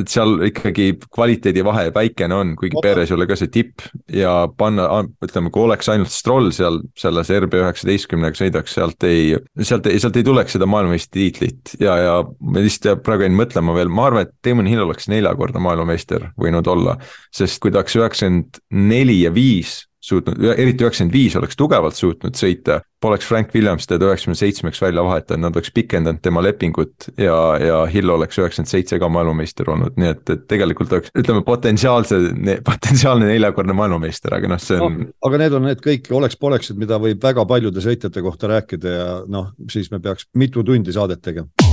[0.00, 4.88] et seal ikkagi kvaliteedivahe väikene on, kuigi Peres ei ole ka see tipp ja panna,
[5.24, 10.26] ütleme, kui oleks ainult Stroll seal selles RB üheksateistkümnega sõidaks, sealt ei, sealt sealt ei
[10.26, 14.68] tuleks seda maailmameistritiitlit ja, ja ma lihtsalt praegu jäin mõtlema veel, ma arvan, et Damon
[14.70, 16.98] Hill oleks neljakordne maailmameister võinud olla.
[17.34, 22.36] sest kui ta oleks üheksakümmend neli ja viis suutnud, eriti üheksakümmend viis oleks tugevalt suutnud
[22.36, 27.36] sõita, poleks Frank Williams teda üheksakümne seitsmeks välja vahetanud, nad oleks pikendanud tema lepingut ja,
[27.60, 32.20] ja Hill oleks üheksakümmend seitse ka maailmameister olnud, nii et, et tegelikult oleks, ütleme potentsiaalse,
[32.70, 35.10] potentsiaalne neljakordne maailmameister, aga noh, see on no,.
[35.28, 39.52] aga need on need kõik oleks-poleksid, mida võib väga paljude sõitjate kohta rääkida ja noh,
[39.72, 41.63] siis me peaks mitu tundi saadet tegema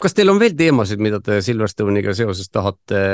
[0.00, 3.04] kas teil on veel teemasid, mida te Silverstone'iga seoses tahate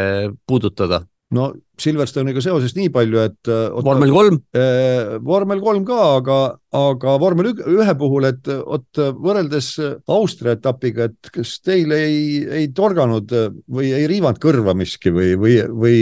[0.47, 1.03] puudutada?
[1.35, 1.49] no
[1.83, 3.51] Silverstone'iga seoses nii palju, et.
[3.51, 5.17] Äh, vormel kolm äh,.
[5.27, 6.37] vormel kolm ka, aga,
[6.79, 9.73] aga vormel ühe puhul, et vot võrreldes
[10.07, 13.35] Austria etapiga, et kas teil ei, ei torganud
[13.67, 15.99] või ei riivanud kõrva miski või, või, või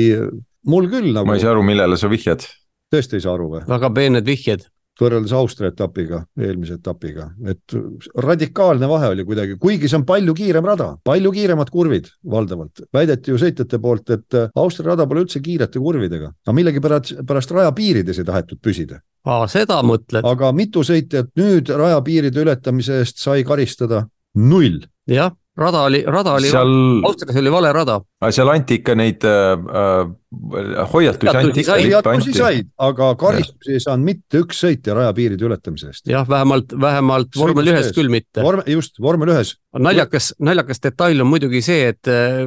[0.69, 1.29] mul küll nagu.
[1.29, 2.45] ma ei saa aru, millele sa vihjad.
[2.93, 3.65] tõesti ei saa aru või?
[3.73, 4.69] väga peened vihjed
[5.01, 7.77] võrreldes Austria etapiga, eelmise etapiga, et
[8.25, 12.85] radikaalne vahe oli kuidagi, kuigi see on palju kiirem rada, palju kiiremad kurvid valdavalt.
[12.95, 18.23] väideti ju sõitjate poolt, et Austria rada pole üldse kiirete kurvidega, aga millegipärast pärast rajapiirides
[18.23, 19.01] ei tahetud püsida.
[19.27, 20.25] aa, seda mõtled?
[20.25, 24.07] aga mitu sõitjat nüüd rajapiiride ületamise eest sai karistada?
[24.35, 24.83] null.
[25.07, 26.75] jah rada oli, rada oli seal...,
[27.07, 27.99] Austrias oli vale rada.
[28.35, 31.77] seal anti ikka neid äh, äh hoiatusi anti ikka.
[31.79, 36.09] hoiatusi said, aga karistusi ei saanud mitte üks sõitja rajapiiride ületamise eest.
[36.11, 38.43] jah, vähemalt, vähemalt vormel ühes küll mitte.
[38.43, 39.55] vorm, just, vormel ühes.
[39.79, 42.43] naljakas, naljakas detail on muidugi see, et äh,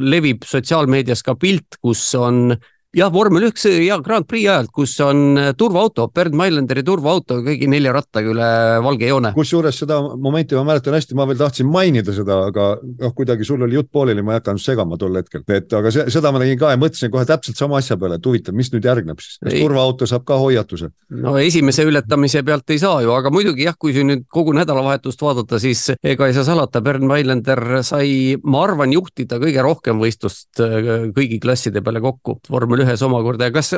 [0.00, 4.94] levib sotsiaalmeedias ka pilt, kus on äh, jah, vormel üks ja Grand Prix ajalt, kus
[5.04, 8.48] on äh, turvaauto, Bernd Mailänderi turvaauto kõigi nelja rattaga üle
[8.84, 9.32] valge joone.
[9.36, 13.64] kusjuures seda momenti ma mäletan hästi, ma veel tahtsin mainida seda, aga noh, kuidagi sul
[13.66, 16.60] oli jutt pooleli, ma ei hakanud segama tol hetkel, et aga see, seda ma tegin
[16.60, 19.52] ka ja mõtlesin kohe täpselt sama asja peale, et huvitav, mis nüüd järgneb siis, kas
[19.52, 19.64] ei.
[19.64, 20.90] turvaauto saab ka hoiatuse?
[21.26, 25.20] no esimese ületamise pealt ei saa ju, aga muidugi jah, kui siin nüüd kogu nädalavahetust
[25.22, 30.64] vaadata, siis ega ei saa salata, Bernd Mailänder sai, ma arvan, juhtida kõige rohkem võistlust
[30.64, 33.50] äh, kõigi klasside peale kokku vormel ühes omakorda.
[33.50, 33.72] Ja kas,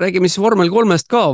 [0.00, 1.26] räägime siis vormel kolmest ka,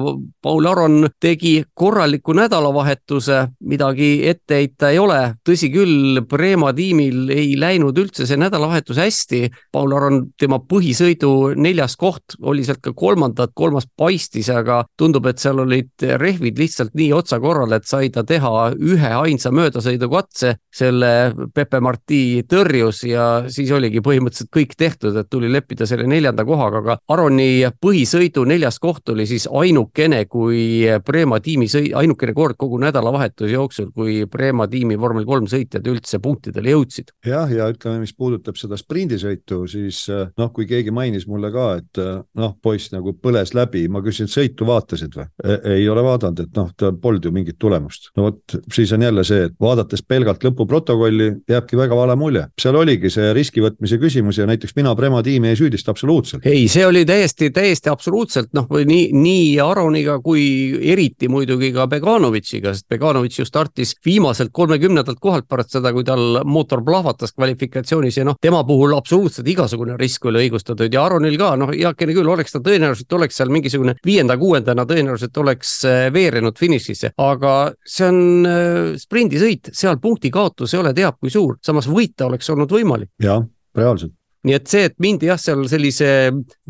[0.42, 7.54] Paul Aron tegi korraliku nädalavahetuse, midagi ette heita ei ole, tõsi küll, Prema tiimil ei
[7.60, 9.42] läinud üldse see nädalavahetus hästi,
[9.72, 15.42] Paul Aron, tema põhisõidu neljas koht, oli sealt ka kolmandat, kolmas paistis, aga tundub, et
[15.42, 21.12] seal olid rehvid lihtsalt nii otsakorral, et sai ta teha ühe ainsa möödasõidukatse, selle
[21.54, 26.82] Pepe Marti tõrjus ja siis oligi põhimõtteliselt kõik tehtud, et tuli leppida selle neljanda kohaga,
[26.82, 32.78] aga Aroni põhisõidu neljas koht oli siis ainukene, kui Prema tiimi sõi-, ainukene kord kogu
[32.80, 37.12] nädalavahetuse jooksul, kui Prema tiimi vormel kolm sõitjad üldse punktidele jõudsid.
[37.26, 41.66] jah, ja ütleme, mis puudutab seda sprindisõitu, siis eh, noh, kui keegi mainis mulle ka,
[41.82, 45.28] et eh, noh, poiss nagu põles läbi, ma küsisin, sõitu vaatasid või?
[45.44, 48.10] E, ei ole vaadanud, et noh, tal polnud ju mingit tulemust.
[48.16, 52.46] no vot, siis on jälle see, et vaadates pelgalt lõpuprotokolli, jääbki väga vale mulje.
[52.60, 56.46] seal oligi see riski võtmise küsimus ja näiteks mina Prema tiimi ei süüdista absoluutselt.
[56.48, 60.44] ei, see oli täiesti, täiesti absoluutselt noh, nii, nii Aroniga kui
[60.92, 66.40] eriti muidugi ka Beganovitšiga, sest Beganovitš ju startis viimaselt kolmekümnendalt kohalt pärast seda, kui tal
[66.48, 71.54] mootor plahvatas kvalifikatsioonis ja noh, tema puhul absoluutselt igasugune risk oli õigustatud ja Aronil ka
[71.60, 77.14] noh, heakene küll, oleks ta tõenäoliselt oleks seal mingisugune viienda-kuuendana tõenäoliselt oleks äh, veerenud finišisse,
[77.20, 77.54] aga
[77.84, 82.50] see on äh, sprindisõit, seal punkti kaotus ei ole teab kui suur, samas võita oleks
[82.54, 83.12] olnud võimalik.
[83.22, 83.42] jah,
[83.76, 84.14] reaalselt
[84.44, 86.08] nii et see, et mindi jah, seal sellise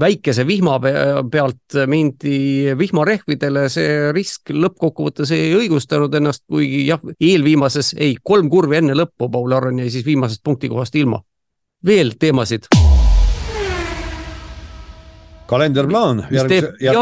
[0.01, 0.79] väikese vihma
[1.31, 8.81] pealt mindi vihmarehvidele, see risk lõppkokkuvõttes ei õigustanud ennast, kuigi jah, eelviimases, ei, kolm kurvi
[8.81, 11.23] enne lõppu Paul Aron jäi siis viimasest punktikohast ilma.
[11.85, 12.71] veel teemasid
[15.47, 16.27] kalenderplaan.
[16.31, 16.45] ja,
[16.81, 16.93] ja,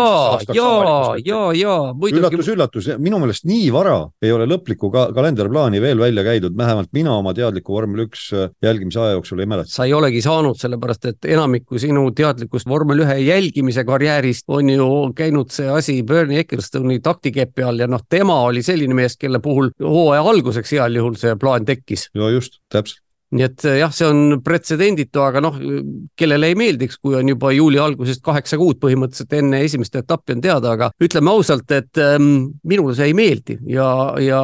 [1.25, 2.21] ja, ja muidugi.
[2.21, 6.91] üllatus, üllatus, minu meelest nii vara ei ole lõplikku ka kalenderplaani veel välja käidud, vähemalt
[6.93, 9.71] mina oma teadliku vormel üks äh, jälgimise aja jooksul ei mäleta.
[9.71, 14.89] sa ei olegi saanud, sellepärast et enamikku sinu teadlikust vormel ühe jälgimise karjäärist on ju
[15.17, 19.71] käinud see asi Bernie Ecclestoni taktikepi all ja noh, tema oli selline mees, kelle puhul
[19.83, 22.09] hooaja alguseks heal juhul see plaan tekkis.
[22.19, 23.02] no just, täpselt
[23.33, 25.57] nii et eh, jah, see on pretsedenditu, aga noh,
[26.19, 30.45] kellele ei meeldiks, kui on juba juuli algusest kaheksa kuud põhimõtteliselt enne esimest etappi on
[30.45, 33.89] teada, aga ütleme ausalt, et ähm, minule see ei meeldi ja,
[34.21, 34.43] ja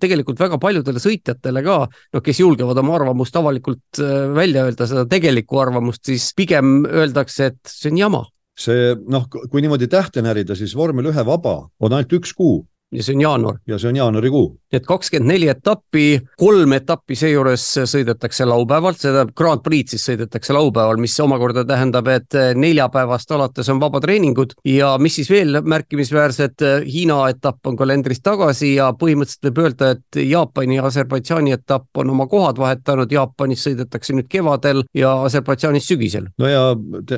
[0.00, 5.06] tegelikult väga paljudele sõitjatele ka, noh, kes julgevad oma arvamust avalikult äh, välja öelda, seda
[5.10, 8.24] tegelikku arvamust, siis pigem öeldakse, et see on jama.
[8.56, 13.02] See noh, kui niimoodi tähte närida, siis vormel ühe vaba on ainult üks kuu ja
[13.02, 13.58] see on jaanuar.
[13.66, 14.46] ja see on jaanuarikuu.
[14.72, 20.04] nii et kakskümmend neli etappi, kolm etappi seejuures sõidetakse laupäeval, see tähendab Grand Prix siis
[20.06, 26.66] sõidetakse laupäeval, mis omakorda tähendab, et neljapäevast alates on vabatreeningud ja mis siis veel märkimisväärset,
[26.86, 32.14] Hiina etapp on kalendrist tagasi ja põhimõtteliselt võib öelda, et Jaapani ja Aserbaidžaani etapp on
[32.14, 36.30] oma kohad vahetanud, Jaapanis sõidetakse nüüd kevadel ja Aserbaidžaanis sügisel.
[36.38, 36.64] no ja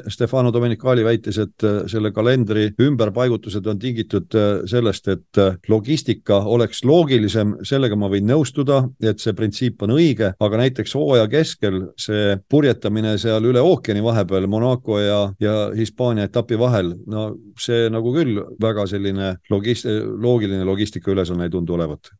[0.08, 4.32] Stefano Domenicali väitis, et selle kalendri ümberpaigutused on tingitud
[4.68, 10.60] sellest, et logistika oleks loogilisem, sellega ma võin nõustuda, et see printsiip on õige, aga
[10.62, 16.94] näiteks hooaja keskel see purjetamine seal üle ookeani vahepeal Monaco ja, ja Hispaania etapi vahel,
[17.06, 17.30] no
[17.60, 19.88] see nagu küll väga selline logist-,
[20.22, 22.12] loogiline logistika ülesanne ei tundu olevat.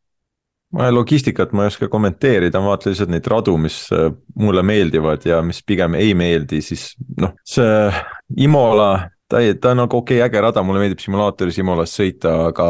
[0.73, 5.24] Ma logistikat ma ei oska kommenteerida, ma vaatan lihtsalt neid radu, mis äh, mulle meeldivad
[5.24, 7.89] ja mis pigem ei meeldi, siis noh, see
[8.44, 8.90] Imola
[9.28, 12.68] ta ta on nagu okei okay,, äge rada, mulle meeldib simulaatoris Imolas sõita, aga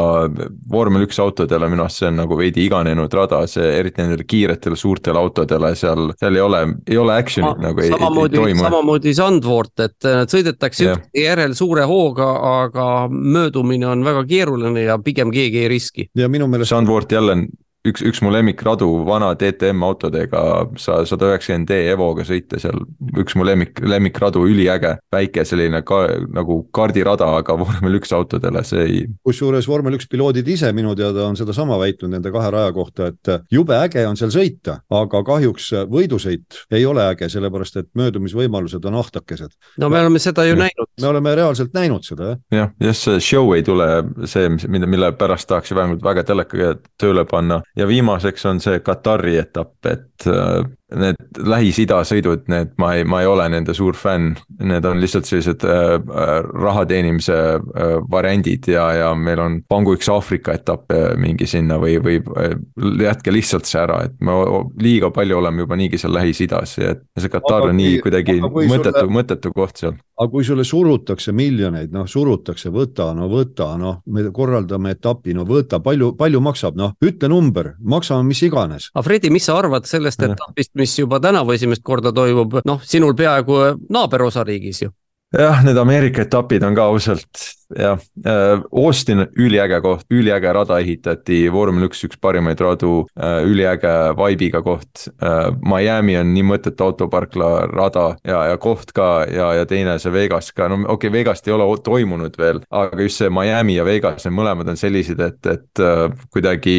[0.71, 4.79] vormel üks autodele minu arust see on nagu veidi iganenud rada, see eriti nendele kiiretele
[4.79, 8.67] suurtele autodele seal, seal ei ole, ei ole action'it nagu ei, samamoodi, ei toimu.
[8.67, 11.07] samamoodi Sandvoort, et äh, sõidetakse yeah.
[11.15, 12.29] järel suure hooga,
[12.65, 16.11] aga möödumine on väga keeruline ja pigem keegi ei riski.
[16.19, 16.75] ja minu meelest.
[16.75, 17.39] Sandvoort jälle
[17.87, 20.43] üks, üks mu lemmikradu vana DTM autodega,
[20.81, 22.81] sa sada üheksakümmend D Evoga sõita seal,
[23.21, 26.01] üks mu lemmik, lemmikradu, üliäge, väike selline ka
[26.35, 29.03] nagu kardirada, aga vormel üks autodele, see ei.
[29.27, 33.33] kusjuures vormel üks piloodid ise minu teada on sedasama väitnud nende kahe raja kohta, et
[33.55, 38.99] jube äge on seal sõita, aga kahjuks võidusõit ei ole äge, sellepärast et möödumisvõimalused on
[39.03, 39.55] ahtakesed.
[39.79, 40.63] no me oleme seda ju ja.
[40.65, 40.91] näinud.
[41.01, 42.43] me oleme reaalselt näinud seda, jah.
[42.53, 43.89] jah, jah, see show ei tule
[44.27, 48.81] see, mida, mille pärast tahaks ju vähemalt väga telekaga tööle panna ja viimaseks on see
[48.85, 50.65] Katari etapp, et äh,
[50.97, 54.33] need Lähis-Ida sõidud, need ma ei, ma ei ole nende suur fänn.
[54.65, 59.95] Need on lihtsalt sellised äh, äh raha teenimise äh, variandid ja, ja meil on pangu
[59.99, 62.57] üks Aafrika etapp äh, mingi sinna või, või äh,
[63.05, 64.37] jätke lihtsalt see ära, et me
[64.81, 69.05] liiga palju oleme juba niigi seal Lähis-Idas ja et see Katar on nii kuidagi mõttetu
[69.05, 69.99] sulle..., mõttetu koht seal.
[70.19, 75.45] aga kui sulle surutakse miljoneid, noh surutakse, võta, no võta, noh, me korraldame etapi, no
[75.49, 78.91] võta, palju, palju maksab, noh ütle number, maksame mis iganes.
[78.95, 83.15] aga Fredi, mis sa arvad sellest etapist, mis juba tänavu esimest korda toimub, noh, sinul
[83.19, 83.61] peaaegu
[83.91, 84.95] naaberosariigis ju
[85.35, 87.43] jah, need Ameerika etapid on ka ausalt
[87.77, 93.93] jah, äh, Austin üliäge koht, üliäge rada ehitati, vormel üks, üks parimaid radu, äh, üliäge
[94.17, 95.09] vibe'iga koht.
[95.21, 100.15] Äh, Miami on nii mõttetu autoparkla rada ja, ja koht ka ja, ja teine see
[100.15, 103.85] Vegas ka, no okei okay,, Vegast ei ole toimunud veel, aga just see Miami ja
[103.85, 105.85] Vegas, need mõlemad on sellised, et, et
[106.33, 106.79] kuidagi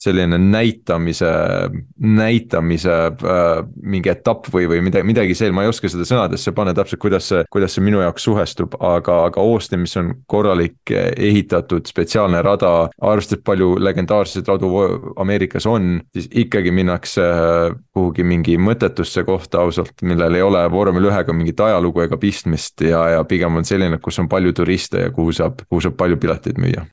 [0.00, 1.30] selline näitamise,
[1.98, 3.50] näitamise äh,
[3.82, 7.28] mingi etapp või, või midagi, midagi see, ma ei oska seda sõnadesse panna täpselt, kuidas
[7.28, 12.72] see, kuidas see minu jaoks suhestub, aga, aga Austin, mis on korralik ehitatud spetsiaalne rada,
[12.96, 14.70] arvestades palju legendaarseid radu
[15.20, 21.10] Ameerikas on, siis ikkagi minnakse äh, kuhugi mingi mõttetusse kohta ausalt, millel ei ole vormel
[21.10, 25.14] ühega mingit ajalugu ega pistmist ja, ja pigem on selline, kus on palju turiste ja
[25.14, 26.88] kuhu saab, kuhu saab palju pileteid müüa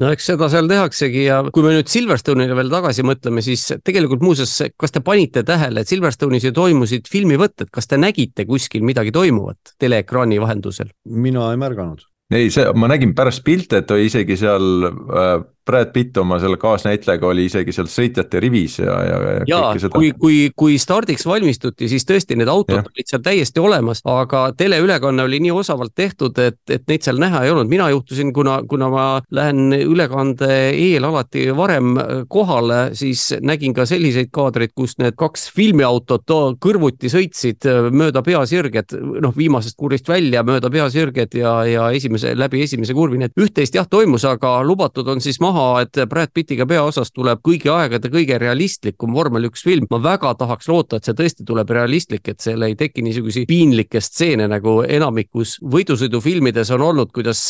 [0.00, 4.24] no eks seda seal tehaksegi ja kui me nüüd Silverstone'ile veel tagasi mõtleme, siis tegelikult
[4.24, 9.14] muuseas, kas te panite tähele, et Silverstone'is ju toimusid filmivõtted, kas te nägite kuskil midagi
[9.14, 10.90] toimuvat teleekraani vahendusel?
[11.04, 12.04] mina ei märganud
[12.34, 15.34] ei, see, ma nägin pärast pilte, et isegi seal äh,
[15.66, 19.44] Brad Pitt oma selle kaasnäitlejaga oli isegi seal sõitjate rivis ja, ja, ja.
[19.48, 22.84] ja kui, kui, kui stardiks valmistuti, siis tõesti need autod ja.
[22.84, 27.44] olid seal täiesti olemas, aga teleülekanne oli nii osavalt tehtud, et, et neid seal näha
[27.46, 27.70] ei olnud.
[27.70, 31.96] mina juhtusin, kuna, kuna ma lähen ülekande eel alati varem
[32.28, 36.28] kohale, siis nägin ka selliseid kaadreid, kus need kaks filmiautot
[36.60, 37.64] kõrvuti sõitsid
[37.94, 38.92] mööda peasirget,
[39.24, 43.80] noh, viimasest kurvist välja mööda peasirget ja, ja esimese, läbi esimese kurvi, nii et üht-teist
[43.80, 48.10] jah toimus, aga lubatud on siis maha maha, et Brad Pittiga peaosas tuleb kõigi aegade
[48.12, 49.86] kõige realistlikum vormel üks film.
[49.90, 54.00] ma väga tahaks loota, et see tõesti tuleb realistlik, et seal ei teki niisuguseid piinlikke
[54.00, 57.42] stseene nagu enamikus võidusõidufilmides on olnud, kuidas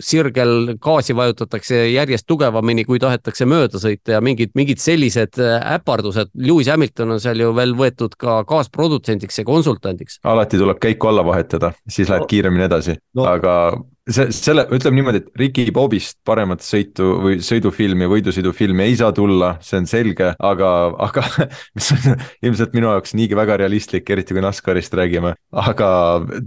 [0.00, 6.32] sirgel gaasi vajutatakse järjest tugevamini, kui tahetakse mööda sõita ja mingid, mingid sellised äpardused.
[6.34, 10.20] Lewis Hamilton on seal ju veel võetud ka kaasprodutsendiks ja konsultandiks.
[10.24, 13.54] alati tuleb käiku alla vahetada, siis läheb no, kiiremini edasi no., aga
[14.12, 19.54] see, selle, ütleme niimoodi, et Ricky Bobist paremat sõitu või sõidufilmi, võidusõidufilmi ei saa tulla,
[19.64, 20.70] see on selge, aga,
[21.06, 21.24] aga
[21.76, 25.34] mis on ilmselt minu jaoks niigi väga realistlik, eriti kui NASCARist räägime.
[25.50, 25.90] aga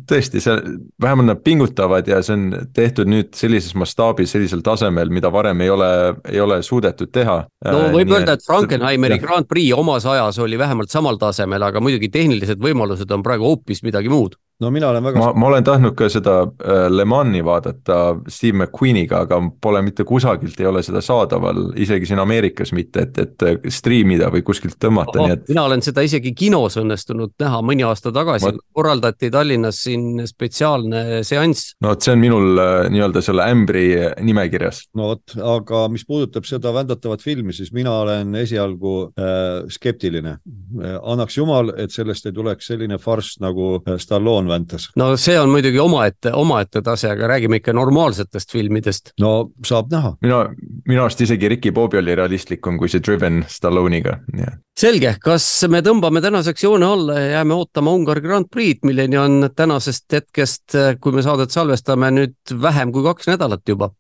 [0.10, 0.58] tõesti, see,
[1.02, 5.74] vähemalt nad pingutavad ja see on tehtud nüüd sellises mastaabis, sellisel tasemel, mida varem ei
[5.74, 5.92] ole,
[6.30, 7.42] ei ole suudetud teha.
[7.70, 11.84] no võib Nii öelda, et Frankenheimeri Grand Prix omas ajas oli vähemalt samal tasemel, aga
[11.84, 15.20] muidugi tehnilised võimalused on praegu hoopis midagi muud no mina olen väga.
[15.20, 20.06] ma, ma olen tahtnud ka seda äh, Le Mani vaadata Steve McQueeniga, aga pole mitte
[20.08, 24.78] kusagilt ei ole seda saadaval, isegi siin Ameerikas mitte, et, et stream ida või kuskilt
[24.82, 25.48] tõmmata, nii et.
[25.52, 31.24] mina olen seda isegi kinos õnnestunud näha mõni aasta tagasi ma..., korraldati Tallinnas siin spetsiaalne
[31.28, 31.74] seanss.
[31.82, 33.88] no vot, see on minul äh, nii-öelda selle ämbri
[34.22, 34.86] nimekirjas.
[35.00, 40.38] no vot, aga mis puudutab seda vändatavat filmi, siis mina olen esialgu äh, skeptiline.
[40.38, 44.90] Äh, annaks jumal, et sellest ei tuleks selline farss nagu Stallone Stallone väntas.
[44.96, 49.14] no see on muidugi omaette, omaette tase, aga räägime ikka normaalsetest filmidest.
[49.20, 50.16] no saab näha.
[50.22, 50.44] minu,
[50.88, 55.46] minu arust isegi Ricky Bobby oli realistlikum kui see Driven Stallone'iga, nii et selge, kas
[55.70, 60.78] me tõmbame tänaseks joone alla ja jääme ootama Ungari Grand Prix'd, milleni on tänasest hetkest,
[61.00, 63.92] kui me saadet salvestame, nüüd vähem kui kaks nädalat juba?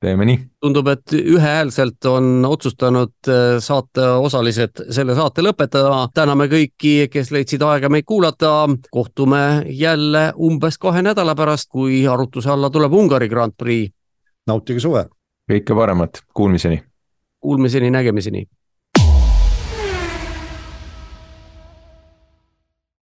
[0.00, 0.38] Teeme nii.
[0.60, 6.08] tundub, et ühehäälselt on otsustanud äh, saate osalised selle saate lõpetada.
[6.14, 8.68] täname kõiki, kes leidsid aega meid kuulata.
[8.90, 13.92] kohtume jälle umbes kahe nädala pärast, kui arutluse alla tuleb Ungari Grand Prix.
[14.46, 15.06] nautige suve.
[15.52, 16.82] kõike paremat, kuulmiseni.
[17.40, 18.46] Kuulmiseni, nägemiseni